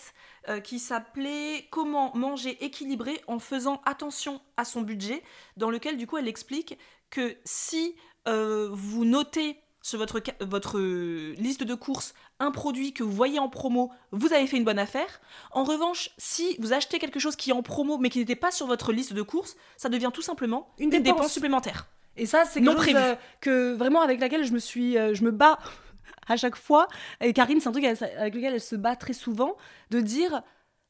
euh, 0.48 0.60
qui 0.60 0.80
s'appelait 0.80 1.68
Comment 1.72 2.16
manger 2.16 2.64
équilibré 2.64 3.22
en 3.28 3.40
faisant 3.40 3.82
attention 3.86 4.42
à 4.58 4.66
son 4.66 4.82
budget, 4.82 5.24
dans 5.58 5.70
lequel 5.70 5.98
du 5.98 6.08
coup 6.08 6.18
elle 6.18 6.28
explique 6.28 6.78
que 7.10 7.36
si 7.46 7.96
euh, 8.28 8.70
vous 8.72 9.06
notez 9.06 9.58
sur 9.86 10.00
votre, 10.00 10.20
votre 10.42 10.80
euh, 10.80 11.36
liste 11.38 11.64
de 11.64 11.76
courses 11.76 12.16
un 12.40 12.50
produit 12.50 12.92
que 12.92 13.04
vous 13.04 13.12
voyez 13.12 13.38
en 13.38 13.50
promo, 13.50 13.92
vous 14.12 14.34
avez 14.34 14.48
fait 14.48 14.58
une 14.58 14.64
bonne 14.64 14.80
affaire. 14.80 15.22
En 15.52 15.64
revanche, 15.64 16.10
si 16.18 16.56
vous 16.58 16.74
achetez 16.74 16.98
quelque 16.98 17.20
chose 17.20 17.36
qui 17.36 17.52
est 17.52 17.54
en 17.54 17.62
promo 17.62 18.00
mais 18.00 18.10
qui 18.10 18.18
n'était 18.18 18.36
pas 18.36 18.50
sur 18.50 18.66
votre 18.66 18.92
liste 18.92 19.14
de 19.14 19.22
courses, 19.22 19.56
ça 19.78 19.88
devient 19.90 20.10
tout 20.12 20.24
simplement 20.24 20.74
Une 20.80 20.90
dépense. 20.90 21.32
supplémentaire. 21.32 21.88
Et 22.18 22.26
ça, 22.26 22.46
c'est 22.46 22.62
quelque 22.62 22.82
chose 22.84 22.96
euh, 22.96 23.16
que 23.42 23.74
vraiment 23.76 24.02
avec 24.02 24.20
laquelle 24.20 24.44
je 24.44 24.54
me 24.54 24.60
suis, 24.60 24.98
euh, 24.98 25.14
je 25.14 25.24
me 25.24 25.30
bats 25.30 25.60
à 26.28 26.36
chaque 26.36 26.56
fois. 26.56 26.88
Et 27.22 27.32
Karine, 27.32 27.60
c'est 27.62 27.70
un 27.70 27.72
truc 27.72 27.86
avec 27.86 28.34
lequel 28.34 28.56
elle 28.56 28.62
se 28.62 28.76
bat 28.76 28.96
très 28.96 29.14
souvent, 29.14 29.56
de 29.92 30.00
dire, 30.02 30.42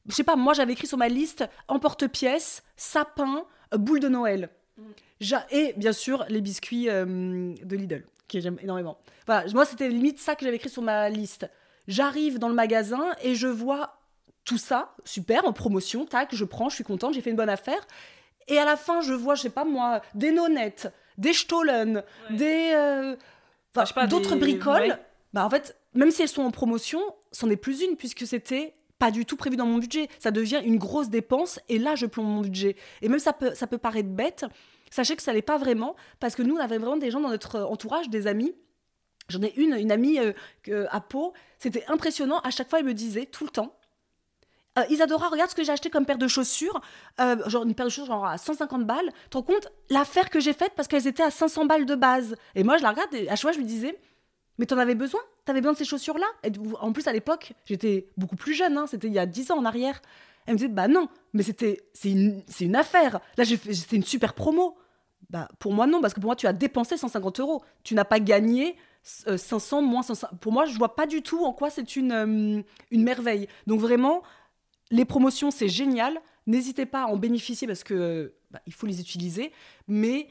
je 0.08 0.14
sais 0.14 0.24
pas, 0.24 0.36
moi 0.36 0.54
j'avais 0.54 0.72
écrit 0.72 0.86
sur 0.86 0.96
ma 0.96 1.08
liste 1.08 1.44
emporte-pièces, 1.68 2.62
sapin, 2.76 3.44
boule 3.76 4.00
de 4.00 4.08
Noël. 4.08 4.48
Ja- 5.20 5.46
Et 5.50 5.74
bien 5.76 5.92
sûr 5.92 6.24
les 6.30 6.40
biscuits 6.40 6.88
euh, 6.88 7.04
de 7.62 7.76
Lidl, 7.76 8.04
que 8.28 8.40
j'aime 8.40 8.58
énormément. 8.62 8.98
Voilà, 9.26 9.50
moi 9.52 9.64
c'était 9.64 9.88
limite 9.88 10.18
ça 10.18 10.34
que 10.34 10.44
j'avais 10.44 10.56
écrit 10.56 10.70
sur 10.70 10.82
ma 10.82 11.08
liste. 11.08 11.48
J'arrive 11.88 12.38
dans 12.38 12.48
le 12.48 12.54
magasin 12.54 13.04
et 13.22 13.34
je 13.34 13.46
vois 13.46 13.98
tout 14.44 14.58
ça, 14.58 14.94
super, 15.04 15.44
en 15.46 15.52
promotion, 15.52 16.04
tac, 16.06 16.34
je 16.34 16.44
prends, 16.44 16.68
je 16.68 16.76
suis 16.76 16.84
contente, 16.84 17.14
j'ai 17.14 17.20
fait 17.20 17.30
une 17.30 17.36
bonne 17.36 17.48
affaire. 17.48 17.84
Et 18.48 18.58
à 18.58 18.64
la 18.64 18.76
fin, 18.76 19.00
je 19.00 19.12
vois, 19.12 19.34
je 19.34 19.42
sais 19.42 19.50
pas 19.50 19.64
moi, 19.64 20.02
des 20.14 20.30
nonettes, 20.30 20.92
des 21.18 21.32
stollen, 21.32 22.02
des. 22.30 22.70
euh, 22.74 23.16
enfin, 23.76 24.06
d'autres 24.06 24.34
des- 24.34 24.40
bricoles. 24.40 24.74
ouais. 24.82 24.92
Bah 25.32 25.44
en 25.44 25.50
fait, 25.50 25.76
même 25.94 26.10
si 26.10 26.22
elles 26.22 26.28
sont 26.28 26.42
en 26.44 26.50
promotion, 26.52 27.00
c'en 27.32 27.50
est 27.50 27.56
plus 27.56 27.82
une 27.82 27.96
puisque 27.96 28.26
c'était 28.26 28.74
pas 28.98 29.10
du 29.10 29.26
tout 29.26 29.36
prévu 29.36 29.56
dans 29.56 29.66
mon 29.66 29.78
budget. 29.78 30.08
Ça 30.18 30.30
devient 30.30 30.62
une 30.64 30.78
grosse 30.78 31.10
dépense 31.10 31.60
et 31.68 31.78
là, 31.78 31.94
je 31.96 32.06
plombe 32.06 32.26
mon 32.26 32.40
budget. 32.40 32.76
Et 33.02 33.08
même 33.08 33.18
ça 33.18 33.32
peut, 33.32 33.52
ça 33.54 33.66
peut 33.66 33.78
paraître 33.78 34.08
bête. 34.08 34.46
Sachez 34.90 35.16
que 35.16 35.22
ça 35.22 35.32
l'est 35.32 35.42
pas 35.42 35.58
vraiment 35.58 35.96
parce 36.20 36.34
que 36.34 36.42
nous, 36.42 36.54
on 36.56 36.60
avait 36.60 36.78
vraiment 36.78 36.96
des 36.96 37.10
gens 37.10 37.20
dans 37.20 37.28
notre 37.28 37.60
entourage, 37.60 38.08
des 38.08 38.26
amis. 38.26 38.54
J'en 39.28 39.42
ai 39.42 39.52
une, 39.56 39.74
une 39.74 39.90
amie 39.90 40.18
euh, 40.20 40.86
à 40.90 41.00
Pau. 41.00 41.32
C'était 41.58 41.84
impressionnant. 41.88 42.38
À 42.40 42.50
chaque 42.50 42.68
fois, 42.70 42.78
elle 42.78 42.84
me 42.84 42.94
disait 42.94 43.26
tout 43.26 43.44
le 43.44 43.50
temps. 43.50 43.74
Euh, 44.78 44.84
Isadora, 44.90 45.28
regarde 45.28 45.50
ce 45.50 45.54
que 45.56 45.64
j'ai 45.64 45.72
acheté 45.72 45.90
comme 45.90 46.04
paire 46.06 46.18
de 46.18 46.28
chaussures. 46.28 46.80
Euh, 47.20 47.36
genre 47.48 47.64
une 47.64 47.74
paire 47.74 47.86
de 47.86 47.90
chaussures 47.90 48.06
genre 48.12 48.26
à 48.26 48.38
150 48.38 48.84
balles. 48.86 49.10
Tu 49.30 49.36
rends 49.36 49.42
compte? 49.42 49.68
L'affaire 49.90 50.30
que 50.30 50.38
j'ai 50.38 50.52
faite 50.52 50.72
parce 50.76 50.86
qu'elles 50.86 51.06
étaient 51.06 51.22
à 51.22 51.30
500 51.30 51.64
balles 51.64 51.86
de 51.86 51.94
base. 51.94 52.36
Et 52.54 52.62
moi, 52.62 52.76
je 52.76 52.82
la 52.82 52.90
regarde 52.90 53.12
et 53.14 53.28
à 53.28 53.36
chaque 53.36 53.40
fois, 53.42 53.52
je 53.52 53.58
me 53.58 53.64
disais, 53.64 53.98
mais 54.58 54.66
t'en 54.66 54.78
avais 54.78 54.94
besoin? 54.94 55.20
T'avais 55.44 55.60
besoin 55.60 55.72
de 55.72 55.78
ces 55.78 55.84
chaussures-là 55.84 56.26
En 56.80 56.92
plus, 56.92 57.06
à 57.08 57.12
l'époque, 57.12 57.52
j'étais 57.64 58.06
beaucoup 58.16 58.36
plus 58.36 58.54
jeune. 58.54 58.76
hein, 58.76 58.86
C'était 58.86 59.06
il 59.08 59.14
y 59.14 59.18
a 59.18 59.26
10 59.26 59.50
ans 59.50 59.58
en 59.58 59.64
arrière. 59.64 60.00
Elle 60.46 60.54
me 60.54 60.58
disait, 60.58 60.68
bah 60.68 60.88
non, 60.88 61.08
mais 61.32 61.42
c'était, 61.42 61.82
c'est 61.92 62.10
une, 62.10 62.42
c'est 62.46 62.72
affaire. 62.74 63.20
Là, 63.36 63.44
c'était 63.44 63.96
une 63.96 64.04
super 64.04 64.34
promo. 64.34 64.76
Bah, 65.28 65.48
pour 65.58 65.72
moi, 65.72 65.86
non, 65.86 66.00
parce 66.00 66.14
que 66.14 66.20
pour 66.20 66.28
moi, 66.28 66.36
tu 66.36 66.46
as 66.46 66.52
dépensé 66.52 66.96
150 66.96 67.40
euros. 67.40 67.62
Tu 67.82 67.94
n'as 67.94 68.04
pas 68.04 68.20
gagné 68.20 68.76
euh, 69.26 69.36
500 69.36 69.82
moins 69.82 70.02
500. 70.02 70.28
Pour 70.40 70.52
moi, 70.52 70.66
je 70.66 70.76
vois 70.78 70.94
pas 70.94 71.06
du 71.06 71.22
tout 71.22 71.44
en 71.44 71.52
quoi 71.52 71.70
c'est 71.70 71.96
une, 71.96 72.12
euh, 72.12 72.62
une 72.90 73.02
merveille. 73.02 73.48
Donc 73.66 73.80
vraiment, 73.80 74.22
les 74.90 75.04
promotions, 75.04 75.50
c'est 75.50 75.68
génial. 75.68 76.20
N'hésitez 76.46 76.86
pas 76.86 77.02
à 77.02 77.06
en 77.06 77.16
bénéficier 77.16 77.66
parce 77.66 77.82
que 77.82 77.94
euh, 77.94 78.34
bah, 78.50 78.60
il 78.66 78.72
faut 78.72 78.86
les 78.86 79.00
utiliser, 79.00 79.52
mais 79.88 80.28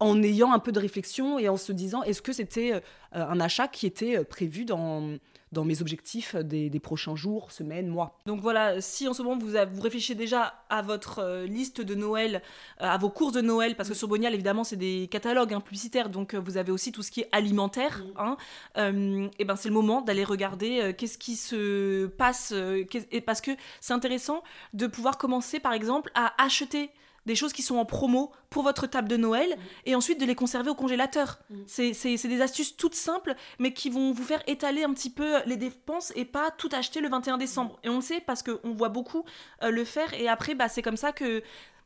en 0.00 0.22
ayant 0.22 0.52
un 0.52 0.58
peu 0.58 0.72
de 0.72 0.80
réflexion 0.80 1.38
et 1.38 1.48
en 1.48 1.56
se 1.56 1.72
disant 1.72 2.02
est-ce 2.02 2.22
que 2.22 2.32
c'était 2.32 2.72
euh, 2.74 2.80
un 3.12 3.40
achat 3.40 3.68
qui 3.68 3.86
était 3.86 4.18
euh, 4.18 4.24
prévu 4.24 4.64
dans, 4.64 5.16
dans 5.54 5.64
mes 5.64 5.80
objectifs 5.80 6.36
des, 6.36 6.68
des 6.68 6.80
prochains 6.80 7.16
jours, 7.16 7.50
semaines, 7.50 7.88
mois. 7.88 8.18
Donc 8.26 8.40
voilà, 8.40 8.80
si 8.80 9.08
en 9.08 9.14
ce 9.14 9.22
moment 9.22 9.38
vous, 9.38 9.52
vous 9.72 9.80
réfléchissez 9.80 10.14
déjà 10.14 10.52
à 10.68 10.82
votre 10.82 11.20
euh, 11.20 11.46
liste 11.46 11.80
de 11.80 11.94
Noël, 11.94 12.42
euh, 12.82 12.84
à 12.84 12.98
vos 12.98 13.08
courses 13.08 13.32
de 13.32 13.40
Noël, 13.40 13.76
parce 13.76 13.88
que 13.88 13.94
sur 13.94 14.08
Bonial 14.08 14.34
évidemment 14.34 14.64
c'est 14.64 14.76
des 14.76 15.08
catalogues 15.10 15.54
hein, 15.54 15.60
publicitaires, 15.60 16.10
donc 16.10 16.34
euh, 16.34 16.38
vous 16.38 16.56
avez 16.56 16.72
aussi 16.72 16.92
tout 16.92 17.02
ce 17.02 17.10
qui 17.10 17.20
est 17.20 17.28
alimentaire, 17.32 18.04
hein, 18.18 18.36
euh, 18.76 19.28
et 19.38 19.44
ben 19.44 19.56
c'est 19.56 19.68
le 19.68 19.74
moment 19.74 20.02
d'aller 20.02 20.24
regarder 20.24 20.92
qu'est-ce 20.98 21.16
qui 21.16 21.36
se 21.36 22.06
passe, 22.06 22.52
et 22.52 23.20
parce 23.20 23.40
que 23.40 23.52
c'est 23.80 23.92
intéressant 23.92 24.42
de 24.72 24.86
pouvoir 24.86 25.16
commencer 25.16 25.60
par 25.60 25.72
exemple 25.72 26.10
à 26.14 26.34
acheter 26.42 26.90
des 27.26 27.34
choses 27.34 27.52
qui 27.52 27.62
sont 27.62 27.76
en 27.76 27.84
promo 27.84 28.30
pour 28.50 28.62
votre 28.62 28.86
table 28.86 29.08
de 29.08 29.16
Noël 29.16 29.56
et 29.86 29.94
ensuite 29.94 30.20
de 30.20 30.26
les 30.26 30.34
conserver 30.34 30.70
au 30.70 30.74
congélateur. 30.74 31.38
C'est- 31.66 31.92
C'est 31.94 32.16
c'est 32.16 32.28
des 32.28 32.40
astuces 32.42 32.76
toutes 32.76 32.94
simples 32.94 33.34
mais 33.58 33.72
qui 33.72 33.90
vont 33.90 34.12
vous 34.12 34.22
faire 34.24 34.42
étaler 34.46 34.84
un 34.84 34.92
petit 34.92 35.10
peu 35.10 35.42
les 35.46 35.56
dépenses 35.56 36.12
et 36.16 36.24
pas 36.24 36.50
tout 36.50 36.68
acheter 36.72 37.00
le 37.00 37.08
21 37.08 37.38
décembre. 37.38 37.78
Et 37.82 37.88
on 37.88 37.96
le 37.96 38.02
sait 38.02 38.20
parce 38.20 38.42
qu'on 38.42 38.74
voit 38.74 38.88
beaucoup 38.90 39.24
euh, 39.62 39.70
le 39.70 39.84
faire 39.84 40.12
et 40.14 40.28
après 40.28 40.54
bah, 40.54 40.68
c'est 40.68 40.82
comme 40.82 40.96
ça 40.96 41.12
que 41.12 41.42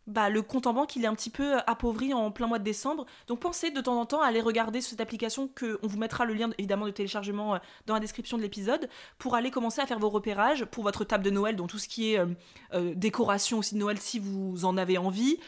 bah, 0.08 0.30
le 0.30 0.40
compte 0.40 0.66
en 0.66 0.72
banque 0.72 0.96
il 0.96 1.04
est 1.04 1.06
un 1.06 1.14
petit 1.14 1.30
peu 1.30 1.56
euh, 1.56 1.60
appauvri 1.66 2.14
en 2.14 2.30
plein 2.30 2.46
mois 2.46 2.58
de 2.58 2.64
décembre. 2.64 3.04
Donc 3.26 3.40
pensez 3.40 3.70
de 3.70 3.80
temps 3.80 4.00
en 4.00 4.06
temps 4.06 4.22
à 4.22 4.26
aller 4.26 4.40
regarder 4.40 4.80
cette 4.80 5.00
application 5.00 5.48
que 5.54 5.78
on 5.82 5.86
vous 5.86 5.98
mettra 5.98 6.24
le 6.24 6.32
lien 6.34 6.50
évidemment 6.56 6.86
de 6.86 6.90
téléchargement 6.90 7.54
euh, 7.54 7.58
dans 7.86 7.94
la 7.94 8.00
description 8.00 8.38
de 8.38 8.42
l'épisode 8.42 8.88
pour 9.18 9.34
aller 9.34 9.50
commencer 9.50 9.82
à 9.82 9.86
faire 9.86 9.98
vos 9.98 10.08
repérages 10.08 10.64
pour 10.64 10.82
votre 10.82 11.04
table 11.04 11.24
de 11.24 11.30
Noël, 11.30 11.56
donc 11.56 11.68
tout 11.68 11.78
ce 11.78 11.88
qui 11.88 12.14
est 12.14 12.18
euh, 12.18 12.94
décoration 12.94 13.58
aussi 13.58 13.74
de 13.74 13.80
Noël 13.80 13.98
si 13.98 14.18
vous 14.18 14.64
en 14.64 14.78
avez 14.78 14.96
envie, 14.96 15.38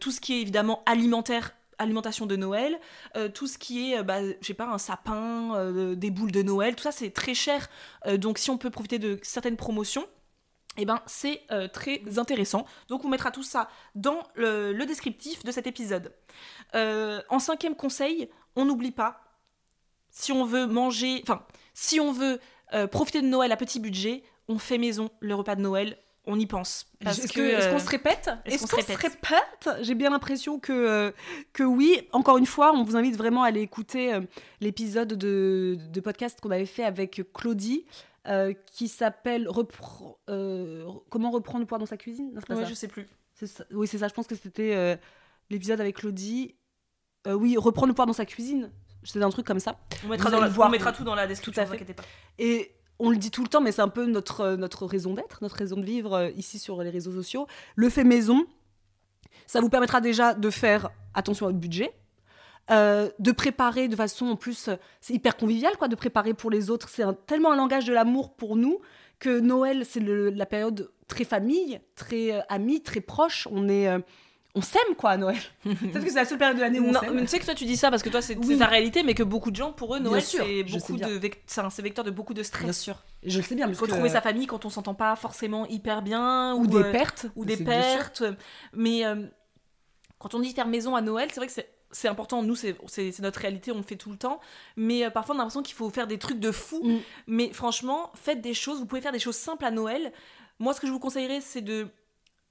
tout 0.00 0.10
ce 0.10 0.20
qui 0.20 0.34
est 0.34 0.42
évidemment 0.42 0.82
alimentaire 0.86 1.54
alimentation 1.78 2.26
de 2.26 2.36
Noël, 2.36 2.78
tout 3.34 3.46
ce 3.46 3.56
qui 3.56 3.92
est, 3.92 4.02
bah, 4.02 4.20
je 4.22 4.46
sais 4.46 4.54
pas, 4.54 4.66
un 4.66 4.78
sapin, 4.78 5.72
des 5.94 6.10
boules 6.10 6.32
de 6.32 6.42
Noël, 6.42 6.74
tout 6.74 6.82
ça 6.82 6.92
c'est 6.92 7.10
très 7.10 7.34
cher. 7.34 7.68
Donc 8.16 8.38
si 8.38 8.50
on 8.50 8.58
peut 8.58 8.70
profiter 8.70 8.98
de 8.98 9.18
certaines 9.22 9.56
promotions, 9.56 10.04
eh 10.78 10.84
ben 10.84 11.00
c'est 11.06 11.42
euh, 11.50 11.68
très 11.68 12.00
intéressant. 12.18 12.64
Donc 12.88 13.04
on 13.04 13.08
mettra 13.08 13.30
tout 13.30 13.42
ça 13.42 13.68
dans 13.94 14.22
le, 14.34 14.72
le 14.72 14.86
descriptif 14.86 15.44
de 15.44 15.50
cet 15.52 15.66
épisode. 15.66 16.12
Euh, 16.74 17.20
en 17.28 17.38
cinquième 17.38 17.74
conseil, 17.74 18.30
on 18.56 18.64
n'oublie 18.64 18.92
pas, 18.92 19.20
si 20.10 20.32
on 20.32 20.44
veut 20.44 20.66
manger, 20.66 21.20
enfin, 21.22 21.44
si 21.74 22.00
on 22.00 22.12
veut 22.12 22.40
euh, 22.74 22.86
profiter 22.86 23.20
de 23.22 23.26
Noël 23.26 23.52
à 23.52 23.56
petit 23.56 23.80
budget, 23.80 24.22
on 24.48 24.58
fait 24.58 24.78
maison 24.78 25.10
le 25.20 25.34
repas 25.34 25.54
de 25.56 25.60
Noël, 25.60 25.98
on 26.26 26.38
y 26.38 26.46
pense. 26.46 26.86
Parce 27.02 27.18
Est-ce 27.20 27.32
que, 27.32 27.40
que- 27.40 27.56
est-ce 27.56 27.68
qu'on 27.70 27.78
se 27.78 27.88
répète? 27.88 28.30
est-ce 28.44 28.60
qu'on 28.66 28.82
se 28.82 28.92
répète? 28.92 29.70
J'ai 29.80 29.94
bien 29.94 30.10
l'impression 30.10 30.58
que, 30.58 31.14
que 31.54 31.62
oui. 31.62 32.06
Encore 32.12 32.36
une 32.38 32.46
fois, 32.46 32.72
on 32.74 32.82
vous 32.84 32.96
invite 32.96 33.16
vraiment 33.16 33.44
à 33.44 33.48
aller 33.48 33.62
écouter 33.62 34.18
l'épisode 34.60 35.14
de, 35.14 35.78
de 35.90 36.00
podcast 36.00 36.38
qu'on 36.40 36.50
avait 36.50 36.66
fait 36.66 36.84
avec 36.84 37.22
Claudie, 37.32 37.86
euh, 38.28 38.52
qui 38.72 38.88
s'appelle 38.88 39.48
Repre- 39.48 40.16
euh, 40.28 40.86
Comment 41.10 41.30
reprendre 41.30 41.60
le 41.60 41.64
pouvoir 41.66 41.78
dans 41.80 41.86
sa 41.86 41.96
cuisine? 41.96 42.32
Non, 42.48 42.56
ouais, 42.56 42.66
je 42.66 42.74
sais 42.74 42.88
plus. 42.88 43.06
Ça. 43.34 43.64
Oui, 43.72 43.86
c'est 43.86 43.98
ça. 43.98 44.08
Je 44.08 44.14
pense 44.14 44.26
que 44.26 44.34
c'était 44.34 44.74
euh, 44.74 44.96
l'épisode 45.50 45.80
avec 45.80 45.96
Claudie. 45.96 46.54
Oui, 47.26 47.56
reprendre 47.58 47.88
le 47.88 47.92
pouvoir 47.92 48.06
dans 48.06 48.12
sa 48.12 48.24
cuisine. 48.24 48.70
C'était 49.04 49.22
un 49.22 49.30
truc 49.30 49.46
comme 49.46 49.60
ça. 49.60 49.78
On 50.04 50.08
mettra, 50.08 50.26
Vous 50.28 50.30
dans 50.32 50.38
allez 50.42 50.48
la- 50.48 50.54
voir. 50.54 50.68
on 50.68 50.70
mettra 50.72 50.92
tout 50.92 51.04
dans 51.04 51.14
la 51.14 51.26
description, 51.26 51.62
Tout 51.62 51.68
à 51.70 51.72
vous 51.72 51.84
fait. 51.84 51.94
pas. 51.94 52.02
Et 52.38 52.72
on 52.98 53.10
le 53.10 53.16
dit 53.16 53.30
tout 53.30 53.42
le 53.42 53.48
temps, 53.48 53.60
mais 53.60 53.70
c'est 53.70 53.82
un 53.82 53.88
peu 53.88 54.06
notre, 54.06 54.54
notre 54.56 54.86
raison 54.86 55.14
d'être, 55.14 55.38
notre 55.42 55.56
raison 55.56 55.76
de 55.76 55.84
vivre 55.84 56.32
ici 56.36 56.58
sur 56.58 56.82
les 56.82 56.90
réseaux 56.90 57.12
sociaux. 57.12 57.46
Le 57.76 57.88
fait 57.90 58.02
maison, 58.04 58.44
ça 59.46 59.60
vous 59.60 59.68
permettra 59.68 60.00
déjà 60.00 60.34
de 60.34 60.50
faire 60.50 60.90
attention 61.14 61.46
à 61.46 61.50
votre 61.50 61.60
budget, 61.60 61.92
euh, 62.70 63.08
de 63.18 63.32
préparer 63.32 63.88
de 63.88 63.96
façon 63.96 64.26
en 64.26 64.36
plus, 64.36 64.68
c'est 65.00 65.14
hyper 65.14 65.36
convivial 65.36 65.76
quoi, 65.78 65.88
de 65.88 65.96
préparer 65.96 66.34
pour 66.34 66.50
les 66.50 66.70
autres. 66.70 66.88
C'est 66.88 67.02
un- 67.02 67.14
tellement 67.14 67.52
un 67.52 67.56
langage 67.56 67.86
de 67.86 67.92
l'amour 67.92 68.34
pour 68.34 68.56
nous 68.56 68.78
que 69.18 69.40
Noël, 69.40 69.84
c'est 69.88 70.00
le- 70.00 70.30
la 70.30 70.46
période 70.46 70.90
très 71.08 71.24
famille, 71.24 71.80
très 71.96 72.32
euh, 72.32 72.40
amis, 72.48 72.82
très 72.82 73.00
proche. 73.00 73.48
On 73.50 73.68
est, 73.68 73.88
euh, 73.88 73.98
on 74.54 74.60
s'aime 74.60 74.94
quoi 74.96 75.10
à 75.10 75.16
Noël. 75.16 75.38
Peut-être 75.64 76.04
que 76.04 76.08
c'est 76.10 76.14
la 76.16 76.24
seule 76.24 76.38
période 76.38 76.56
de 76.56 76.60
l'année 76.62 76.78
où 76.80 76.84
on 76.86 76.92
Non, 76.92 77.00
s'aime. 77.00 77.14
mais 77.14 77.22
tu 77.22 77.28
sais 77.28 77.38
que 77.38 77.44
toi 77.44 77.54
tu 77.54 77.64
dis 77.64 77.76
ça 77.76 77.90
parce 77.90 78.02
que 78.02 78.08
toi 78.10 78.20
c'est 78.22 78.36
c'est 78.44 78.56
ta 78.58 78.66
réalité, 78.66 79.02
mais 79.02 79.14
que 79.14 79.22
beaucoup 79.22 79.50
de 79.50 79.56
gens 79.56 79.72
pour 79.72 79.94
eux 79.96 79.98
Noël 79.98 80.22
sûr, 80.22 80.44
c'est 80.44 80.62
beaucoup 80.64 80.96
de 80.96 81.20
c'est 81.46 81.60
un 81.60 81.70
c'est 81.70 81.82
vecteur 81.82 82.04
de 82.04 82.10
beaucoup 82.10 82.34
de 82.34 82.42
stress. 82.42 82.64
Bien 82.64 82.72
sûr, 82.72 83.02
je 83.24 83.38
le 83.38 83.44
sais 83.44 83.54
bien. 83.54 83.66
parce 83.66 83.78
Retrouver 83.80 84.08
que- 84.08 84.14
sa 84.14 84.20
famille 84.20 84.46
quand 84.46 84.64
on 84.64 84.70
s'entend 84.70 84.94
pas 84.94 85.16
forcément 85.16 85.66
hyper 85.66 86.02
bien 86.02 86.54
ou 86.54 86.66
des 86.66 86.76
euh, 86.76 86.92
pertes, 86.92 87.26
ou 87.36 87.44
des 87.44 87.56
pertes. 87.56 88.22
Mais 88.74 89.02
quand 90.18 90.34
on 90.34 90.40
dit 90.40 90.52
faire 90.52 90.66
maison 90.66 90.96
à 90.96 91.00
Noël, 91.00 91.28
c'est 91.30 91.40
vrai 91.40 91.46
que 91.46 91.52
c'est 91.52 91.68
c'est 91.90 92.08
important, 92.08 92.42
nous 92.42 92.54
c'est 92.54 92.76
notre 93.20 93.40
réalité, 93.40 93.72
on 93.72 93.78
le 93.78 93.82
fait 93.82 93.96
tout 93.96 94.10
le 94.10 94.16
temps, 94.16 94.40
mais 94.76 95.04
euh, 95.04 95.10
parfois 95.10 95.34
on 95.34 95.38
a 95.38 95.42
l'impression 95.42 95.62
qu'il 95.62 95.74
faut 95.74 95.90
faire 95.90 96.06
des 96.06 96.18
trucs 96.18 96.40
de 96.40 96.50
fou. 96.50 96.82
Mm. 96.82 96.98
Mais 97.26 97.52
franchement, 97.52 98.12
faites 98.14 98.40
des 98.40 98.54
choses, 98.54 98.78
vous 98.78 98.86
pouvez 98.86 99.00
faire 99.00 99.12
des 99.12 99.18
choses 99.18 99.36
simples 99.36 99.64
à 99.64 99.70
Noël. 99.70 100.12
Moi 100.58 100.74
ce 100.74 100.80
que 100.80 100.86
je 100.86 100.92
vous 100.92 100.98
conseillerais 100.98 101.40
c'est 101.40 101.62
de 101.62 101.88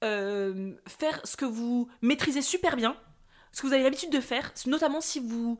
euh, 0.04 0.72
faire 0.86 1.20
ce 1.24 1.36
que 1.36 1.44
vous 1.44 1.88
maîtrisez 2.02 2.42
super 2.42 2.76
bien, 2.76 2.96
ce 3.52 3.62
que 3.62 3.66
vous 3.66 3.72
avez 3.72 3.82
l'habitude 3.82 4.10
de 4.10 4.20
faire, 4.20 4.52
notamment 4.66 5.00
si 5.00 5.20
vous 5.20 5.58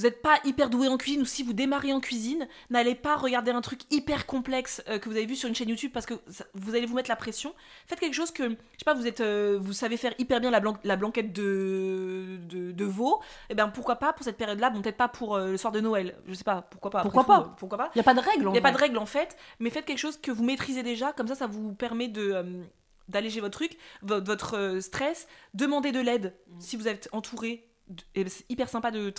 vous 0.00 0.06
n'êtes 0.06 0.22
pas 0.22 0.38
hyper 0.44 0.70
doué 0.70 0.88
en 0.88 0.96
cuisine 0.96 1.22
ou 1.22 1.24
si 1.26 1.42
vous 1.42 1.52
démarrez 1.52 1.92
en 1.92 2.00
cuisine, 2.00 2.48
n'allez 2.70 2.94
pas 2.94 3.16
regarder 3.16 3.50
un 3.50 3.60
truc 3.60 3.80
hyper 3.90 4.24
complexe 4.26 4.82
euh, 4.88 4.98
que 4.98 5.08
vous 5.08 5.16
avez 5.16 5.26
vu 5.26 5.36
sur 5.36 5.48
une 5.48 5.54
chaîne 5.54 5.68
YouTube 5.68 5.90
parce 5.92 6.06
que 6.06 6.14
ça- 6.28 6.46
vous 6.54 6.74
allez 6.74 6.86
vous 6.86 6.94
mettre 6.94 7.10
la 7.10 7.16
pression. 7.16 7.54
Faites 7.86 8.00
quelque 8.00 8.14
chose 8.14 8.30
que, 8.30 8.44
je 8.48 8.54
sais 8.78 8.84
pas, 8.84 8.94
vous 8.94 9.06
êtes, 9.06 9.20
euh, 9.20 9.58
vous 9.60 9.72
savez 9.72 9.96
faire 9.96 10.14
hyper 10.18 10.40
bien 10.40 10.50
la, 10.50 10.60
blan- 10.60 10.78
la 10.84 10.96
blanquette 10.96 11.32
de, 11.32 12.38
de, 12.48 12.72
de 12.72 12.84
veau. 12.84 13.20
Et 13.50 13.54
ben 13.54 13.68
pourquoi 13.68 13.96
pas 13.96 14.12
pour 14.12 14.24
cette 14.24 14.36
période-là, 14.36 14.70
bon 14.70 14.80
peut-être 14.80 14.96
pas 14.96 15.08
pour 15.08 15.36
euh, 15.36 15.50
le 15.50 15.56
soir 15.56 15.72
de 15.72 15.80
Noël, 15.80 16.16
je 16.26 16.34
sais 16.34 16.44
pas, 16.44 16.62
pourquoi 16.62 16.90
pas. 16.90 17.02
Pourquoi 17.02 17.24
pas 17.24 17.54
Pourquoi 17.58 17.78
pas 17.78 17.90
Il 17.94 17.98
n'y 17.98 18.00
a 18.00 18.04
pas 18.04 18.14
de 18.14 18.20
règle. 18.20 18.46
il 18.46 18.52
n'y 18.52 18.58
a 18.58 18.62
pas 18.62 18.72
de 18.72 18.78
règle 18.78 18.98
en 18.98 19.06
fait, 19.06 19.36
mais 19.58 19.70
faites 19.70 19.84
quelque 19.84 19.98
chose 19.98 20.16
que 20.16 20.30
vous 20.30 20.44
maîtrisez 20.44 20.82
déjà, 20.82 21.12
comme 21.12 21.28
ça 21.28 21.34
ça 21.34 21.46
vous 21.46 21.74
permet 21.74 22.08
de 22.08 22.62
d'alléger 23.08 23.40
votre 23.40 23.58
truc, 23.58 23.76
vo- 24.02 24.22
votre 24.22 24.78
stress, 24.80 25.26
demandez 25.52 25.90
de 25.90 25.98
l'aide 26.00 26.32
si 26.60 26.76
vous 26.76 26.86
êtes 26.86 27.08
entouré. 27.12 27.66
Et 28.14 28.28
c'est 28.28 28.44
hyper 28.48 28.68
sympa 28.68 28.90
de, 28.90 29.12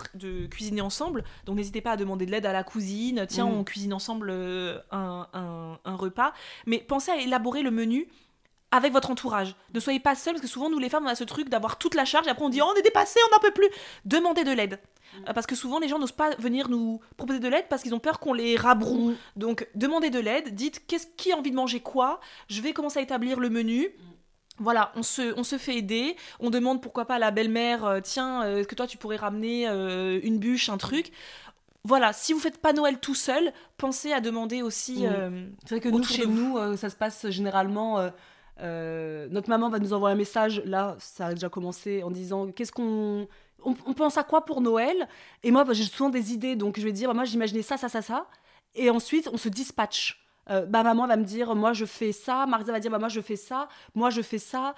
cuisiner 0.48 0.82
ensemble, 0.82 1.24
donc 1.46 1.58
n'hésitez 1.58 1.82
pas 1.82 1.92
à 1.92 1.98
demander 1.98 2.26
de 2.26 2.32
l'aide 2.32 2.46
à 2.46 2.54
la 2.54 2.64
cousine. 2.64 3.26
Tiens, 3.28 3.46
Mm. 3.46 3.54
on 3.54 3.64
cuisine 3.64 3.94
ensemble 3.94 4.30
euh, 4.32 4.80
un, 4.92 5.28
un- 5.34 5.80
un 5.84 5.96
repas. 5.96 6.34
Mais 6.66 6.78
pensez 6.80 7.12
à 7.12 7.18
élaborer 7.18 7.64
le 7.64 7.72
menu 7.72 8.08
avec 8.72 8.94
votre 8.94 9.12
entourage. 9.12 9.56
Ne 9.74 9.80
soyez 9.82 10.00
pas 10.00 10.16
seul, 10.16 10.34
parce 10.34 10.42
que 10.42 10.48
souvent, 10.48 10.70
nous 10.70 10.80
les 10.80 10.88
femmes, 10.90 11.04
on 11.06 11.10
a 11.10 11.16
ce 11.16 11.26
truc 11.26 11.50
d'avoir 11.50 11.78
toute 11.78 11.94
la 11.96 12.06
charge, 12.06 12.28
et 12.28 12.30
après 12.30 12.46
on 12.46 12.50
dit 12.50 12.62
oh, 12.62 12.70
on 12.74 12.80
est 12.80 12.82
dépassé, 12.82 13.20
on 13.30 13.36
n'en 13.36 13.40
peut 13.42 13.52
plus. 13.52 13.68
Demandez 14.06 14.44
de 14.46 14.52
l'aide. 14.52 14.80
Euh, 15.28 15.34
Parce 15.34 15.46
que 15.46 15.56
souvent, 15.56 15.78
les 15.80 15.90
gens 15.90 16.00
n'osent 16.00 16.14
pas 16.14 16.30
venir 16.38 16.70
nous 16.70 17.02
proposer 17.18 17.42
de 17.42 17.48
l'aide 17.50 17.66
parce 17.70 17.82
qu'ils 17.84 17.94
ont 17.94 18.00
peur 18.00 18.22
qu'on 18.22 18.32
les 18.32 18.56
rabroue. 18.56 19.10
Mm. 19.10 19.16
Donc, 19.36 19.68
demandez 19.76 20.10
de 20.10 20.20
l'aide, 20.20 20.56
dites 20.56 20.88
qu'est-ce 20.88 21.08
qui 21.18 21.34
a 21.34 21.38
envie 21.38 21.52
de 21.52 21.56
manger 21.58 21.82
quoi, 21.82 22.22
je 22.48 22.62
vais 22.62 22.72
commencer 22.72 23.00
à 23.00 23.02
établir 23.02 23.42
le 23.42 23.50
menu. 23.50 23.90
Voilà, 24.58 24.92
on 24.96 25.02
se, 25.02 25.34
on 25.40 25.44
se 25.44 25.58
fait 25.58 25.78
aider, 25.78 26.16
on 26.40 26.50
demande 26.52 26.82
pourquoi 26.82 27.06
pas 27.06 27.16
à 27.16 27.20
la 27.20 27.32
belle-mère, 27.32 27.84
euh, 27.86 28.00
tiens, 28.02 28.44
euh, 28.44 28.58
est-ce 28.60 28.68
que 28.68 28.76
toi 28.76 28.86
tu 28.86 28.98
pourrais 28.98 29.16
ramener 29.16 29.68
euh, 29.68 30.20
une 30.22 30.38
bûche, 30.38 30.70
un 30.70 30.78
truc? 30.78 31.12
Voilà, 31.84 32.14
si 32.14 32.32
vous 32.34 32.40
faites 32.40 32.60
pas 32.60 32.74
Noël 32.74 33.00
tout 33.00 33.16
seul, 33.16 33.54
pensez 33.78 34.14
à 34.14 34.22
demander 34.22 34.62
aussi... 34.62 35.06
C'est 35.66 35.70
vrai 35.70 35.80
que 35.80 35.90
nous, 35.90 36.04
chez 36.04 36.26
vous. 36.26 36.60
nous, 36.60 36.78
ça 36.78 36.92
se 36.92 36.96
passe 36.96 37.30
généralement. 37.30 38.12
euh, 38.62 39.28
notre 39.32 39.50
maman 39.50 39.70
va 39.70 39.80
nous 39.80 39.94
envoyer 39.94 40.14
un 40.14 40.18
message, 40.18 40.62
là, 40.66 40.96
ça 41.00 41.28
a 41.28 41.34
déjà 41.34 41.50
commencé, 41.50 42.04
en 42.04 42.12
disant 42.12 42.52
qu'est-ce 42.52 42.72
qu'on. 42.72 43.28
On, 43.64 43.76
on 43.86 43.94
pense 43.94 44.18
à 44.18 44.24
quoi 44.24 44.46
pour 44.46 44.62
Noël? 44.62 45.08
Et 45.44 45.52
moi, 45.52 45.64
bah, 45.64 45.74
j'ai 45.74 45.84
souvent 45.84 46.10
des 46.10 46.34
idées, 46.34 46.56
donc 46.56 46.80
je 46.80 46.84
vais 46.84 46.92
dire, 46.92 47.10
bah, 47.10 47.16
moi, 47.16 47.26
j'imaginais 47.26 47.62
ça, 47.64 47.78
ça, 47.78 47.90
ça, 47.90 48.02
ça. 48.02 48.28
Et 48.76 48.90
ensuite, 48.90 49.30
on 49.34 49.38
se 49.38 49.50
dispatche. 49.50 50.21
Bah, 50.47 50.84
maman 50.84 51.08
va 51.08 51.15
me 51.17 51.23
dire, 51.23 51.56
moi, 51.56 51.73
je 51.73 51.86
fais 51.86 52.12
ça. 52.12 52.45
Marisa 52.45 52.71
va 52.71 52.80
dire, 52.80 52.91
bah, 52.91 52.99
moi, 52.99 53.10
je 53.10 53.21
fais 53.21 53.36
ça. 53.36 53.67
Moi, 53.95 54.10
je 54.10 54.21
fais 54.21 54.38
ça. 54.39 54.75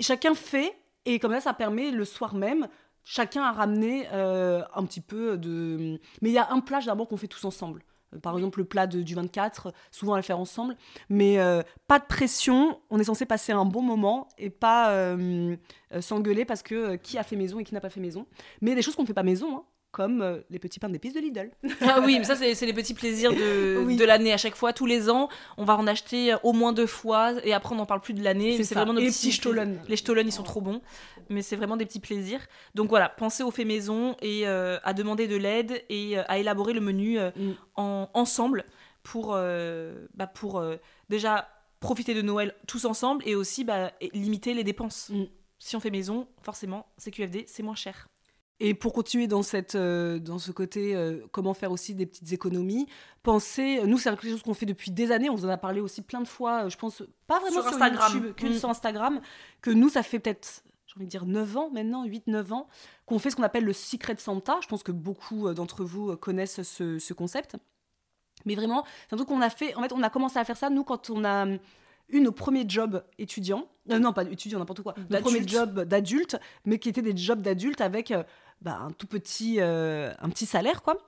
Chacun 0.00 0.34
fait, 0.34 0.76
et 1.04 1.18
comme 1.18 1.32
ça, 1.32 1.40
ça 1.40 1.54
permet 1.54 1.90
le 1.90 2.04
soir 2.04 2.34
même. 2.34 2.66
Chacun 3.04 3.42
a 3.42 3.52
ramené 3.52 4.08
euh, 4.12 4.62
un 4.74 4.84
petit 4.84 5.00
peu 5.00 5.38
de. 5.38 6.00
Mais 6.22 6.30
il 6.30 6.32
y 6.32 6.38
a 6.38 6.50
un 6.50 6.60
plat 6.60 6.80
généralement 6.80 7.06
qu'on 7.06 7.16
fait 7.16 7.28
tous 7.28 7.44
ensemble. 7.44 7.84
Euh, 8.14 8.18
Par 8.18 8.34
exemple, 8.36 8.58
le 8.58 8.64
plat 8.64 8.88
de- 8.88 9.02
du 9.02 9.14
24, 9.14 9.72
souvent 9.92 10.12
va 10.12 10.18
le 10.18 10.24
faire 10.24 10.40
ensemble. 10.40 10.76
Mais 11.08 11.38
pas 11.86 12.00
de 12.00 12.04
pression, 12.04 12.80
on 12.90 12.98
est 12.98 13.04
censé 13.04 13.24
passer 13.24 13.52
un 13.52 13.64
bon 13.64 13.82
moment 13.82 14.26
et 14.38 14.50
pas 14.50 15.16
s'engueuler 16.00 16.44
parce 16.44 16.62
que 16.62 16.96
qui 16.96 17.16
a 17.18 17.22
fait 17.22 17.36
maison 17.36 17.58
et 17.60 17.64
qui 17.64 17.74
n'a 17.74 17.80
pas 17.80 17.90
fait 17.90 18.00
maison. 18.00 18.26
Mais 18.60 18.74
des 18.74 18.82
choses 18.82 18.96
qu'on 18.96 19.02
ne 19.02 19.06
fait 19.06 19.14
pas 19.14 19.22
maison, 19.22 19.58
hein, 19.58 19.64
comme 19.96 20.20
euh, 20.20 20.40
les 20.50 20.58
petits 20.58 20.78
pains 20.78 20.90
d'épices 20.90 21.14
de 21.14 21.20
Lidl. 21.20 21.50
Ah 21.80 22.00
oui, 22.04 22.18
mais 22.18 22.24
ça, 22.24 22.36
c'est 22.36 22.54
c'est 22.54 22.66
les 22.66 22.74
petits 22.74 22.92
plaisirs 22.92 23.32
de, 23.32 23.82
Oui. 23.86 23.96
de 23.96 24.04
l'année. 24.04 24.30
À 24.30 24.36
chaque 24.36 24.54
fois, 24.54 24.74
tous 24.74 24.84
les 24.84 25.08
ans, 25.08 25.30
on 25.56 25.64
va 25.64 25.74
en 25.78 25.86
acheter 25.86 26.34
au 26.42 26.52
moins 26.52 26.74
deux 26.74 26.86
fois 26.86 27.32
et 27.44 27.54
après, 27.54 27.74
on 27.74 27.78
n'en 27.78 27.86
parle 27.86 28.02
plus 28.02 28.12
de 28.12 28.22
l'année. 28.22 28.58
C'est 28.58 28.64
C'est 28.64 28.74
vraiment 28.74 28.92
nos 28.92 29.00
Et 29.00 29.06
petits 29.06 29.32
Stollen. 29.32 29.80
Les 29.88 29.96
Stollen, 29.96 30.28
ils 30.28 30.32
sont 30.32 30.42
trop 30.42 30.60
bons. 30.60 30.82
Mais 31.30 31.40
c'est 31.40 31.56
vraiment 31.56 31.78
des 31.78 31.86
petits 31.86 31.98
plaisirs. 32.00 32.40
Donc 32.74 32.90
voilà, 32.90 33.08
pensez 33.08 33.42
au 33.42 33.50
fait 33.50 33.64
maison 33.64 34.16
et 34.20 34.46
euh, 34.46 34.76
à 34.84 34.92
demander 34.92 35.26
de 35.26 35.36
l'aide 35.36 35.82
et 35.88 36.18
euh, 36.18 36.22
à 36.28 36.36
élaborer 36.38 36.74
le 36.74 36.80
menu 36.82 37.18
euh, 37.18 37.30
Mm. 37.36 37.52
en, 37.76 38.10
ensemble 38.12 38.64
pour, 39.02 39.32
euh, 39.34 40.06
bah, 40.14 40.26
pour 40.26 40.58
euh, 40.58 40.76
déjà 41.08 41.48
profiter 41.80 42.12
de 42.14 42.20
Noël 42.22 42.54
tous 42.66 42.84
ensemble 42.84 43.22
et 43.26 43.34
aussi 43.34 43.64
bah, 43.64 43.92
limiter 44.12 44.52
les 44.52 44.62
dépenses. 44.64 45.08
Mm. 45.10 45.24
Si 45.58 45.74
on 45.74 45.80
fait 45.80 45.90
maison, 45.90 46.28
forcément, 46.42 46.86
CQFD, 46.98 47.44
c'est 47.48 47.62
moins 47.62 47.74
cher. 47.74 48.06
Et 48.58 48.72
pour 48.72 48.94
continuer 48.94 49.26
dans, 49.26 49.42
cette, 49.42 49.74
euh, 49.74 50.18
dans 50.18 50.38
ce 50.38 50.50
côté, 50.50 50.96
euh, 50.96 51.20
comment 51.30 51.52
faire 51.52 51.72
aussi 51.72 51.94
des 51.94 52.06
petites 52.06 52.32
économies, 52.32 52.86
pensez, 53.22 53.82
nous 53.86 53.98
c'est 53.98 54.08
quelque 54.10 54.30
chose 54.30 54.42
qu'on 54.42 54.54
fait 54.54 54.64
depuis 54.64 54.90
des 54.90 55.12
années, 55.12 55.28
on 55.28 55.34
vous 55.34 55.44
en 55.44 55.50
a 55.50 55.58
parlé 55.58 55.80
aussi 55.80 56.00
plein 56.00 56.22
de 56.22 56.28
fois, 56.28 56.64
euh, 56.64 56.70
je 56.70 56.78
pense 56.78 57.02
pas 57.26 57.38
vraiment 57.38 57.60
Sur 57.60 57.68
sur, 57.70 57.82
Instagram. 57.82 58.12
YouTube, 58.14 58.34
que 58.34 58.46
Mm. 58.46 58.58
sur 58.58 58.70
Instagram, 58.70 59.20
que 59.60 59.70
nous 59.70 59.90
ça 59.90 60.02
fait 60.02 60.18
peut-être, 60.20 60.62
j'ai 60.86 60.94
envie 60.96 61.04
de 61.04 61.10
dire 61.10 61.26
9 61.26 61.56
ans 61.58 61.70
maintenant, 61.70 62.06
8-9 62.06 62.52
ans, 62.54 62.66
qu'on 63.04 63.18
fait 63.18 63.28
ce 63.30 63.36
qu'on 63.36 63.42
appelle 63.42 63.64
le 63.64 63.74
Secret 63.74 64.16
Santa, 64.16 64.58
je 64.62 64.68
pense 64.68 64.82
que 64.82 64.92
beaucoup 64.92 65.48
euh, 65.48 65.52
d'entre 65.52 65.84
vous 65.84 66.12
euh, 66.12 66.16
connaissent 66.16 66.62
ce, 66.62 66.98
ce 66.98 67.12
concept. 67.12 67.56
Mais 68.46 68.54
vraiment, 68.54 68.84
c'est 69.08 69.14
un 69.14 69.16
truc 69.18 69.28
qu'on 69.28 69.42
a 69.42 69.50
fait, 69.50 69.74
en 69.74 69.82
fait 69.82 69.92
on 69.92 70.02
a 70.02 70.08
commencé 70.08 70.38
à 70.38 70.44
faire 70.44 70.56
ça, 70.56 70.70
nous 70.70 70.84
quand 70.84 71.10
on 71.10 71.24
a 71.26 71.46
eu 72.08 72.20
nos 72.20 72.32
premiers 72.32 72.64
jobs 72.68 73.04
étudiants. 73.18 73.66
Euh, 73.90 73.98
non, 73.98 74.12
pas 74.12 74.24
étudiants, 74.24 74.58
n'importe 74.58 74.82
quoi. 74.82 74.94
Nos 75.10 75.20
premiers 75.20 75.46
jobs 75.46 75.80
d'adultes, 75.82 76.36
mais 76.64 76.78
qui 76.78 76.88
étaient 76.88 77.02
des 77.02 77.16
jobs 77.16 77.40
d'adultes 77.40 77.80
avec 77.80 78.10
euh, 78.10 78.22
bah, 78.62 78.78
un 78.80 78.90
tout 78.90 79.06
petit, 79.06 79.56
euh, 79.60 80.12
un 80.20 80.28
petit 80.28 80.46
salaire, 80.46 80.82
quoi. 80.82 80.98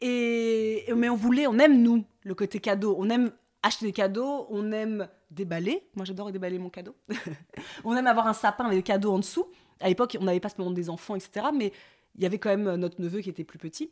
Et, 0.00 0.84
mais 0.96 1.08
on 1.08 1.16
voulait, 1.16 1.46
on 1.46 1.58
aime, 1.58 1.80
nous, 1.80 2.04
le 2.24 2.34
côté 2.34 2.58
cadeau. 2.58 2.96
On 2.98 3.08
aime 3.08 3.30
acheter 3.62 3.86
des 3.86 3.92
cadeaux, 3.92 4.46
on 4.50 4.72
aime 4.72 5.08
déballer. 5.30 5.88
Moi, 5.94 6.04
j'adore 6.04 6.32
déballer 6.32 6.58
mon 6.58 6.70
cadeau. 6.70 6.94
on 7.84 7.96
aime 7.96 8.06
avoir 8.06 8.26
un 8.26 8.32
sapin 8.32 8.64
avec 8.64 8.78
des 8.78 8.82
cadeaux 8.82 9.12
en 9.12 9.18
dessous. 9.18 9.46
À 9.80 9.88
l'époque, 9.88 10.16
on 10.20 10.24
n'avait 10.24 10.40
pas 10.40 10.48
ce 10.48 10.56
moment 10.58 10.72
des 10.72 10.90
enfants, 10.90 11.14
etc. 11.14 11.46
Mais 11.54 11.72
il 12.16 12.22
y 12.22 12.26
avait 12.26 12.38
quand 12.38 12.50
même 12.50 12.66
euh, 12.66 12.76
notre 12.76 13.00
neveu 13.00 13.20
qui 13.20 13.30
était 13.30 13.44
plus 13.44 13.58
petit. 13.58 13.90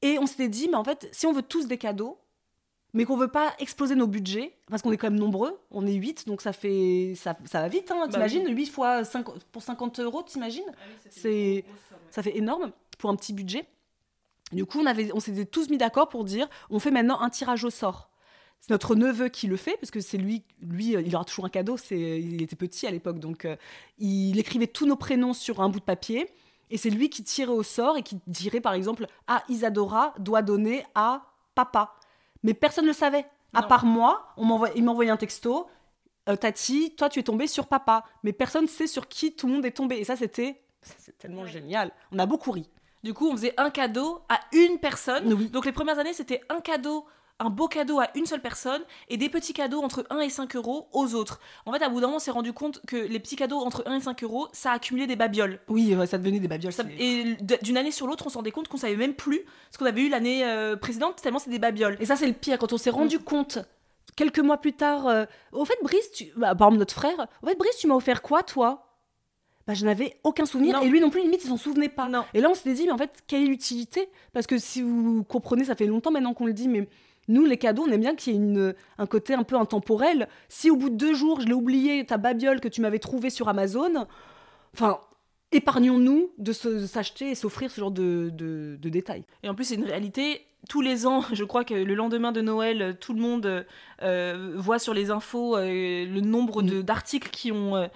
Et 0.00 0.18
on 0.18 0.26
s'était 0.26 0.48
dit, 0.48 0.68
mais 0.68 0.76
en 0.76 0.84
fait, 0.84 1.08
si 1.12 1.26
on 1.26 1.32
veut 1.32 1.42
tous 1.42 1.66
des 1.66 1.78
cadeaux, 1.78 2.18
mais 2.98 3.04
qu'on 3.04 3.16
veut 3.16 3.28
pas 3.28 3.54
exploser 3.60 3.94
nos 3.94 4.08
budgets, 4.08 4.56
parce 4.68 4.82
qu'on 4.82 4.90
est 4.90 4.96
quand 4.96 5.08
même 5.08 5.20
nombreux, 5.20 5.56
on 5.70 5.86
est 5.86 5.94
8, 5.94 6.26
donc 6.26 6.42
ça 6.42 6.52
fait 6.52 7.12
ça, 7.14 7.36
ça 7.44 7.60
va 7.60 7.68
vite, 7.68 7.92
hein, 7.92 8.00
Bah 8.00 8.08
t'imagines 8.08 8.42
oui. 8.44 8.54
8 8.54 8.66
fois 8.66 9.04
5, 9.04 9.24
pour 9.52 9.62
50 9.62 10.00
euros, 10.00 10.22
t'imagines? 10.22 10.66
C'est 11.08 11.64
ça 12.10 12.24
fait 12.24 12.36
énorme 12.36 12.72
pour 12.98 13.08
un 13.08 13.14
petit 13.14 13.32
budget. 13.32 13.66
Du 14.50 14.64
coup, 14.64 14.80
on, 14.80 14.86
avait, 14.86 15.12
on 15.14 15.20
s'était 15.20 15.44
tous 15.44 15.70
mis 15.70 15.78
d'accord 15.78 16.08
pour 16.08 16.24
dire, 16.24 16.48
on 16.70 16.80
fait 16.80 16.90
maintenant 16.90 17.20
un 17.20 17.30
tirage 17.30 17.62
au 17.62 17.70
sort. 17.70 18.10
C'est 18.58 18.70
notre 18.70 18.96
neveu 18.96 19.28
qui 19.28 19.46
le 19.46 19.56
fait, 19.56 19.76
parce 19.80 19.92
que 19.92 20.00
c'est 20.00 20.18
lui, 20.18 20.42
lui, 20.60 20.96
euh, 20.96 21.00
il 21.00 21.14
aura 21.14 21.24
toujours 21.24 21.44
un 21.44 21.50
cadeau, 21.50 21.76
c'est, 21.76 22.20
il 22.20 22.42
était 22.42 22.56
petit 22.56 22.88
à 22.88 22.90
l'époque, 22.90 23.20
donc 23.20 23.44
euh, 23.44 23.54
il 23.98 24.40
écrivait 24.40 24.66
tous 24.66 24.86
nos 24.86 24.96
prénoms 24.96 25.34
sur 25.34 25.60
un 25.60 25.68
bout 25.68 25.78
de 25.78 25.84
papier, 25.84 26.28
et 26.70 26.78
c'est 26.78 26.90
lui 26.90 27.10
qui 27.10 27.22
tirait 27.22 27.52
au 27.52 27.62
sort 27.62 27.96
et 27.96 28.02
qui 28.02 28.18
dirait 28.26 28.60
par 28.60 28.72
exemple, 28.72 29.06
ah, 29.28 29.44
Isadora 29.48 30.14
doit 30.18 30.42
donner 30.42 30.84
à 30.96 31.22
papa. 31.54 31.94
Mais 32.42 32.54
personne 32.54 32.84
ne 32.84 32.90
le 32.90 32.94
savait. 32.94 33.26
À 33.54 33.62
Non. 33.62 33.68
part 33.68 33.84
moi, 33.84 34.28
on 34.36 34.66
il 34.74 34.84
m'envoyait 34.84 35.10
un 35.10 35.16
texto, 35.16 35.68
euh, 36.28 36.36
Tati, 36.36 36.94
toi 36.96 37.08
tu 37.08 37.18
es 37.20 37.22
tombée 37.22 37.46
sur 37.46 37.66
papa. 37.66 38.04
Mais 38.22 38.32
personne 38.32 38.64
ne 38.64 38.68
sait 38.68 38.86
sur 38.86 39.08
qui 39.08 39.34
tout 39.34 39.46
le 39.46 39.54
monde 39.54 39.64
est 39.66 39.70
tombé. 39.72 39.96
Et 39.96 40.04
ça, 40.04 40.16
c'était 40.16 40.60
tellement 41.18 41.46
génial. 41.46 41.90
On 42.12 42.18
a 42.18 42.26
beaucoup 42.26 42.50
ri. 42.52 42.68
Du 43.04 43.14
coup, 43.14 43.28
on 43.28 43.32
faisait 43.32 43.54
un 43.58 43.70
cadeau 43.70 44.22
à 44.28 44.40
une 44.52 44.78
personne. 44.78 45.32
Oui. 45.32 45.48
Donc 45.50 45.64
les 45.66 45.72
premières 45.72 45.98
années, 45.98 46.12
c'était 46.12 46.40
un 46.48 46.60
cadeau, 46.60 47.06
un 47.40 47.50
beau 47.50 47.68
cadeau 47.68 48.00
à 48.00 48.08
une 48.16 48.26
seule 48.26 48.40
personne 48.42 48.82
et 49.08 49.16
des 49.16 49.28
petits 49.28 49.52
cadeaux 49.52 49.80
entre 49.82 50.04
1 50.10 50.20
et 50.20 50.28
5 50.30 50.56
euros 50.56 50.88
aux 50.92 51.14
autres. 51.14 51.38
En 51.66 51.72
fait, 51.72 51.82
à 51.82 51.88
bout 51.88 52.00
d'un 52.00 52.06
moment, 52.08 52.16
on 52.16 52.20
s'est 52.20 52.32
rendu 52.32 52.52
compte 52.52 52.80
que 52.86 52.96
les 52.96 53.20
petits 53.20 53.36
cadeaux 53.36 53.58
entre 53.58 53.84
1 53.86 53.96
et 53.96 54.00
5 54.00 54.24
euros, 54.24 54.48
ça 54.52 54.72
accumulait 54.72 55.06
des 55.06 55.14
babioles. 55.16 55.60
Oui, 55.68 55.94
ouais, 55.94 56.06
ça 56.06 56.18
devenait 56.18 56.40
des 56.40 56.48
babioles. 56.48 56.72
Ça- 56.72 56.82
et 56.98 57.36
d'une 57.62 57.76
année 57.76 57.92
sur 57.92 58.06
l'autre, 58.08 58.24
on 58.26 58.30
se 58.30 58.36
rendait 58.36 58.50
compte 58.50 58.66
qu'on 58.68 58.76
savait 58.76 58.96
même 58.96 59.14
plus 59.14 59.42
ce 59.70 59.78
qu'on 59.78 59.86
avait 59.86 60.02
eu 60.02 60.08
l'année 60.08 60.44
euh, 60.44 60.74
précédente, 60.76 61.22
tellement 61.22 61.38
c'est 61.38 61.50
des 61.50 61.58
babioles. 61.60 61.96
Et 62.00 62.06
ça, 62.06 62.16
c'est 62.16 62.26
le 62.26 62.32
pire. 62.32 62.58
Quand 62.58 62.72
on 62.72 62.78
s'est 62.78 62.90
rendu 62.90 63.18
compte, 63.20 63.58
quelques 64.16 64.40
mois 64.40 64.56
plus 64.58 64.72
tard, 64.72 65.06
euh, 65.06 65.24
au 65.52 65.64
fait, 65.64 65.78
Brice, 65.82 66.10
tu... 66.10 66.32
bah, 66.36 66.56
par 66.56 66.68
exemple, 66.68 66.78
notre 66.80 66.94
frère, 66.94 67.28
au 67.42 67.46
fait, 67.46 67.54
Brice, 67.56 67.76
tu 67.78 67.86
m'as 67.86 67.94
offert 67.94 68.20
quoi, 68.20 68.42
toi? 68.42 68.84
Bah, 69.68 69.74
Je 69.74 69.84
n'avais 69.84 70.18
aucun 70.24 70.44
souvenir. 70.46 70.76
Non. 70.78 70.82
Et 70.82 70.88
lui 70.88 70.98
non 71.00 71.10
plus, 71.10 71.20
limite, 71.20 71.44
il 71.44 71.48
s'en 71.48 71.56
souvenait 71.56 71.88
pas. 71.90 72.08
Non. 72.08 72.24
Et 72.34 72.40
là, 72.40 72.48
on 72.50 72.54
s'était 72.54 72.72
dit, 72.74 72.86
mais 72.86 72.90
en 72.92 72.98
fait, 72.98 73.12
quelle 73.28 73.42
est 73.42 73.46
l'utilité? 73.46 74.08
Parce 74.32 74.46
que 74.48 74.58
si 74.58 74.82
vous 74.82 75.22
comprenez, 75.24 75.64
ça 75.64 75.76
fait 75.76 75.86
longtemps 75.86 76.10
maintenant 76.10 76.34
qu'on 76.34 76.46
le 76.46 76.52
dit, 76.54 76.66
mais 76.68 76.88
nous, 77.28 77.44
les 77.44 77.58
cadeaux, 77.58 77.84
on 77.86 77.92
aime 77.92 78.00
bien 78.00 78.14
qu'il 78.14 78.32
y 78.32 78.36
ait 78.36 78.38
une, 78.38 78.74
un 78.98 79.06
côté 79.06 79.34
un 79.34 79.42
peu 79.42 79.56
intemporel. 79.56 80.28
Si 80.48 80.70
au 80.70 80.76
bout 80.76 80.90
de 80.90 80.96
deux 80.96 81.14
jours, 81.14 81.40
je 81.40 81.46
l'ai 81.46 81.54
oublié, 81.54 82.04
ta 82.04 82.16
babiole 82.16 82.60
que 82.60 82.68
tu 82.68 82.80
m'avais 82.80 82.98
trouvée 82.98 83.30
sur 83.30 83.48
Amazon, 83.48 84.06
enfin, 84.74 84.98
épargnons-nous 85.52 86.30
de 86.38 86.52
s'acheter 86.52 87.30
et 87.30 87.34
s'offrir 87.34 87.70
ce 87.70 87.80
genre 87.80 87.90
de, 87.90 88.30
de- 88.32 88.76
de 88.80 88.88
détails. 88.88 89.24
Et 89.42 89.48
en 89.48 89.54
plus, 89.54 89.64
c'est 89.64 89.74
une 89.76 89.84
réalité. 89.84 90.42
Tous 90.68 90.80
les 90.80 91.06
ans, 91.06 91.22
je 91.32 91.44
crois 91.44 91.64
que 91.64 91.72
le 91.72 91.94
lendemain 91.94 92.32
de 92.32 92.40
Noël, 92.40 92.96
tout 93.00 93.14
le 93.14 93.20
monde 93.20 93.64
euh, 94.02 94.52
voit 94.56 94.78
sur 94.78 94.92
les 94.92 95.10
infos 95.10 95.56
euh, 95.56 96.04
le 96.04 96.20
nombre 96.20 96.62
de- 96.62 96.82
d'articles 96.82 97.30
qui 97.30 97.52
ont 97.52 97.76
euh, 97.76 97.86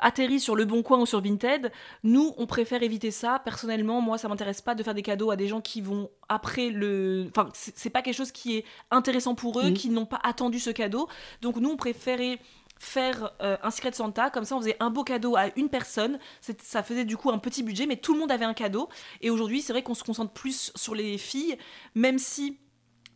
atterri 0.00 0.38
sur 0.40 0.54
Le 0.56 0.64
Bon 0.64 0.82
Coin 0.82 1.00
ou 1.00 1.06
sur 1.06 1.20
Vinted. 1.20 1.70
Nous, 2.04 2.32
on 2.38 2.46
préfère 2.46 2.82
éviter 2.82 3.10
ça. 3.10 3.40
Personnellement, 3.44 4.00
moi, 4.00 4.18
ça 4.18 4.28
m'intéresse 4.28 4.62
pas 4.62 4.74
de 4.74 4.82
faire 4.82 4.94
des 4.94 5.02
cadeaux 5.02 5.30
à 5.30 5.36
des 5.36 5.48
gens 5.48 5.60
qui 5.60 5.80
vont 5.82 6.08
après 6.28 6.70
le. 6.70 7.26
Enfin, 7.36 7.50
c'est 7.52 7.90
pas 7.90 8.02
quelque 8.02 8.16
chose 8.16 8.32
qui 8.32 8.56
est 8.56 8.64
intéressant 8.90 9.34
pour 9.34 9.60
eux, 9.60 9.66
Mhm. 9.70 9.74
qui 9.74 9.90
n'ont 9.90 10.06
pas 10.06 10.20
attendu 10.22 10.60
ce 10.60 10.70
cadeau. 10.70 11.08
Donc, 11.42 11.56
nous, 11.56 11.70
on 11.70 11.76
préférait 11.76 12.38
faire 12.78 13.32
euh, 13.40 13.56
un 13.62 13.70
Secret 13.70 13.92
Santa, 13.92 14.30
comme 14.30 14.44
ça 14.44 14.56
on 14.56 14.60
faisait 14.60 14.76
un 14.80 14.90
beau 14.90 15.02
cadeau 15.04 15.36
à 15.36 15.46
une 15.56 15.68
personne, 15.68 16.18
ça 16.62 16.82
faisait 16.82 17.04
du 17.04 17.16
coup 17.16 17.30
un 17.30 17.38
petit 17.38 17.62
budget, 17.62 17.86
mais 17.86 17.96
tout 17.96 18.12
le 18.12 18.20
monde 18.20 18.30
avait 18.30 18.44
un 18.44 18.54
cadeau, 18.54 18.88
et 19.20 19.30
aujourd'hui 19.30 19.62
c'est 19.62 19.72
vrai 19.72 19.82
qu'on 19.82 19.94
se 19.94 20.04
concentre 20.04 20.32
plus 20.32 20.72
sur 20.74 20.94
les 20.94 21.18
filles, 21.18 21.56
même 21.94 22.18
si 22.18 22.58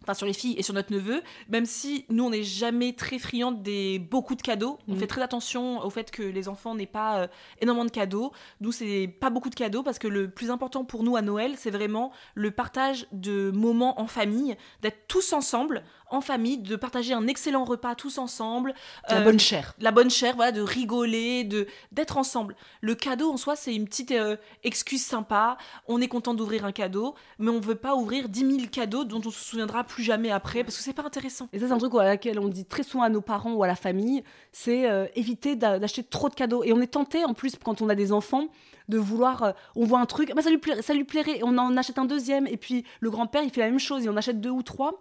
enfin 0.02 0.14
sur 0.14 0.26
les 0.26 0.32
filles 0.32 0.54
et 0.56 0.62
sur 0.62 0.72
notre 0.72 0.94
neveu, 0.94 1.22
même 1.50 1.66
si 1.66 2.06
nous 2.08 2.24
on 2.24 2.30
n'est 2.30 2.42
jamais 2.42 2.94
très 2.94 3.18
friands 3.18 3.52
des 3.52 3.98
beaucoup 3.98 4.34
de 4.34 4.40
cadeaux, 4.40 4.78
on 4.88 4.92
Mhm. 4.94 4.98
fait 4.98 5.06
très 5.06 5.20
attention 5.20 5.84
au 5.84 5.90
fait 5.90 6.10
que 6.10 6.22
les 6.22 6.48
enfants 6.48 6.74
n'aient 6.74 6.86
pas 6.86 7.18
euh, 7.18 7.26
énormément 7.60 7.84
de 7.84 7.90
cadeaux. 7.90 8.32
Nous 8.62 8.72
c'est 8.72 9.08
pas 9.20 9.28
beaucoup 9.28 9.50
de 9.50 9.54
cadeaux 9.54 9.82
parce 9.82 9.98
que 9.98 10.08
le 10.08 10.30
plus 10.30 10.50
important 10.50 10.86
pour 10.86 11.02
nous 11.02 11.16
à 11.16 11.22
Noël, 11.22 11.52
c'est 11.58 11.70
vraiment 11.70 12.12
le 12.34 12.50
partage 12.50 13.08
de 13.12 13.50
moments 13.50 14.00
en 14.00 14.06
famille, 14.06 14.56
d'être 14.80 15.06
tous 15.06 15.34
ensemble 15.34 15.82
en 16.10 16.20
famille, 16.20 16.58
de 16.58 16.76
partager 16.76 17.14
un 17.14 17.26
excellent 17.26 17.64
repas 17.64 17.94
tous 17.94 18.18
ensemble, 18.18 18.74
La 19.08 19.18
Euh, 19.18 19.24
bonne 19.24 19.38
chair. 19.40 19.74
la 19.78 19.90
bonne 19.90 20.10
chair, 20.10 20.34
voilà, 20.36 20.52
de 20.52 20.60
rigoler, 20.60 21.44
de 21.44 21.66
d'être 21.92 22.16
ensemble. 22.18 22.56
Le 22.80 22.94
cadeau 22.94 23.30
en 23.32 23.36
soi, 23.36 23.56
c'est 23.56 23.74
une 23.74 23.86
petite 23.86 24.10
euh, 24.10 24.36
excuse 24.64 25.02
sympa. 25.04 25.56
On 25.88 26.00
est 26.00 26.08
content 26.08 26.34
d'ouvrir 26.34 26.64
un 26.64 26.72
cadeau, 26.72 27.14
mais 27.38 27.50
on 27.50 27.60
veut 27.60 27.74
pas 27.74 27.94
ouvrir 27.94 28.28
10 28.28 28.40
000 28.40 28.68
cadeaux 28.70 29.04
dont 29.04 29.20
on 29.24 29.30
se 29.30 29.42
souviendra 29.44 29.84
plus 29.84 30.02
jamais 30.02 30.30
après 30.30 30.64
parce 30.64 30.76
que 30.76 30.82
c'est 30.82 30.92
pas 30.92 31.04
intéressant. 31.04 31.48
Et 31.52 31.58
ça, 31.58 31.66
c'est 31.68 31.72
un 31.72 31.78
truc 31.78 31.94
à 31.94 32.04
laquelle 32.04 32.38
on 32.38 32.48
dit 32.48 32.64
très 32.64 32.82
souvent 32.82 33.04
à 33.04 33.08
nos 33.08 33.20
parents 33.20 33.52
ou 33.52 33.62
à 33.62 33.66
la 33.66 33.76
famille, 33.76 34.22
c'est 34.52 34.88
euh, 34.90 35.06
éviter 35.14 35.56
d'a- 35.56 35.78
d'acheter 35.78 36.02
trop 36.02 36.28
de 36.28 36.34
cadeaux. 36.34 36.62
Et 36.64 36.72
on 36.72 36.80
est 36.80 36.86
tenté, 36.92 37.24
en 37.24 37.34
plus, 37.34 37.54
quand 37.64 37.82
on 37.82 37.88
a 37.88 37.94
des 37.94 38.12
enfants, 38.12 38.46
de 38.88 38.98
vouloir, 38.98 39.42
euh, 39.44 39.52
on 39.76 39.84
voit 39.84 40.00
un 40.00 40.06
truc, 40.06 40.32
bah, 40.34 40.42
ça, 40.42 40.50
lui 40.50 40.58
plairait, 40.58 40.82
ça 40.82 40.94
lui 40.94 41.04
plairait, 41.04 41.40
on 41.44 41.56
en 41.58 41.76
achète 41.76 41.98
un 41.98 42.04
deuxième, 42.06 42.48
et 42.48 42.56
puis 42.56 42.84
le 42.98 43.10
grand-père, 43.10 43.42
il 43.44 43.50
fait 43.50 43.60
la 43.60 43.68
même 43.70 43.78
chose, 43.78 44.04
et 44.04 44.08
on 44.08 44.16
achète 44.16 44.40
deux 44.40 44.50
ou 44.50 44.62
trois. 44.64 45.00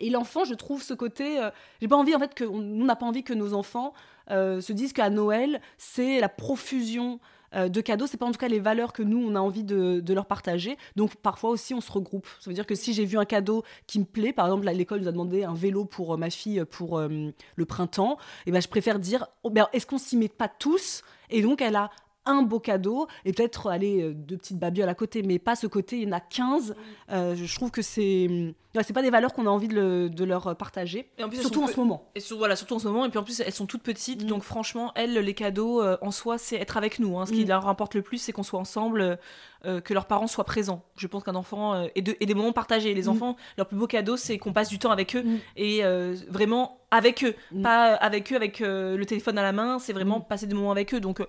Et 0.00 0.10
l'enfant, 0.10 0.44
je 0.44 0.54
trouve 0.54 0.82
ce 0.82 0.94
côté, 0.94 1.38
euh, 1.40 1.50
j'ai 1.80 1.88
pas 1.88 1.96
envie 1.96 2.14
en 2.14 2.18
fait 2.18 2.34
que, 2.34 2.44
on- 2.44 2.60
n'a 2.60 2.96
pas 2.96 3.06
envie 3.06 3.22
que 3.22 3.34
nos 3.34 3.54
enfants 3.54 3.92
euh, 4.30 4.60
se 4.60 4.72
disent 4.72 4.92
qu'à 4.92 5.10
Noël, 5.10 5.60
c'est 5.78 6.20
la 6.20 6.28
profusion 6.28 7.20
euh, 7.54 7.68
de 7.68 7.80
cadeaux, 7.82 8.06
c'est 8.06 8.16
pas 8.16 8.24
en 8.24 8.32
tout 8.32 8.38
cas 8.38 8.48
les 8.48 8.60
valeurs 8.60 8.94
que 8.94 9.02
nous 9.02 9.18
on 9.18 9.34
a 9.34 9.40
envie 9.40 9.64
de, 9.64 10.14
leur 10.14 10.24
partager. 10.26 10.78
Donc 10.96 11.16
parfois 11.16 11.50
aussi 11.50 11.74
on 11.74 11.82
se 11.82 11.92
regroupe. 11.92 12.26
Ça 12.40 12.48
veut 12.48 12.54
dire 12.54 12.66
que 12.66 12.74
si 12.74 12.94
j'ai 12.94 13.04
vu 13.04 13.18
un 13.18 13.26
cadeau 13.26 13.62
qui 13.86 13.98
me 13.98 14.04
plaît, 14.04 14.32
par 14.32 14.46
exemple 14.46 14.66
l'école 14.66 15.00
nous 15.00 15.08
a 15.08 15.12
demandé 15.12 15.44
un 15.44 15.54
vélo 15.54 15.84
pour 15.84 16.14
euh, 16.14 16.16
ma 16.16 16.30
fille 16.30 16.64
pour 16.64 16.98
le 17.00 17.66
printemps, 17.66 18.16
et 18.46 18.52
ben 18.52 18.62
je 18.62 18.68
préfère 18.68 18.98
dire 18.98 19.26
oh, 19.42 19.50
ben, 19.50 19.68
est-ce 19.74 19.86
qu'on 19.86 19.98
s'y 19.98 20.16
met 20.16 20.28
pas 20.28 20.48
tous? 20.48 21.02
Et 21.28 21.42
donc 21.42 21.60
elle 21.60 21.76
a 21.76 21.90
un 22.24 22.42
beau 22.42 22.60
cadeau 22.60 23.06
et 23.24 23.32
peut-être 23.32 23.68
aller 23.70 24.02
euh, 24.02 24.12
deux 24.14 24.36
petites 24.36 24.58
babioles 24.58 24.88
à 24.88 24.94
côté, 24.94 25.22
mais 25.22 25.38
pas 25.38 25.56
ce 25.56 25.66
côté, 25.66 25.96
il 25.98 26.04
y 26.04 26.06
en 26.08 26.12
a 26.16 26.20
15. 26.20 26.74
Euh, 27.10 27.34
je 27.36 27.54
trouve 27.56 27.70
que 27.70 27.82
c'est 27.82 28.54
ouais, 28.74 28.82
c'est 28.84 28.92
pas 28.94 29.02
des 29.02 29.10
valeurs 29.10 29.34
qu'on 29.34 29.46
a 29.46 29.50
envie 29.50 29.68
de, 29.68 29.74
le- 29.74 30.08
de 30.08 30.24
leur 30.24 30.56
partager, 30.56 31.10
Et 31.18 31.24
en 31.24 31.28
plus, 31.28 31.36
elles 31.36 31.42
surtout 31.42 31.62
en 31.62 31.66
peu- 31.66 31.72
ce 31.72 31.80
moment. 31.80 32.08
Et 32.14 32.20
sur- 32.20 32.38
voilà, 32.38 32.56
surtout 32.56 32.74
en 32.74 32.78
ce 32.78 32.86
moment. 32.88 33.04
Et 33.04 33.10
puis 33.10 33.18
en 33.18 33.22
plus, 33.24 33.40
elles 33.40 33.52
sont 33.52 33.66
toutes 33.66 33.82
petites. 33.82 34.22
Mm. 34.24 34.26
Donc 34.28 34.42
franchement, 34.44 34.92
elles, 34.94 35.12
les 35.14 35.34
cadeaux 35.34 35.82
euh, 35.82 35.96
en 36.00 36.10
soi, 36.10 36.38
c'est 36.38 36.56
être 36.56 36.76
avec 36.76 36.98
nous. 36.98 37.18
hein. 37.18 37.26
Ce 37.26 37.32
qui 37.32 37.44
Mm. 37.44 37.48
leur 37.48 37.68
importe 37.68 37.94
le 37.94 38.02
plus, 38.02 38.18
c'est 38.18 38.32
qu'on 38.32 38.42
soit 38.44 38.60
ensemble, 38.60 39.18
euh, 39.66 39.80
que 39.80 39.92
leurs 39.92 40.06
parents 40.06 40.26
soient 40.26 40.44
présents. 40.44 40.82
Je 40.96 41.06
pense 41.06 41.22
qu'un 41.24 41.34
enfant. 41.34 41.86
et, 41.94 42.02
de- 42.02 42.16
et 42.20 42.24
des 42.26 42.34
moments 42.34 42.52
partagés. 42.52 42.94
Les 42.94 43.02
Mm. 43.04 43.08
enfants, 43.10 43.36
leur 43.58 43.66
plus 43.66 43.76
beau 43.76 43.86
cadeau, 43.86 44.16
c'est 44.16 44.38
qu'on 44.38 44.52
passe 44.52 44.68
du 44.68 44.78
temps 44.78 44.90
avec 44.90 45.16
eux. 45.16 45.22
Mm. 45.22 45.38
Et 45.56 45.82
vraiment 46.28 46.78
avec 46.90 47.24
eux. 47.24 47.34
Mm. 47.50 47.62
Pas 47.62 47.94
avec 47.94 48.32
eux, 48.32 48.36
avec 48.36 48.60
le 48.60 49.02
téléphone 49.04 49.36
à 49.38 49.42
la 49.42 49.52
main. 49.52 49.78
C'est 49.80 49.92
vraiment 49.92 50.20
Mm. 50.20 50.24
passer 50.28 50.46
des 50.46 50.54
moments 50.54 50.70
avec 50.72 50.94
eux. 50.94 51.00
Donc. 51.00 51.20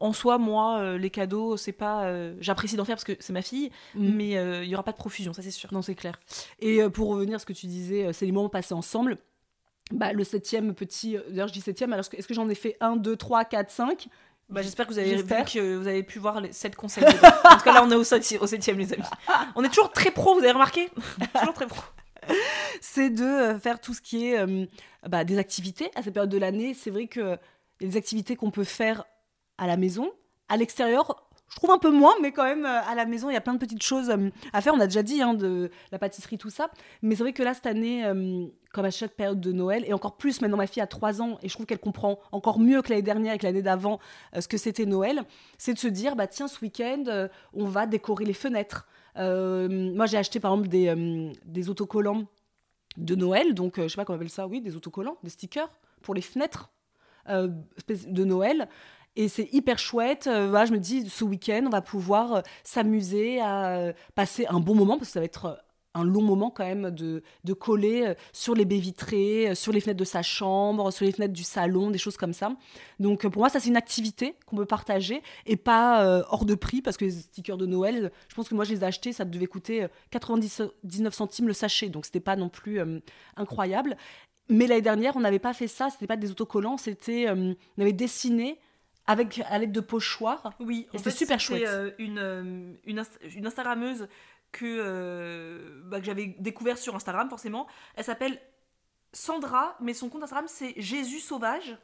Euh, 0.00 0.04
en 0.06 0.12
soi, 0.12 0.38
moi, 0.38 0.78
euh, 0.80 0.98
les 0.98 1.10
cadeaux, 1.10 1.56
c'est 1.56 1.72
pas. 1.72 2.04
euh, 2.06 2.34
J'apprécie 2.40 2.76
d'en 2.76 2.84
faire 2.84 2.96
parce 2.96 3.04
que 3.04 3.16
c'est 3.20 3.32
ma 3.32 3.42
fille, 3.42 3.70
Mm. 3.94 4.10
mais 4.14 4.36
euh, 4.36 4.62
il 4.64 4.68
y 4.70 4.74
aura 4.74 4.82
pas 4.84 4.92
de 4.92 4.96
profusion, 4.96 5.32
ça 5.32 5.42
c'est 5.42 5.50
sûr. 5.50 5.72
Non, 5.72 5.82
c'est 5.82 5.94
clair. 5.94 6.18
Et 6.60 6.82
euh, 6.82 6.90
pour 6.90 7.08
revenir 7.08 7.36
à 7.36 7.38
ce 7.38 7.46
que 7.46 7.52
tu 7.52 7.66
disais, 7.66 8.06
euh, 8.06 8.12
c'est 8.12 8.26
les 8.26 8.32
moments 8.32 8.48
passés 8.48 8.74
ensemble. 8.74 9.18
Bah, 9.92 10.12
le 10.12 10.24
septième 10.24 10.74
petit, 10.74 11.16
euh, 11.16 11.20
d'ailleurs 11.28 11.48
je 11.48 11.52
dis 11.52 11.60
septième, 11.60 11.92
alors 11.92 12.04
est-ce 12.12 12.26
que- 12.26 12.34
j'en 12.34 12.48
ai 12.48 12.54
fait 12.56 12.76
un, 12.80 12.96
deux, 12.96 13.16
trois, 13.16 13.44
quatre, 13.44 13.70
cinq? 13.70 14.08
Bah, 14.48 14.62
J'espère 14.62 14.86
que 14.86 14.92
vous 14.92 14.98
avez 14.98 15.16
vu 15.16 15.24
que 15.24 15.76
vous 15.76 15.88
avez 15.88 16.02
pu 16.04 16.18
voir 16.20 16.40
les 16.40 16.52
7 16.52 16.76
conseils. 16.76 17.02
en 17.44 17.56
tout 17.56 17.64
cas, 17.64 17.72
là, 17.72 17.82
on 17.84 17.90
est 17.90 17.96
au, 17.96 18.04
septi- 18.04 18.38
au 18.38 18.46
septième, 18.46 18.78
les 18.78 18.92
amis. 18.92 19.02
On 19.56 19.64
est 19.64 19.68
toujours 19.68 19.90
très 19.90 20.12
pro, 20.12 20.34
vous 20.34 20.40
avez 20.40 20.52
remarqué? 20.52 20.88
Toujours 21.38 21.54
très 21.54 21.66
pro. 21.66 21.82
c'est 22.80 23.10
de 23.10 23.24
euh, 23.24 23.58
faire 23.58 23.80
tout 23.80 23.94
ce 23.94 24.00
qui 24.00 24.26
est 24.28 24.38
euh, 24.38 24.66
bah, 25.08 25.24
des 25.24 25.38
activités 25.38 25.90
à 25.96 26.02
cette 26.02 26.14
période 26.14 26.30
de 26.30 26.38
l'année. 26.38 26.74
C'est 26.74 26.90
vrai 26.90 27.06
que 27.06 27.36
il 27.80 27.86
y 27.86 27.88
a 27.88 27.90
des 27.92 27.96
activités 27.96 28.36
qu'on 28.36 28.50
peut 28.50 28.64
faire 28.64 29.04
à 29.58 29.66
la 29.66 29.76
maison, 29.76 30.10
à 30.48 30.56
l'extérieur. 30.56 31.26
Je 31.48 31.56
trouve 31.56 31.70
un 31.70 31.78
peu 31.78 31.90
moins, 31.90 32.14
mais 32.20 32.32
quand 32.32 32.44
même, 32.44 32.66
euh, 32.66 32.80
à 32.82 32.94
la 32.94 33.06
maison, 33.06 33.30
il 33.30 33.34
y 33.34 33.36
a 33.36 33.40
plein 33.40 33.54
de 33.54 33.58
petites 33.58 33.82
choses 33.82 34.10
euh, 34.10 34.30
à 34.52 34.60
faire. 34.60 34.74
On 34.74 34.80
a 34.80 34.86
déjà 34.86 35.02
dit 35.02 35.22
hein, 35.22 35.32
de 35.34 35.70
la 35.92 35.98
pâtisserie, 35.98 36.38
tout 36.38 36.50
ça. 36.50 36.70
Mais 37.02 37.14
c'est 37.14 37.22
vrai 37.22 37.32
que 37.32 37.42
là, 37.42 37.54
cette 37.54 37.66
année, 37.66 38.04
euh, 38.04 38.46
comme 38.72 38.84
à 38.84 38.90
chaque 38.90 39.12
période 39.12 39.40
de 39.40 39.52
Noël, 39.52 39.84
et 39.86 39.92
encore 39.92 40.16
plus 40.16 40.40
maintenant, 40.40 40.56
ma 40.56 40.66
fille 40.66 40.82
a 40.82 40.88
3 40.88 41.22
ans, 41.22 41.38
et 41.42 41.48
je 41.48 41.54
trouve 41.54 41.66
qu'elle 41.66 41.78
comprend 41.78 42.18
encore 42.32 42.58
mieux 42.58 42.82
que 42.82 42.90
l'année 42.90 43.02
dernière 43.02 43.34
et 43.34 43.38
que 43.38 43.46
l'année 43.46 43.62
d'avant 43.62 44.00
ce 44.38 44.48
que 44.48 44.58
c'était 44.58 44.86
Noël, 44.86 45.22
c'est 45.56 45.72
de 45.72 45.78
se 45.78 45.86
dire, 45.86 46.16
bah 46.16 46.26
tiens, 46.26 46.48
ce 46.48 46.60
week-end, 46.60 47.28
on 47.54 47.64
va 47.64 47.86
décorer 47.86 48.24
les 48.24 48.34
fenêtres. 48.34 48.86
Moi, 49.16 50.06
j'ai 50.06 50.18
acheté 50.18 50.40
par 50.40 50.52
exemple 50.52 50.68
des, 50.68 51.32
des 51.46 51.70
autocollants 51.70 52.24
de 52.98 53.14
Noël, 53.14 53.54
donc 53.54 53.80
je 53.80 53.88
sais 53.88 53.96
pas 53.96 54.04
comment 54.04 54.16
on 54.16 54.20
appelle 54.20 54.30
ça, 54.30 54.46
oui, 54.46 54.60
des 54.60 54.76
autocollants, 54.76 55.16
des 55.22 55.30
stickers. 55.30 55.70
pour 56.02 56.12
les 56.12 56.20
fenêtres 56.20 56.70
de 57.26 58.24
Noël. 58.24 58.68
Et 59.16 59.28
c'est 59.28 59.48
hyper 59.52 59.78
chouette. 59.78 60.26
Euh, 60.26 60.48
voilà, 60.48 60.66
je 60.66 60.72
me 60.72 60.78
dis, 60.78 61.08
ce 61.08 61.24
week-end, 61.24 61.64
on 61.66 61.70
va 61.70 61.80
pouvoir 61.80 62.34
euh, 62.34 62.40
s'amuser 62.64 63.40
à 63.40 63.78
euh, 63.78 63.92
passer 64.14 64.46
un 64.46 64.60
bon 64.60 64.74
moment, 64.74 64.98
parce 64.98 65.08
que 65.08 65.12
ça 65.14 65.20
va 65.20 65.24
être 65.24 65.62
un 65.94 66.04
long 66.04 66.20
moment 66.20 66.50
quand 66.50 66.66
même 66.66 66.90
de, 66.90 67.22
de 67.44 67.52
coller 67.54 68.12
sur 68.34 68.54
les 68.54 68.66
baies 68.66 68.76
vitrées, 68.76 69.54
sur 69.54 69.72
les 69.72 69.80
fenêtres 69.80 69.98
de 69.98 70.04
sa 70.04 70.20
chambre, 70.20 70.90
sur 70.90 71.06
les 71.06 71.12
fenêtres 71.12 71.32
du 71.32 71.42
salon, 71.42 71.90
des 71.90 71.96
choses 71.96 72.18
comme 72.18 72.34
ça. 72.34 72.54
Donc 73.00 73.26
pour 73.26 73.40
moi, 73.40 73.48
ça 73.48 73.60
c'est 73.60 73.70
une 73.70 73.78
activité 73.78 74.34
qu'on 74.44 74.56
peut 74.56 74.66
partager 74.66 75.22
et 75.46 75.56
pas 75.56 76.22
hors 76.28 76.44
de 76.44 76.54
prix, 76.54 76.82
parce 76.82 76.98
que 76.98 77.06
les 77.06 77.12
stickers 77.12 77.56
de 77.56 77.64
Noël, 77.64 78.12
je 78.28 78.34
pense 78.34 78.46
que 78.46 78.54
moi 78.54 78.64
je 78.64 78.74
les 78.74 78.80
ai 78.80 78.84
achetés, 78.84 79.14
ça 79.14 79.24
devait 79.24 79.46
coûter 79.46 79.84
euh, 79.84 79.88
99 80.10 81.14
centimes 81.14 81.46
le 81.46 81.54
sachet, 81.54 81.88
donc 81.88 82.04
c'était 82.04 82.20
pas 82.20 82.36
non 82.36 82.50
plus 82.50 82.78
incroyable. 83.38 83.96
Mais 84.50 84.66
l'année 84.66 84.82
dernière, 84.82 85.16
on 85.16 85.20
n'avait 85.20 85.38
pas 85.38 85.54
fait 85.54 85.66
ça, 85.66 85.88
c'était 85.88 86.06
pas 86.06 86.18
des 86.18 86.30
autocollants, 86.30 86.76
c'était 86.76 87.30
on 87.30 87.56
avait 87.80 87.94
dessiné 87.94 88.58
avec 89.06 89.40
à 89.48 89.58
l'aide 89.58 89.72
de 89.72 89.80
pochoirs. 89.80 90.52
Oui, 90.60 90.88
Et 90.92 90.98
c'était 90.98 91.10
super 91.10 91.40
chouette. 91.40 91.64
euh, 91.66 91.90
une, 91.98 92.18
euh, 92.18 92.72
une 92.84 93.46
Instagrammeuse 93.46 94.08
que, 94.52 94.64
euh, 94.64 95.82
bah, 95.84 96.00
que 96.00 96.06
j'avais 96.06 96.34
découvert 96.38 96.78
sur 96.78 96.94
Instagram, 96.94 97.28
forcément. 97.28 97.66
Elle 97.94 98.04
s'appelle 98.04 98.40
Sandra, 99.12 99.76
mais 99.80 99.94
son 99.94 100.08
compte 100.08 100.22
Instagram, 100.22 100.46
c'est 100.48 100.74
Jésus 100.76 101.20
Sauvage. 101.20 101.76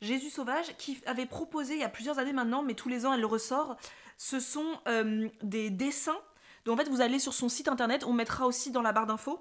Jésus 0.00 0.30
Sauvage, 0.30 0.76
qui 0.78 1.00
avait 1.06 1.26
proposé 1.26 1.74
il 1.74 1.80
y 1.80 1.84
a 1.84 1.88
plusieurs 1.88 2.18
années 2.18 2.32
maintenant, 2.32 2.62
mais 2.62 2.74
tous 2.74 2.88
les 2.88 3.06
ans 3.06 3.12
elle 3.12 3.20
le 3.20 3.26
ressort. 3.26 3.76
Ce 4.18 4.40
sont 4.40 4.80
euh, 4.88 5.28
des 5.42 5.70
dessins. 5.70 6.18
Donc 6.64 6.74
en 6.78 6.84
fait, 6.84 6.88
vous 6.90 7.00
allez 7.00 7.18
sur 7.18 7.34
son 7.34 7.48
site 7.48 7.68
internet, 7.68 8.04
on 8.04 8.12
mettra 8.12 8.46
aussi 8.46 8.70
dans 8.70 8.82
la 8.82 8.92
barre 8.92 9.06
d'infos. 9.06 9.40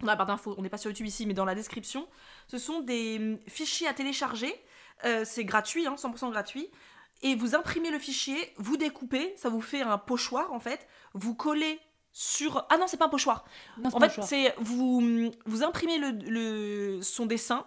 Dans 0.00 0.06
la 0.06 0.16
barre 0.16 0.26
d'infos, 0.26 0.54
on 0.56 0.62
n'est 0.62 0.70
pas 0.70 0.78
sur 0.78 0.90
YouTube 0.90 1.06
ici, 1.06 1.26
mais 1.26 1.34
dans 1.34 1.44
la 1.44 1.54
description. 1.54 2.08
Ce 2.48 2.56
sont 2.58 2.80
des 2.80 3.18
hum, 3.18 3.38
fichiers 3.46 3.86
à 3.86 3.92
télécharger. 3.94 4.54
Euh, 5.04 5.24
c'est 5.24 5.44
gratuit, 5.44 5.86
hein, 5.86 5.94
100% 5.96 6.30
gratuit. 6.30 6.68
Et 7.22 7.34
vous 7.34 7.54
imprimez 7.54 7.90
le 7.90 7.98
fichier, 7.98 8.52
vous 8.56 8.76
découpez, 8.78 9.34
ça 9.36 9.48
vous 9.50 9.60
fait 9.60 9.82
un 9.82 9.98
pochoir 9.98 10.52
en 10.52 10.60
fait. 10.60 10.86
Vous 11.14 11.34
collez 11.34 11.78
sur. 12.12 12.66
Ah 12.70 12.78
non, 12.78 12.86
c'est 12.86 12.96
pas 12.96 13.06
un 13.06 13.10
pochoir. 13.10 13.44
Non, 13.78 13.90
En 13.92 14.00
fait, 14.00 14.22
c'est 14.22 14.54
vous, 14.58 15.30
vous 15.44 15.62
imprimez 15.62 15.98
le, 15.98 16.10
le- 16.10 17.02
son 17.02 17.26
dessin 17.26 17.66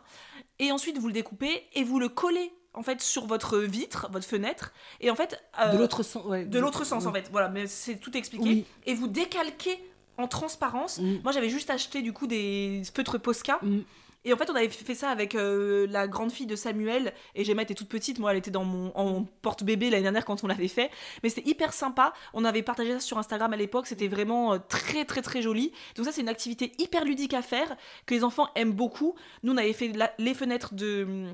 et 0.60 0.72
ensuite 0.72 0.98
vous 0.98 1.08
le 1.08 1.14
découpez 1.14 1.68
et 1.74 1.84
vous 1.84 2.00
le 2.00 2.10
collez 2.10 2.52
en 2.74 2.82
fait 2.82 3.00
sur 3.02 3.28
votre 3.28 3.60
vitre, 3.60 4.10
votre 4.12 4.26
fenêtre. 4.26 4.74
Et 5.02 5.12
en 5.12 5.16
fait, 5.16 5.40
euh, 5.60 5.74
de 5.74 5.78
l'autre 5.78 6.02
sens. 6.02 6.26
ouais, 6.26 6.46
de 6.46 6.60
l'autre 6.60 6.84
sens 6.84 7.04
ouais. 7.04 7.10
en 7.10 7.14
fait. 7.14 7.30
Voilà, 7.32 7.50
mais 7.50 7.68
c'est 7.68 7.98
tout 7.98 8.16
expliqué. 8.18 8.44
Oui. 8.44 8.66
Et 8.88 8.96
vous 8.96 9.08
décalquez 9.08 9.84
en 10.18 10.28
transparence. 10.28 10.98
Mm. 11.00 11.22
Moi, 11.24 11.32
j'avais 11.32 11.50
juste 11.50 11.70
acheté 11.70 12.02
du 12.02 12.12
coup 12.12 12.26
des 12.26 12.82
feutres 12.96 13.20
Posca. 13.20 13.60
Mm. 13.62 13.82
Et 14.26 14.34
en 14.34 14.38
fait, 14.38 14.50
on 14.50 14.56
avait 14.56 14.70
fait 14.70 14.96
ça 14.96 15.10
avec 15.10 15.36
euh, 15.36 15.86
la 15.90 16.08
grande 16.08 16.32
fille 16.32 16.46
de 16.46 16.56
Samuel. 16.56 17.14
Et 17.36 17.44
Gemma 17.44 17.62
était 17.64 17.74
toute 17.74 17.90
petite. 17.90 18.20
Moi, 18.20 18.32
elle 18.32 18.38
était 18.38 18.52
dans 18.52 18.64
mon 18.64 18.92
en 18.96 19.26
porte-bébé 19.42 19.90
l'année 19.90 20.04
dernière 20.04 20.26
quand 20.26 20.44
on 20.44 20.48
l'avait 20.48 20.68
fait. 20.68 20.90
Mais 21.24 21.30
c'était 21.30 21.50
hyper 21.50 21.74
sympa. 21.74 22.14
On 22.34 22.46
avait 22.46 22.64
partagé 22.64 22.94
ça 22.94 23.00
sur 23.00 23.18
Instagram 23.18 23.52
à 23.54 23.58
l'époque. 23.58 23.88
C'était 23.88 24.08
vraiment 24.08 24.54
euh, 24.54 24.58
très, 24.70 25.06
très, 25.06 25.22
très 25.22 25.42
joli. 25.42 25.72
Donc, 25.96 26.06
ça, 26.06 26.12
c'est 26.12 26.22
une 26.22 26.30
activité 26.30 26.72
hyper 26.80 27.04
ludique 27.06 27.34
à 27.34 27.42
faire 27.42 27.76
que 28.06 28.14
les 28.14 28.24
enfants 28.24 28.48
aiment 28.56 28.72
beaucoup. 28.74 29.16
Nous, 29.44 29.54
on 29.54 29.58
avait 29.58 29.74
fait 29.74 29.90
la- 29.90 30.14
les 30.18 30.34
fenêtres 30.34 30.74
de. 30.74 31.26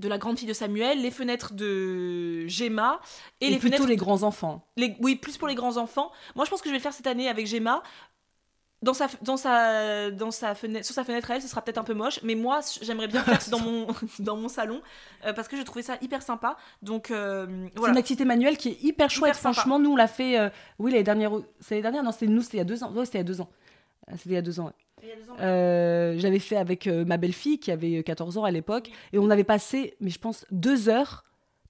De 0.00 0.08
la 0.08 0.18
grande 0.18 0.36
fille 0.36 0.48
de 0.48 0.52
Samuel, 0.52 1.00
les 1.02 1.12
fenêtres 1.12 1.54
de 1.54 2.48
Gemma 2.48 3.00
et, 3.40 3.46
Et, 3.46 3.50
les 3.50 3.58
plutôt 3.58 3.76
fenêtres 3.76 3.88
les 3.90 3.94
grands 3.94 4.24
enfants. 4.24 4.66
les- 4.76 4.96
oui, 4.98 5.14
plus 5.14 5.38
pour 5.38 5.46
les 5.46 5.54
grands 5.54 5.76
enfants. 5.76 6.10
Moi, 6.34 6.44
je 6.44 6.50
pense 6.50 6.60
que 6.62 6.68
je 6.68 6.72
vais 6.72 6.78
le 6.78 6.82
faire 6.82 6.92
cette 6.92 7.06
année 7.06 7.28
avec 7.28 7.46
Gemma. 7.46 7.80
Dans 8.84 8.94
sa, 8.94 9.06
dans 9.22 9.36
sa, 9.36 10.10
dans 10.10 10.30
sa 10.30 10.54
fenêtre, 10.54 10.84
sur 10.84 10.94
sa 10.94 11.04
fenêtre 11.04 11.30
à 11.30 11.36
elle, 11.36 11.42
ce 11.42 11.48
sera 11.48 11.62
peut-être 11.62 11.78
un 11.78 11.84
peu 11.84 11.94
moche, 11.94 12.20
mais 12.22 12.34
moi, 12.34 12.60
j'aimerais 12.82 13.08
bien 13.08 13.22
faire 13.22 13.40
dans 13.50 13.58
mon, 13.60 13.86
dans 14.18 14.36
mon 14.36 14.48
salon 14.48 14.82
euh, 15.24 15.32
parce 15.32 15.48
que 15.48 15.56
je 15.56 15.62
trouvais 15.62 15.82
ça 15.82 15.96
hyper 16.02 16.22
sympa. 16.22 16.56
Donc 16.82 17.10
euh, 17.10 17.46
C'est 17.76 17.88
une 17.90 17.96
activité 17.96 18.24
manuelle 18.24 18.56
qui 18.56 18.68
est 18.70 18.82
hyper 18.82 19.08
chouette. 19.10 19.36
Franchement, 19.36 19.78
nous, 19.78 19.92
on 19.92 19.96
l'a 19.96 20.06
fait. 20.06 20.38
euh, 20.38 20.50
oui, 20.78 20.90
l'année 20.92 21.02
dernière. 21.04 21.32
C'est 21.60 21.74
l'année 21.76 21.82
dernière 21.82 22.02
Non, 22.04 22.12
c'était 22.12 22.26
nous, 22.26 22.42
c'était 22.42 22.58
il 22.58 22.60
y 22.60 22.62
a 22.62 22.64
deux 22.64 22.82
ans. 22.82 22.92
Ouais, 22.92 23.04
c'était 23.06 23.18
il 23.18 23.20
y 23.20 23.24
a 23.24 23.24
deux 23.24 23.40
ans. 23.40 23.48
C'était 24.12 24.30
il 24.30 24.34
y 24.34 24.36
a 24.36 24.42
deux 24.42 24.60
ans. 24.60 24.66
ouais. 24.66 25.40
Euh, 25.40 26.18
J'avais 26.18 26.38
fait 26.38 26.56
avec 26.56 26.86
euh, 26.86 27.04
ma 27.04 27.16
belle-fille 27.16 27.58
qui 27.58 27.70
avait 27.72 28.02
14 28.02 28.38
ans 28.38 28.44
à 28.44 28.50
l'époque. 28.50 28.90
Et 29.12 29.18
on 29.18 29.30
avait 29.30 29.44
passé, 29.44 29.96
mais 30.00 30.10
je 30.10 30.18
pense, 30.18 30.44
deux 30.50 30.88
heures 30.88 31.24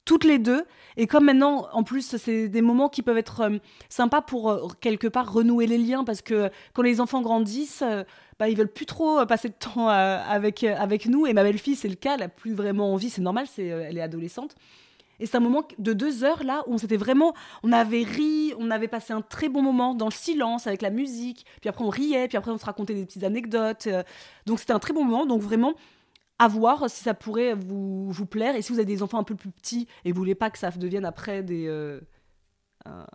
toutes 0.04 0.24
les 0.24 0.38
deux. 0.38 0.64
Et 0.96 1.06
comme 1.06 1.24
maintenant, 1.24 1.66
en 1.72 1.82
plus, 1.82 2.16
c'est 2.16 2.48
des 2.48 2.62
moments 2.62 2.88
qui 2.88 3.02
peuvent 3.02 3.18
être 3.18 3.40
euh, 3.40 3.58
sympas 3.88 4.20
pour 4.22 4.50
euh, 4.50 4.68
quelque 4.80 5.08
part 5.08 5.32
renouer 5.32 5.66
les 5.66 5.78
liens 5.78 6.04
parce 6.04 6.22
que 6.22 6.50
quand 6.72 6.82
les 6.82 7.00
enfants 7.00 7.22
grandissent, 7.22 7.82
euh, 7.82 8.04
bah, 8.38 8.48
ils 8.48 8.56
veulent 8.56 8.72
plus 8.72 8.86
trop 8.86 9.18
euh, 9.18 9.26
passer 9.26 9.48
de 9.48 9.54
temps 9.54 9.88
euh, 9.88 10.18
avec, 10.28 10.62
euh, 10.62 10.74
avec 10.78 11.06
nous. 11.06 11.26
Et 11.26 11.32
ma 11.32 11.42
belle-fille, 11.42 11.74
c'est 11.74 11.88
le 11.88 11.96
cas, 11.96 12.14
elle 12.14 12.22
a 12.22 12.28
plus 12.28 12.54
vraiment 12.54 12.92
envie, 12.92 13.10
c'est 13.10 13.22
normal, 13.22 13.46
c'est, 13.52 13.72
euh, 13.72 13.86
elle 13.88 13.98
est 13.98 14.02
adolescente. 14.02 14.54
Et 15.20 15.26
c'est 15.26 15.36
un 15.36 15.40
moment 15.40 15.62
de 15.78 15.92
deux 15.92 16.24
heures 16.24 16.42
là 16.42 16.64
où 16.66 16.74
on 16.74 16.78
s'était 16.78 16.96
vraiment, 16.96 17.34
on 17.62 17.70
avait 17.70 18.02
ri, 18.02 18.52
on 18.58 18.68
avait 18.72 18.88
passé 18.88 19.12
un 19.12 19.20
très 19.20 19.48
bon 19.48 19.62
moment 19.62 19.94
dans 19.94 20.06
le 20.06 20.12
silence 20.12 20.66
avec 20.66 20.82
la 20.82 20.90
musique. 20.90 21.46
Puis 21.60 21.70
après 21.70 21.84
on 21.84 21.88
riait, 21.88 22.26
puis 22.26 22.36
après 22.36 22.50
on 22.50 22.58
se 22.58 22.64
racontait 22.64 22.94
des 22.94 23.06
petites 23.06 23.22
anecdotes. 23.22 23.86
euh, 23.86 24.02
donc 24.46 24.58
c'était 24.58 24.72
un 24.72 24.80
très 24.80 24.92
bon 24.92 25.04
moment. 25.04 25.24
Donc 25.24 25.40
vraiment 25.40 25.74
à 26.38 26.48
voir 26.48 26.90
si 26.90 27.02
ça 27.02 27.14
pourrait 27.14 27.54
vous, 27.54 28.10
vous 28.10 28.26
plaire. 28.26 28.56
Et 28.56 28.62
si 28.62 28.72
vous 28.72 28.78
avez 28.78 28.86
des 28.86 29.02
enfants 29.02 29.18
un 29.18 29.24
peu 29.24 29.34
plus 29.34 29.50
petits 29.50 29.86
et 30.04 30.12
vous 30.12 30.18
voulez 30.18 30.34
pas 30.34 30.50
que 30.50 30.58
ça 30.58 30.70
devienne 30.70 31.04
après 31.04 31.42
des 31.42 31.66
euh, 31.68 32.00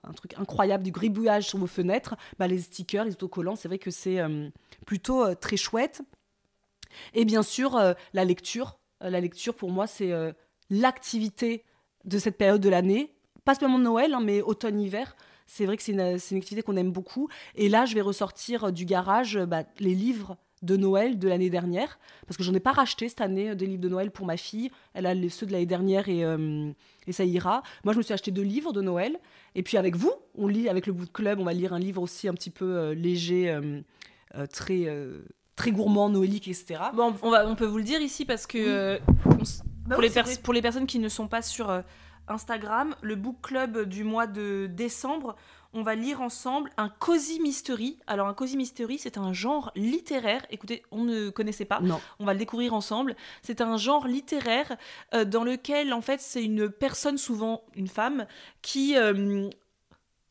un, 0.04 0.14
truc 0.14 0.34
incroyable 0.38 0.84
du 0.84 0.92
gribouillage 0.92 1.48
sur 1.48 1.60
vos 1.60 1.68
fenêtres, 1.68 2.16
bah 2.40 2.48
les 2.48 2.60
stickers, 2.60 3.06
les 3.06 3.12
autocollants, 3.12 3.56
c'est 3.56 3.68
vrai 3.68 3.78
que 3.78 3.92
c'est 3.92 4.20
euh, 4.20 4.50
plutôt 4.86 5.24
euh, 5.24 5.36
très 5.36 5.58
chouette. 5.58 6.02
Et 7.14 7.24
bien 7.24 7.44
sûr 7.44 7.80
la 8.14 8.26
lecture. 8.26 8.80
La 9.00 9.22
lecture 9.22 9.54
pour 9.54 9.70
moi 9.70 9.86
c'est 9.86 10.12
l'activité 10.72 11.64
de 12.04 12.18
cette 12.18 12.36
période 12.36 12.62
de 12.62 12.70
l'année, 12.70 13.14
pas 13.46 13.54
seulement 13.54 13.78
Noël, 13.78 14.16
hein, 14.16 14.22
mais 14.24 14.42
automne-hiver. 14.42 15.16
C'est 15.46 15.68
vrai 15.68 15.78
que 15.78 15.84
c'est 15.84 15.92
une, 15.92 16.00
une 16.00 16.38
activité 16.38 16.64
qu'on 16.64 16.78
aime 16.78 16.92
beaucoup. 16.92 17.30
Et 17.54 17.70
là, 17.70 17.86
je 17.86 17.94
vais 17.94 18.02
ressortir 18.02 18.72
du 18.72 18.86
garage 18.86 19.38
bah, 19.38 19.64
les 19.80 19.94
livres 19.94 20.38
de 20.62 20.76
Noël 20.76 21.18
de 21.20 21.28
l'année 21.28 21.50
dernière, 21.50 22.00
parce 22.28 22.36
que 22.38 22.44
j'en 22.44 22.54
ai 22.54 22.60
pas 22.60 22.72
racheté 22.74 23.08
cette 23.10 23.22
année 23.22 23.52
euh, 23.52 23.56
des 23.56 23.66
livres 23.66 23.82
de 23.82 23.90
Noël 23.90 24.12
pour 24.12 24.26
ma 24.26 24.36
fille. 24.38 24.72
Elle 24.94 25.06
a 25.06 25.14
les- 25.14 25.30
ceux 25.30 25.46
de 25.46 25.52
l'année 25.54 25.66
dernière 25.66 26.10
et, 26.10 26.24
euh, 26.26 26.70
et 27.08 27.12
ça 27.14 27.24
ira. 27.24 27.64
Moi, 27.86 27.94
je 27.94 27.98
me 28.00 28.04
suis 28.04 28.14
acheté 28.14 28.32
deux 28.32 28.42
livres 28.44 28.74
de 28.74 28.82
Noël. 28.82 29.18
Et 29.56 29.64
puis 29.64 29.78
avec 29.78 29.96
vous, 29.96 30.12
on 30.36 30.48
lit 30.48 30.68
avec 30.70 30.86
le 30.86 30.94
book 30.94 31.12
club, 31.14 31.40
on 31.40 31.44
va 31.46 31.54
lire 31.54 31.74
un 31.74 31.80
livre 31.80 32.02
aussi 32.02 32.28
un 32.28 32.34
petit 32.34 32.50
peu 32.52 32.66
euh, 32.66 32.94
léger, 32.94 33.50
euh, 33.50 33.82
très 34.52 34.86
très 35.56 35.72
gourmand, 35.72 36.10
noélique, 36.10 36.48
etc. 36.48 36.80
Bon, 36.94 37.14
on, 37.22 37.32
va, 37.32 37.48
on 37.48 37.56
peut 37.56 37.66
vous 37.66 37.78
le 37.80 37.84
dire 37.84 38.00
ici 38.02 38.26
parce 38.26 38.46
que 38.48 39.00
on 39.26 39.30
Bah 39.88 39.96
pour, 39.96 40.00
oui, 40.04 40.10
les 40.14 40.38
pour 40.44 40.54
les 40.54 40.62
personnes 40.62 40.86
qui 40.88 41.00
ne 41.00 41.10
sont 41.10 41.28
pas 41.28 41.42
sur 41.42 41.84
Instagram, 42.28 42.96
le 43.02 43.16
book 43.16 43.38
club 43.42 43.84
du 43.90 44.04
mois 44.04 44.28
de 44.28 44.68
décembre, 44.72 45.36
on 45.74 45.84
va 45.84 45.94
lire 45.96 46.22
ensemble 46.22 46.72
un 46.78 46.90
cozy 46.90 47.40
mystery. 47.40 48.00
Alors 48.08 48.28
un 48.28 48.34
cozy 48.34 48.58
mystery, 48.58 48.98
c'est 48.98 49.18
un 49.18 49.34
genre 49.34 49.72
littéraire. 49.76 50.46
Écoutez, 50.50 50.84
on 50.92 51.04
ne 51.04 51.30
connaissait 51.30 51.66
pas. 51.66 51.80
Non. 51.80 52.00
On 52.20 52.26
va 52.26 52.34
le 52.34 52.40
découvrir 52.40 52.74
ensemble. 52.74 53.16
C'est 53.44 53.62
un 53.62 53.78
genre 53.78 54.08
littéraire 54.08 54.78
euh, 55.14 55.26
dans 55.26 55.44
lequel, 55.44 55.94
en 55.94 56.02
fait, 56.02 56.22
c'est 56.22 56.44
une 56.44 56.70
personne, 56.70 57.18
souvent 57.18 57.62
une 57.76 57.88
femme, 57.88 58.26
qui. 58.62 58.98
euh, 58.98 59.50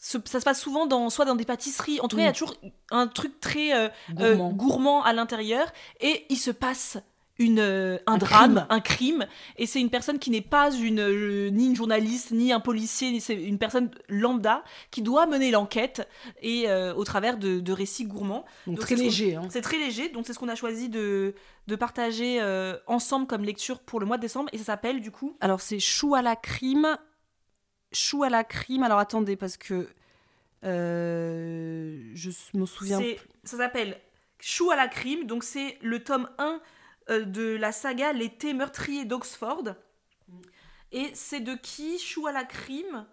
se- 0.00 0.18
ça 0.26 0.38
se 0.38 0.44
passe 0.44 0.60
souvent 0.60 0.86
dans, 0.86 1.10
soit 1.10 1.24
dans 1.24 1.34
des 1.34 1.44
pâtisseries. 1.44 2.00
En 2.00 2.06
tout 2.08 2.14
cas, 2.16 2.22
il 2.22 2.26
y 2.26 2.28
a 2.28 2.30
Mm. 2.30 2.34
toujours 2.34 2.54
un 2.92 3.06
truc 3.08 3.40
très 3.40 3.72
euh, 3.74 3.88
Gourmand. 4.12 4.50
gourmand 4.52 5.02
à 5.02 5.12
l'intérieur. 5.12 5.72
Et 6.00 6.24
il 6.30 6.36
se 6.36 6.52
passe 6.52 6.98
une, 7.38 7.60
euh, 7.60 7.98
un, 8.06 8.14
Un 8.14 8.18
drame, 8.18 8.54
crime. 8.54 8.66
un 8.68 8.80
crime. 8.80 9.26
Et 9.56 9.66
c'est 9.66 9.80
une 9.80 9.90
personne 9.90 10.18
qui 10.18 10.30
n'est 10.30 10.40
pas 10.40 10.72
une, 10.72 10.98
euh, 11.00 11.50
ni 11.50 11.66
une 11.66 11.76
journaliste, 11.76 12.32
ni 12.32 12.52
un 12.52 12.60
policier. 12.60 13.18
C'est 13.20 13.34
une 13.34 13.58
personne 13.58 13.90
lambda 14.08 14.64
qui 14.90 15.02
doit 15.02 15.26
mener 15.26 15.50
l'enquête 15.50 16.08
et 16.42 16.68
euh, 16.68 16.92
au 16.94 17.04
travers 17.04 17.38
de, 17.38 17.60
de 17.60 17.72
récits 17.72 18.06
gourmands. 18.06 18.44
Donc, 18.66 18.76
Donc, 18.76 18.80
très 18.80 18.96
léger. 18.96 19.36
hein. 19.36 19.42
C'est 19.50 19.60
très 19.60 19.78
léger, 19.78 20.08
donc 20.08 20.26
c'est 20.26 20.32
ce 20.32 20.38
qu'on 20.38 20.48
a 20.48 20.56
choisi 20.56 20.88
de, 20.88 21.34
de 21.68 21.76
partager 21.76 22.40
euh, 22.40 22.76
ensemble 22.86 23.26
comme 23.26 23.44
lecture 23.44 23.80
pour 23.80 24.00
le 24.00 24.06
mois 24.06 24.16
de 24.16 24.22
décembre. 24.22 24.48
Et 24.52 24.58
ça 24.58 24.64
s'appelle 24.64 25.00
du 25.00 25.10
coup. 25.10 25.36
Alors 25.40 25.60
c'est 25.60 25.78
chou 25.80 26.14
à 26.16 26.22
la 26.22 26.34
crime. 26.34 26.96
Chou 27.92 28.24
à 28.24 28.30
la 28.30 28.42
crime. 28.44 28.82
Alors 28.82 28.98
attendez 28.98 29.36
parce 29.36 29.56
que 29.56 29.88
je 30.62 32.58
me 32.58 32.66
souviens. 32.66 33.00
Ça 33.44 33.56
s'appelle 33.56 33.98
Chou 34.40 34.70
à 34.70 34.76
la 34.76 34.86
crime, 34.86 35.26
donc 35.26 35.42
c'est 35.42 35.78
le 35.82 36.02
tome 36.04 36.28
1 36.38 36.44
euh, 36.44 36.58
de 37.08 37.56
la 37.56 37.72
saga 37.72 38.12
L'été 38.12 38.54
meurtrier 38.54 39.04
d'Oxford. 39.04 39.64
Et 40.92 41.10
c'est 41.14 41.40
de 41.40 41.54
qui 41.54 41.98
Chou 41.98 42.26
à 42.26 42.32
la 42.32 42.44
crime 42.44 43.06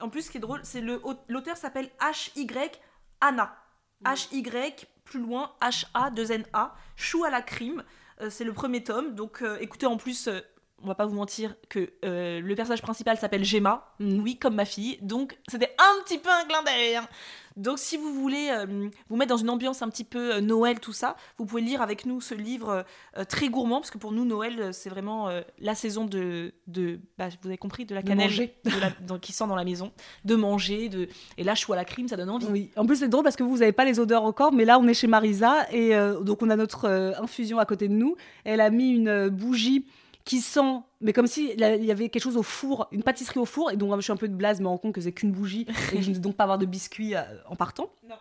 En 0.00 0.08
plus, 0.08 0.22
ce 0.22 0.30
qui 0.30 0.38
est 0.38 0.40
drôle, 0.40 0.60
c'est 0.64 0.80
le 0.80 1.00
l'auteur 1.28 1.56
s'appelle 1.56 1.90
H.Y. 2.00 2.80
Anna. 3.20 3.56
H.Y. 4.04 4.86
plus 5.04 5.20
loin, 5.20 5.52
H.A. 5.60 6.10
2 6.10 6.32
N.A. 6.32 6.74
Chou 6.96 7.24
à 7.24 7.30
la 7.30 7.42
crime. 7.42 7.82
Euh, 8.20 8.30
c'est 8.30 8.44
le 8.44 8.52
premier 8.52 8.84
tome. 8.84 9.14
Donc 9.14 9.42
euh, 9.42 9.56
écoutez, 9.60 9.86
en 9.86 9.96
plus, 9.96 10.28
euh, 10.28 10.40
on 10.82 10.86
va 10.86 10.94
pas 10.94 11.06
vous 11.06 11.14
mentir, 11.14 11.54
que 11.70 11.92
euh, 12.04 12.40
le 12.40 12.54
personnage 12.54 12.82
principal 12.82 13.16
s'appelle 13.16 13.44
Gemma, 13.44 13.94
Mhm. 14.00 14.20
oui, 14.22 14.38
comme 14.38 14.54
ma 14.56 14.64
fille. 14.66 14.98
Donc, 15.00 15.38
c'était 15.48 15.74
un 15.78 16.02
petit 16.04 16.18
peu 16.18 16.28
un 16.30 16.44
clin 16.44 16.62
d'œil. 16.62 16.96
hein. 16.96 17.08
Donc, 17.56 17.78
si 17.78 17.96
vous 17.96 18.12
voulez 18.12 18.48
euh, 18.50 18.88
vous 19.08 19.16
mettre 19.16 19.30
dans 19.30 19.36
une 19.36 19.50
ambiance 19.50 19.80
un 19.82 19.88
petit 19.88 20.04
peu 20.04 20.34
euh, 20.34 20.40
Noël, 20.40 20.80
tout 20.80 20.92
ça, 20.92 21.16
vous 21.38 21.46
pouvez 21.46 21.62
lire 21.62 21.82
avec 21.82 22.04
nous 22.04 22.20
ce 22.20 22.34
livre 22.34 22.84
euh, 23.16 23.24
très 23.24 23.48
gourmand, 23.48 23.80
parce 23.80 23.90
que 23.90 23.98
pour 23.98 24.10
nous, 24.12 24.24
Noël, 24.24 24.74
c'est 24.74 24.90
vraiment 24.90 25.28
la 25.60 25.74
saison 25.74 26.04
de, 26.04 26.52
de 26.66 26.98
bah, 27.16 27.28
vous 27.42 27.48
avez 27.48 27.56
compris, 27.58 27.84
de 27.84 27.94
la 27.94 28.02
cannelle 28.02 28.30
de 28.64 28.80
la- 28.80 28.90
dans- 29.06 29.18
qui 29.18 29.32
sent 29.32 29.46
dans 29.46 29.54
la 29.56 29.64
maison, 29.64 29.92
de 30.24 30.34
manger, 30.34 30.88
de 30.88 31.08
et 31.38 31.44
là, 31.44 31.54
chou 31.54 31.72
à 31.72 31.76
la 31.76 31.84
crime, 31.84 32.08
ça 32.08 32.16
donne 32.16 32.30
envie. 32.30 32.46
Oui. 32.50 32.70
En 32.76 32.86
plus, 32.86 32.96
c'est 32.96 33.08
drôle 33.08 33.22
parce 33.24 33.36
que 33.36 33.42
vous, 33.44 33.50
vous 33.50 33.58
n'avez 33.58 33.72
pas 33.72 33.84
les 33.84 34.00
odeurs 34.00 34.24
encore, 34.24 34.52
mais 34.52 34.64
là, 34.64 34.78
on 34.78 34.86
est 34.88 34.94
chez 34.94 35.06
Marisa 35.06 35.66
et 35.72 35.92
donc 36.22 36.42
on 36.42 36.50
a 36.50 36.56
notre 36.56 36.88
infusion 37.20 37.58
à 37.58 37.64
côté 37.66 37.88
de 37.88 37.94
nous. 37.94 38.16
Elle 38.44 38.60
a 38.60 38.70
mis 38.70 38.90
une 38.90 39.28
bougie 39.28 39.86
qui 40.24 40.40
sent, 40.40 40.78
mais 41.04 41.12
comme 41.12 41.26
si 41.26 41.52
il 41.52 41.84
y 41.84 41.90
avait 41.92 42.08
quelque 42.08 42.22
chose 42.22 42.38
au 42.38 42.42
four, 42.42 42.88
une 42.90 43.02
pâtisserie 43.02 43.38
au 43.38 43.44
four. 43.44 43.70
Et 43.70 43.76
donc, 43.76 43.94
je 43.94 44.00
suis 44.00 44.12
un 44.12 44.16
peu 44.16 44.26
de 44.26 44.34
blase, 44.34 44.60
me 44.60 44.66
rends 44.66 44.78
compte 44.78 44.94
que 44.94 45.02
c'est 45.02 45.12
qu'une 45.12 45.32
bougie 45.32 45.66
et 45.92 45.96
que 45.96 46.02
je 46.02 46.08
ne 46.08 46.14
vais 46.14 46.20
donc 46.20 46.34
pas 46.34 46.44
avoir 46.44 46.58
de 46.58 46.64
biscuits 46.64 47.14
euh, 47.14 47.22
en 47.46 47.56
partant. 47.56 47.90
Non. 48.08 48.16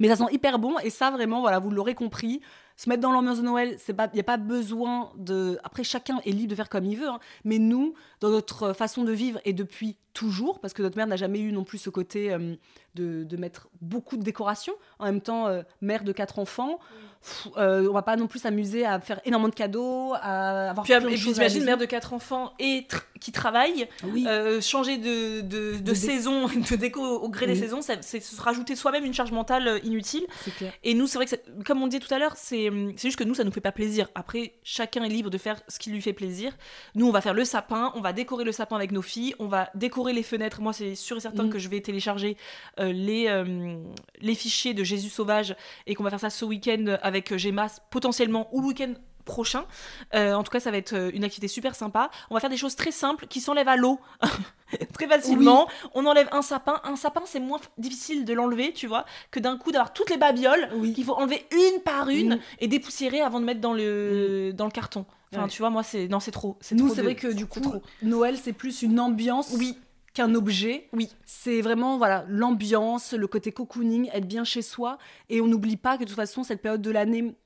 Mais 0.00 0.08
ça 0.08 0.16
sent 0.16 0.32
hyper 0.32 0.58
bon 0.58 0.76
et 0.80 0.90
ça, 0.90 1.12
vraiment, 1.12 1.40
voilà, 1.40 1.60
vous 1.60 1.70
l'aurez 1.70 1.94
compris. 1.94 2.40
Se 2.76 2.88
mettre 2.88 3.02
dans 3.02 3.12
l'ambiance 3.12 3.38
de 3.38 3.44
Noël, 3.44 3.76
c'est 3.78 3.94
pas, 3.94 4.08
il 4.12 4.16
n'y 4.16 4.20
a 4.20 4.24
pas 4.24 4.36
besoin 4.36 5.10
de. 5.16 5.58
Après, 5.62 5.84
chacun 5.84 6.20
est 6.24 6.30
libre 6.30 6.50
de 6.50 6.54
faire 6.56 6.68
comme 6.68 6.84
il 6.84 6.96
veut, 6.96 7.08
hein. 7.08 7.20
mais 7.44 7.58
nous, 7.58 7.94
dans 8.20 8.30
notre 8.30 8.72
façon 8.72 9.04
de 9.04 9.12
vivre 9.12 9.40
et 9.44 9.52
depuis 9.52 9.96
toujours, 10.12 10.60
parce 10.60 10.74
que 10.74 10.82
notre 10.82 10.96
mère 10.96 11.06
n'a 11.06 11.16
jamais 11.16 11.38
eu 11.40 11.52
non 11.52 11.64
plus 11.64 11.78
ce 11.78 11.90
côté 11.90 12.32
euh, 12.32 12.56
de, 12.94 13.24
de 13.24 13.36
mettre 13.36 13.68
beaucoup 13.80 14.16
de 14.16 14.22
décorations. 14.22 14.74
En 14.98 15.06
même 15.06 15.20
temps, 15.20 15.46
euh, 15.46 15.62
mère 15.80 16.02
de 16.04 16.12
quatre 16.12 16.38
enfants, 16.38 16.78
pff, 17.22 17.48
euh, 17.56 17.86
on 17.88 17.92
va 17.92 18.02
pas 18.02 18.16
non 18.16 18.26
plus 18.26 18.38
s'amuser 18.40 18.84
à 18.84 18.98
faire 19.00 19.20
énormément 19.24 19.48
de 19.48 19.54
cadeaux, 19.54 20.12
à 20.20 20.70
avoir 20.70 20.84
Puis, 20.84 20.92
plein 20.94 21.00
de 21.10 21.16
choses 21.16 21.34
j'imagine 21.34 21.64
mère 21.64 21.78
de 21.78 21.84
quatre 21.84 22.12
enfants 22.12 22.52
et 22.58 22.86
tr- 22.88 23.02
qui 23.20 23.32
travaille, 23.32 23.88
Oui. 24.04 24.24
euh, 24.28 24.60
changer 24.60 24.96
de, 24.98 25.40
de, 25.40 25.72
de 25.72 25.78
De 25.78 25.82
dé- 25.82 25.94
saison, 25.94 26.46
de 26.70 26.76
déco 26.76 27.00
au 27.02 27.28
gré 27.28 27.46
des 27.46 27.56
saisons, 27.56 27.80
c'est 27.82 28.20
se 28.20 28.40
rajouter 28.40 28.76
soi-même 28.76 29.04
une 29.04 29.14
charge 29.14 29.32
mentale 29.32 29.66
euh, 29.68 29.78
inutile. 29.84 30.26
clair. 30.56 30.72
Et 30.84 30.94
nous, 30.94 31.06
c'est 31.08 31.18
vrai 31.18 31.26
que, 31.26 31.34
comme 31.64 31.82
on 31.82 31.86
disait 31.88 32.00
tout 32.00 32.12
à 32.14 32.18
l'heure, 32.18 32.34
c'est 32.36 32.68
hum, 32.68 32.92
c'est 32.96 33.08
juste 33.08 33.18
que 33.18 33.24
nous, 33.24 33.34
ça 33.34 33.42
nous 33.44 33.50
fait 33.52 33.60
pas 33.60 33.72
plaisir. 33.72 34.08
Après, 34.14 34.52
chacun 34.62 35.02
est 35.02 35.08
libre 35.08 35.30
de 35.30 35.38
faire 35.38 35.60
ce 35.68 35.78
qui 35.80 35.90
lui 35.90 36.00
fait 36.00 36.12
plaisir. 36.12 36.52
Nous, 36.94 37.06
on 37.06 37.12
va 37.12 37.20
faire 37.20 37.34
le 37.34 37.44
sapin, 37.44 37.92
on 37.96 38.00
va 38.00 38.12
décorer 38.12 38.44
le 38.44 38.52
sapin 38.52 38.76
avec 38.76 38.92
nos 38.92 39.02
filles, 39.02 39.34
on 39.40 39.46
va 39.46 39.70
décorer 39.74 40.12
les 40.12 40.22
fenêtres. 40.22 40.60
Moi, 40.60 40.72
c'est 40.72 40.94
sûr 40.94 41.16
et 41.16 41.20
certain 41.20 41.44
Mm. 41.44 41.50
que 41.50 41.58
je 41.58 41.68
vais 41.68 41.80
télécharger 41.80 42.36
les, 42.78 43.26
euh, 43.28 43.76
les 44.20 44.34
fichiers 44.34 44.74
de 44.74 44.84
Jésus 44.88 45.10
Sauvage 45.10 45.54
et 45.86 45.94
qu'on 45.94 46.02
va 46.04 46.10
faire 46.10 46.20
ça 46.20 46.30
ce 46.30 46.44
week-end 46.44 46.96
avec 47.02 47.36
Gemma, 47.36 47.66
potentiellement, 47.90 48.48
ou 48.52 48.60
le 48.62 48.68
week-end 48.68 48.94
prochain. 49.24 49.66
Euh, 50.14 50.32
en 50.32 50.42
tout 50.42 50.50
cas, 50.50 50.58
ça 50.58 50.70
va 50.70 50.78
être 50.78 50.94
euh, 50.94 51.10
une 51.12 51.22
activité 51.22 51.48
super 51.48 51.74
sympa. 51.74 52.10
On 52.30 52.34
va 52.34 52.40
faire 52.40 52.48
des 52.48 52.56
choses 52.56 52.76
très 52.76 52.90
simples 52.90 53.26
qui 53.26 53.40
s'enlèvent 53.42 53.68
à 53.68 53.76
l'eau. 53.76 54.00
très 54.94 55.06
facilement. 55.06 55.68
On 55.94 56.06
enlève 56.06 56.28
un 56.32 56.40
sapin. 56.40 56.80
Un 56.84 56.96
sapin, 56.96 57.20
c'est 57.26 57.38
moins 57.40 57.60
difficile 57.76 58.24
de 58.24 58.32
l'enlever, 58.32 58.72
tu 58.72 58.86
vois, 58.86 59.04
que 59.30 59.38
d'un 59.38 59.58
coup 59.58 59.70
d'avoir 59.70 59.92
toutes 59.92 60.08
les 60.08 60.16
babioles 60.16 60.70
Oui. 60.76 60.94
qu'il 60.94 61.04
faut 61.04 61.14
enlever 61.14 61.46
une 61.52 61.82
par 61.82 62.08
une 62.08 62.36
Mm. 62.36 62.40
et 62.60 62.68
dépoussiérer 62.68 63.20
avant 63.20 63.38
de 63.40 63.44
mettre 63.44 63.60
dans 63.60 63.74
le, 63.74 64.52
dans 64.54 64.64
le 64.64 64.70
carton. 64.70 65.04
Enfin, 65.34 65.42
Ouais. 65.44 65.48
tu 65.50 65.60
vois, 65.60 65.68
moi, 65.68 65.82
c'est 65.82 66.08
non, 66.08 66.20
c'est 66.20 66.30
trop. 66.30 66.56
C'est 66.60 66.74
Nous, 66.74 66.88
c'est 66.88 66.96
de- 66.96 67.02
vrai 67.02 67.14
que 67.14 67.28
du 67.28 67.44
coup, 67.44 67.60
trop. 67.60 67.82
Noël, 68.02 68.38
c'est 68.42 68.54
plus 68.54 68.80
une 68.80 68.98
ambiance 68.98 69.52
Oui. 69.58 69.78
Qu'un 70.18 70.34
objet. 70.34 70.88
Oui. 70.92 71.08
C'est 71.24 71.60
vraiment 71.60 71.96
voilà 71.96 72.24
l'ambiance, 72.28 73.12
le 73.12 73.28
côté 73.28 73.52
cocooning, 73.52 74.10
être 74.12 74.26
bien 74.26 74.42
chez 74.42 74.62
soi. 74.62 74.98
Et 75.28 75.40
on 75.40 75.46
n'oublie 75.46 75.76
pas 75.76 75.96
que 75.96 76.02
de 76.02 76.08
toute 76.08 76.16
façon, 76.16 76.42
cette 76.42 76.60
période 76.60 76.82
de 76.82 76.90
l'année, 76.90 77.36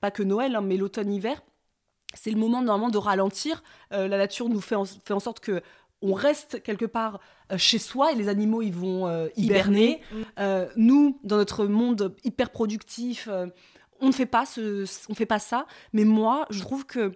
pas 0.00 0.12
que 0.12 0.22
Noël, 0.22 0.54
hein, 0.54 0.60
mais 0.60 0.76
l'automne-hiver, 0.76 1.42
c'est 2.14 2.30
le 2.30 2.36
moment 2.36 2.62
normalement 2.62 2.90
de 2.90 2.98
ralentir. 2.98 3.64
Euh, 3.92 4.06
la 4.06 4.16
nature 4.16 4.48
nous 4.48 4.60
fait 4.60 4.76
en, 4.76 4.84
fait 4.84 5.12
en 5.12 5.18
sorte 5.18 5.40
que 5.40 5.60
on 6.02 6.14
reste 6.14 6.62
quelque 6.62 6.84
part 6.84 7.20
euh, 7.50 7.58
chez 7.58 7.78
soi 7.78 8.12
et 8.12 8.14
les 8.14 8.28
animaux 8.28 8.62
ils 8.62 8.72
vont 8.72 9.08
euh, 9.08 9.28
hiberner. 9.36 10.00
Nous, 10.76 11.18
dans 11.24 11.36
notre 11.36 11.66
monde 11.66 12.14
hyper 12.22 12.50
productif, 12.50 13.28
on 14.00 14.06
ne 14.06 14.12
fait 14.12 14.26
pas 14.26 14.46
ce, 14.46 14.84
on 15.08 15.14
fait 15.14 15.26
pas 15.26 15.40
ça. 15.40 15.66
Mais 15.92 16.04
moi, 16.04 16.46
je 16.50 16.60
trouve 16.60 16.86
que 16.86 17.12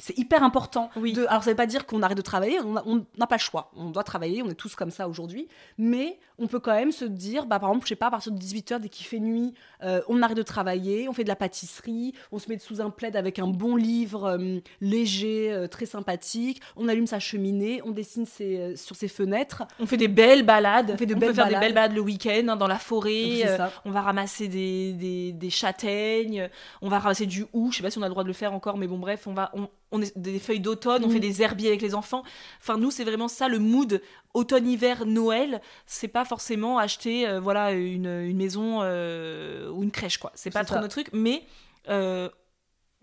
c'est 0.00 0.18
hyper 0.18 0.42
important. 0.42 0.90
Oui. 0.96 1.12
De, 1.12 1.26
alors, 1.26 1.42
ça 1.42 1.50
ne 1.50 1.52
veut 1.52 1.56
pas 1.56 1.66
dire 1.66 1.86
qu'on 1.86 2.02
arrête 2.02 2.16
de 2.16 2.22
travailler, 2.22 2.58
on 2.60 3.04
n'a 3.18 3.26
pas 3.26 3.36
le 3.36 3.40
choix. 3.40 3.70
On 3.76 3.90
doit 3.90 4.04
travailler, 4.04 4.42
on 4.42 4.48
est 4.48 4.54
tous 4.54 4.74
comme 4.74 4.90
ça 4.90 5.08
aujourd'hui. 5.08 5.48
Mais 5.78 6.18
on 6.38 6.46
peut 6.46 6.58
quand 6.58 6.74
même 6.74 6.90
se 6.90 7.04
dire, 7.04 7.46
bah, 7.46 7.58
par 7.58 7.68
exemple, 7.68 7.84
je 7.84 7.90
sais 7.90 7.96
pas, 7.96 8.06
à 8.06 8.10
partir 8.10 8.32
de 8.32 8.38
18h, 8.38 8.80
dès 8.80 8.88
qu'il 8.88 9.06
fait 9.06 9.20
nuit, 9.20 9.52
euh, 9.82 10.00
on 10.08 10.22
arrête 10.22 10.36
de 10.36 10.42
travailler, 10.42 11.08
on 11.08 11.12
fait 11.12 11.22
de 11.22 11.28
la 11.28 11.36
pâtisserie, 11.36 12.14
on 12.32 12.38
se 12.38 12.48
met 12.48 12.58
sous 12.58 12.80
un 12.80 12.88
plaid 12.88 13.14
avec 13.14 13.38
un 13.38 13.46
bon 13.46 13.76
livre 13.76 14.24
euh, 14.24 14.58
léger, 14.80 15.52
euh, 15.52 15.68
très 15.68 15.84
sympathique, 15.84 16.62
on 16.76 16.88
allume 16.88 17.06
sa 17.06 17.18
cheminée, 17.18 17.82
on 17.84 17.90
dessine 17.90 18.24
ses, 18.24 18.74
sur 18.76 18.96
ses 18.96 19.08
fenêtres. 19.08 19.64
On 19.78 19.86
fait 19.86 19.98
des 19.98 20.08
belles 20.08 20.44
balades. 20.44 20.92
On 20.94 20.96
fait 20.96 21.06
de 21.06 21.14
peut 21.14 21.20
belles 21.20 21.34
faire 21.34 21.44
balades. 21.44 21.60
des 21.60 21.66
belles 21.66 21.74
balades 21.74 21.94
le 21.94 22.00
week-end 22.00 22.46
hein, 22.48 22.56
dans 22.56 22.68
la 22.68 22.78
forêt. 22.78 23.42
On 23.84 23.90
va 23.90 24.00
ramasser 24.00 24.48
des, 24.48 24.94
des, 24.94 25.32
des 25.32 25.50
châtaignes. 25.50 26.48
On 26.80 26.88
va 26.88 26.98
ramasser 26.98 27.26
du 27.26 27.44
hou. 27.52 27.70
Je 27.70 27.76
sais 27.76 27.82
pas 27.82 27.90
si 27.90 27.98
on 27.98 28.02
a 28.02 28.06
le 28.06 28.10
droit 28.10 28.22
de 28.22 28.28
le 28.28 28.34
faire 28.34 28.54
encore, 28.54 28.78
mais 28.78 28.86
bon, 28.86 28.98
bref, 28.98 29.26
on 29.26 29.34
va. 29.34 29.52
On, 29.89 29.89
on 29.92 30.00
est 30.02 30.16
des 30.16 30.38
feuilles 30.38 30.60
d'automne. 30.60 31.04
On 31.04 31.08
Mm. 31.08 31.12
fait 31.12 31.20
des 31.20 31.42
herbiers 31.42 31.68
avec 31.68 31.82
les 31.82 31.94
enfants. 31.94 32.22
Enfin, 32.60 32.78
nous, 32.78 32.90
c'est 32.90 33.04
vraiment 33.04 33.28
ça 33.28 33.48
le 33.48 33.58
mood 33.58 34.00
automne, 34.34 34.68
hiver, 34.68 35.04
Noël. 35.06 35.60
C'est 35.86 36.08
pas 36.08 36.24
forcément 36.24 36.78
acheter, 36.78 37.26
euh, 37.28 37.40
voilà, 37.40 37.72
une, 37.72 38.06
une 38.06 38.36
maison 38.36 38.80
euh, 38.82 39.68
ou 39.70 39.82
une 39.82 39.90
crèche, 39.90 40.18
quoi. 40.18 40.30
C'est 40.34 40.50
pas 40.50 40.64
trop 40.64 40.76
ça. 40.76 40.80
notre 40.80 40.94
truc, 40.94 41.08
mais. 41.12 41.42
euh, 41.88 42.28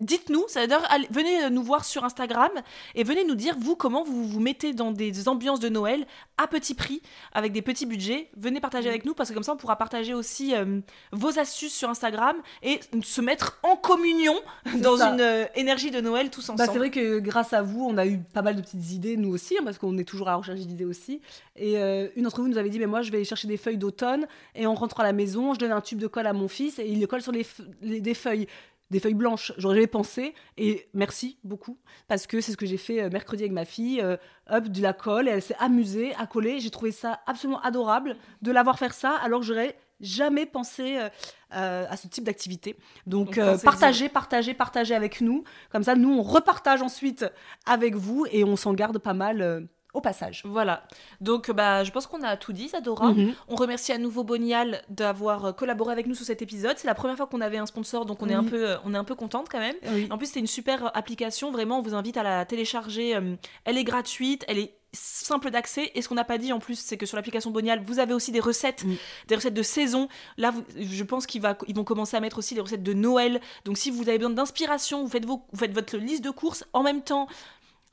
Dites-nous, 0.00 0.44
ça 0.46 0.60
veut 0.60 0.68
dire, 0.68 0.80
allez, 0.90 1.08
venez 1.10 1.50
nous 1.50 1.62
voir 1.64 1.84
sur 1.84 2.04
Instagram 2.04 2.50
et 2.94 3.02
venez 3.02 3.24
nous 3.24 3.34
dire, 3.34 3.56
vous, 3.58 3.74
comment 3.74 4.04
vous 4.04 4.24
vous 4.28 4.38
mettez 4.38 4.72
dans 4.72 4.92
des 4.92 5.28
ambiances 5.28 5.58
de 5.58 5.68
Noël 5.68 6.06
à 6.36 6.46
petit 6.46 6.74
prix, 6.74 7.02
avec 7.32 7.50
des 7.52 7.62
petits 7.62 7.84
budgets. 7.84 8.30
Venez 8.36 8.60
partager 8.60 8.88
avec 8.88 9.04
nous 9.04 9.12
parce 9.14 9.28
que 9.30 9.34
comme 9.34 9.42
ça, 9.42 9.52
on 9.54 9.56
pourra 9.56 9.74
partager 9.74 10.14
aussi 10.14 10.54
euh, 10.54 10.80
vos 11.10 11.40
astuces 11.40 11.74
sur 11.74 11.90
Instagram 11.90 12.36
et 12.62 12.78
se 13.02 13.20
mettre 13.20 13.58
en 13.64 13.74
communion 13.74 14.34
dans 14.76 14.98
ça. 14.98 15.10
une 15.14 15.20
euh, 15.20 15.46
énergie 15.56 15.90
de 15.90 16.00
Noël 16.00 16.30
tous 16.30 16.42
ensemble. 16.44 16.58
Bah, 16.58 16.66
c'est 16.70 16.78
vrai 16.78 16.90
que 16.90 17.18
grâce 17.18 17.52
à 17.52 17.62
vous, 17.62 17.84
on 17.84 17.98
a 17.98 18.06
eu 18.06 18.18
pas 18.18 18.42
mal 18.42 18.54
de 18.54 18.60
petites 18.62 18.92
idées, 18.92 19.16
nous 19.16 19.30
aussi, 19.34 19.56
hein, 19.58 19.62
parce 19.64 19.78
qu'on 19.78 19.98
est 19.98 20.04
toujours 20.04 20.28
à 20.28 20.30
la 20.30 20.36
recherche 20.36 20.60
d'idées 20.60 20.84
aussi. 20.84 21.20
Et 21.56 21.76
euh, 21.76 22.06
une 22.14 22.22
d'entre 22.22 22.40
vous 22.40 22.46
nous 22.48 22.58
avait 22.58 22.70
dit, 22.70 22.78
mais 22.78 22.86
moi, 22.86 23.02
je 23.02 23.10
vais 23.10 23.24
chercher 23.24 23.48
des 23.48 23.56
feuilles 23.56 23.78
d'automne, 23.78 24.28
et 24.54 24.64
en 24.68 24.74
rentrant 24.74 25.02
à 25.02 25.06
la 25.06 25.12
maison, 25.12 25.54
je 25.54 25.58
donne 25.58 25.72
un 25.72 25.80
tube 25.80 25.98
de 25.98 26.06
colle 26.06 26.28
à 26.28 26.32
mon 26.32 26.46
fils, 26.46 26.78
et 26.78 26.86
il 26.86 27.00
le 27.00 27.08
colle 27.08 27.20
sur 27.22 27.32
les, 27.32 27.44
les- 27.82 28.00
des 28.00 28.14
feuilles. 28.14 28.46
Des 28.90 29.00
feuilles 29.00 29.14
blanches, 29.14 29.52
j'aurais 29.58 29.76
jamais 29.76 29.86
pensé, 29.86 30.34
et 30.56 30.88
merci 30.94 31.38
beaucoup, 31.44 31.78
parce 32.06 32.26
que 32.26 32.40
c'est 32.40 32.52
ce 32.52 32.56
que 32.56 32.64
j'ai 32.64 32.78
fait 32.78 33.02
euh, 33.02 33.10
mercredi 33.10 33.42
avec 33.42 33.52
ma 33.52 33.66
fille, 33.66 34.00
euh, 34.00 34.16
hop, 34.50 34.68
de 34.68 34.80
la 34.80 34.94
colle, 34.94 35.28
et 35.28 35.32
elle 35.32 35.42
s'est 35.42 35.56
amusée 35.58 36.14
à 36.14 36.26
coller, 36.26 36.58
j'ai 36.58 36.70
trouvé 36.70 36.90
ça 36.90 37.20
absolument 37.26 37.60
adorable 37.60 38.16
de 38.40 38.50
l'avoir 38.50 38.78
faire 38.78 38.94
ça, 38.94 39.14
alors 39.22 39.40
que 39.40 39.46
j'aurais 39.46 39.76
jamais 40.00 40.46
pensé 40.46 40.96
euh, 40.96 41.08
euh, 41.54 41.84
à 41.88 41.96
ce 41.98 42.08
type 42.08 42.24
d'activité. 42.24 42.76
Donc, 43.06 43.38
partagez, 43.62 44.08
partagez, 44.08 44.54
partagez 44.54 44.94
avec 44.94 45.20
nous, 45.20 45.44
comme 45.70 45.82
ça, 45.82 45.94
nous, 45.94 46.10
on 46.10 46.22
repartage 46.22 46.80
ensuite 46.80 47.26
avec 47.66 47.94
vous, 47.94 48.24
et 48.30 48.42
on 48.42 48.56
s'en 48.56 48.72
garde 48.72 48.98
pas 48.98 49.14
mal 49.14 49.68
au 49.98 50.00
passage. 50.00 50.42
Voilà. 50.44 50.82
Donc, 51.20 51.50
bah, 51.50 51.84
je 51.84 51.90
pense 51.90 52.06
qu'on 52.06 52.22
a 52.22 52.36
tout 52.36 52.52
dit, 52.52 52.68
Zadora. 52.68 53.12
Mhm. 53.12 53.34
On 53.48 53.54
remercie 53.56 53.92
à 53.92 53.98
nouveau 53.98 54.24
Bonial 54.24 54.82
d'avoir 54.88 55.44
euh, 55.46 55.52
collaboré 55.52 55.92
avec 55.92 56.06
nous 56.06 56.14
sur 56.14 56.24
cet 56.24 56.40
épisode. 56.42 56.78
C'est 56.78 56.86
la 56.86 56.94
première 56.94 57.16
fois 57.16 57.26
qu'on 57.26 57.40
avait 57.40 57.58
un 57.58 57.66
sponsor, 57.66 58.06
donc 58.06 58.22
on 58.22 58.28
est 58.28 58.34
un 58.34 58.44
peu, 58.44 58.70
euh, 58.70 58.76
on 58.84 58.94
est 58.94 58.98
un 58.98 59.04
peu 59.04 59.14
contente 59.14 59.48
quand 59.50 59.60
même. 59.60 59.76
Oui. 59.92 60.06
En 60.10 60.18
plus, 60.18 60.26
c'est 60.32 60.40
une 60.40 60.46
super 60.46 60.96
application. 60.96 61.50
Vraiment, 61.52 61.78
on 61.78 61.82
vous 61.82 61.94
invite 61.94 62.16
à 62.16 62.22
la 62.22 62.44
télécharger. 62.44 63.14
euh, 63.16 63.34
Elle 63.64 63.76
est 63.78 63.84
gratuite, 63.84 64.44
elle 64.48 64.58
est 64.58 64.74
simple 64.94 65.50
d'accès. 65.50 65.90
Et 65.94 66.00
ce 66.00 66.08
qu'on 66.08 66.14
n'a 66.14 66.24
pas 66.24 66.38
dit 66.38 66.50
en 66.52 66.58
plus, 66.60 66.78
c'est 66.78 66.96
que 66.96 67.04
sur 67.04 67.16
l'application 67.16 67.50
Bonial, 67.50 67.82
vous 67.84 67.98
avez 67.98 68.14
aussi 68.14 68.32
des 68.32 68.40
recettes, 68.40 68.84
des 69.26 69.34
recettes 69.34 69.52
de 69.54 69.62
saison. 69.62 70.08
Là, 70.38 70.50
vous- 70.50 70.64
je 70.78 71.04
pense 71.04 71.26
qu'ils 71.26 71.42
ils 71.66 71.74
vont 71.76 71.84
commencer 71.84 72.16
à 72.16 72.20
mettre 72.20 72.38
aussi 72.38 72.54
des 72.54 72.60
recettes 72.62 72.82
de 72.82 72.94
Noël. 72.94 73.40
Donc, 73.66 73.76
si 73.76 73.90
vous 73.90 74.08
avez 74.08 74.16
besoin 74.18 74.32
d'inspiration, 74.32 75.02
vous 75.02 75.10
faites, 75.10 75.26
vos, 75.26 75.42
vous 75.52 75.58
faites 75.58 75.72
votre 75.74 75.96
liste 75.98 76.24
de 76.24 76.30
courses 76.30 76.64
en 76.72 76.82
même 76.82 77.02
temps. 77.02 77.28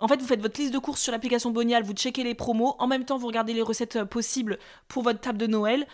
En 0.06 0.08
fait, 0.08 0.22
vous 0.22 0.28
faites 0.28 0.40
votre 0.40 0.62
liste 0.62 0.72
de 0.72 0.78
courses 0.78 1.02
sur 1.02 1.12
l'application 1.12 1.50
Bonial, 1.50 1.82
vous 1.82 1.94
checkez 1.94 2.24
les 2.24 2.36
promos, 2.36 2.76
en 2.78 2.86
même 2.86 3.06
temps, 3.06 3.18
vous 3.18 3.26
regardez 3.26 3.54
les 3.54 3.64
recettes 3.64 3.96
euh, 3.96 4.06
possibles 4.06 4.60
pour 4.88 5.02
votre 5.02 5.20
table 5.20 5.40
de 5.40 5.48
Noël. 5.48 5.88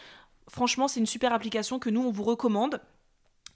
Franchement, 0.49 0.89
c'est 0.89 0.99
une 0.99 1.05
super 1.05 1.31
application 1.31 1.79
que 1.79 1.89
nous, 1.89 2.01
on 2.01 2.11
vous 2.11 2.23
recommande. 2.23 2.81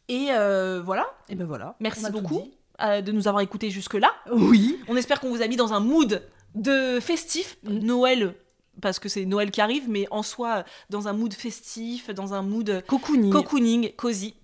Et 0.07 0.27
euh, 0.31 0.81
voilà, 0.81 1.07
Et 1.27 1.35
ben 1.35 1.43
voilà. 1.45 1.75
Merci 1.81 2.09
beaucoup. 2.09 2.41
euh, 2.81 3.01
de 3.01 3.11
nous 3.11 3.27
avoir 3.27 3.41
écoutés 3.43 3.69
jusque-là. 3.69 4.13
Oui. 4.31 4.79
On 4.87 4.95
espère 4.95 5.19
qu'on 5.19 5.27
vous 5.29 5.41
a 5.41 5.47
mis 5.47 5.57
dans 5.57 5.73
un 5.73 5.81
mood 5.81 6.23
de 6.55 7.01
festif, 7.01 7.57
Mm. 7.63 7.79
Noël, 7.79 8.35
parce 8.81 8.99
que 8.99 9.09
c'est 9.09 9.25
Noël 9.25 9.51
qui 9.51 9.61
arrive, 9.61 9.89
mais 9.89 10.07
en 10.11 10.23
soi, 10.23 10.63
dans 10.89 11.07
un 11.07 11.13
mood 11.13 11.33
festif, 11.33 12.09
dans 12.09 12.33
un 12.33 12.41
mood 12.41 12.83
Cocooning. 12.87 13.31
cocooning, 13.31 13.91
cosy. 13.95 14.35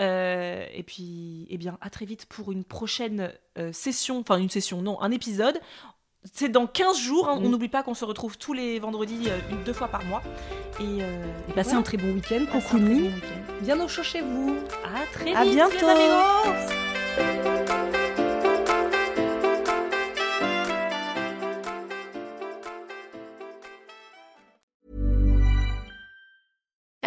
Euh, 0.00 0.64
et 0.72 0.82
puis, 0.82 1.46
eh 1.50 1.58
bien, 1.58 1.78
à 1.80 1.90
très 1.90 2.04
vite 2.04 2.26
pour 2.26 2.52
une 2.52 2.64
prochaine 2.64 3.32
euh, 3.58 3.72
session, 3.72 4.18
enfin 4.20 4.36
une 4.38 4.50
session, 4.50 4.82
non, 4.82 5.00
un 5.02 5.10
épisode. 5.10 5.60
C'est 6.34 6.50
dans 6.50 6.66
15 6.66 6.98
jours, 6.98 7.28
hein. 7.30 7.40
Mm. 7.40 7.46
on 7.46 7.48
n'oublie 7.48 7.68
pas 7.68 7.82
qu'on 7.82 7.94
se 7.94 8.04
retrouve 8.04 8.36
tous 8.36 8.52
les 8.52 8.78
vendredis, 8.78 9.28
euh, 9.28 9.38
une, 9.50 9.62
deux 9.64 9.72
fois 9.72 9.88
par 9.88 10.04
mois. 10.04 10.22
Et, 10.80 10.98
Et 10.98 11.52
passez 11.54 11.72
un 11.72 11.82
très 11.82 11.96
bon 11.96 12.12
week-end, 12.12 12.44
cocooning. 12.52 13.08
bon 13.10 13.14
week-end. 13.14 13.54
Bien 13.62 13.80
au 13.80 13.88
chaud 13.88 14.02
chez 14.02 14.20
vous. 14.20 14.56
À 14.84 15.06
très 15.12 15.34
À 15.34 15.44
vite, 15.44 15.54
bientôt. 15.54 15.74
les 15.80 15.86
amigos 15.86 16.89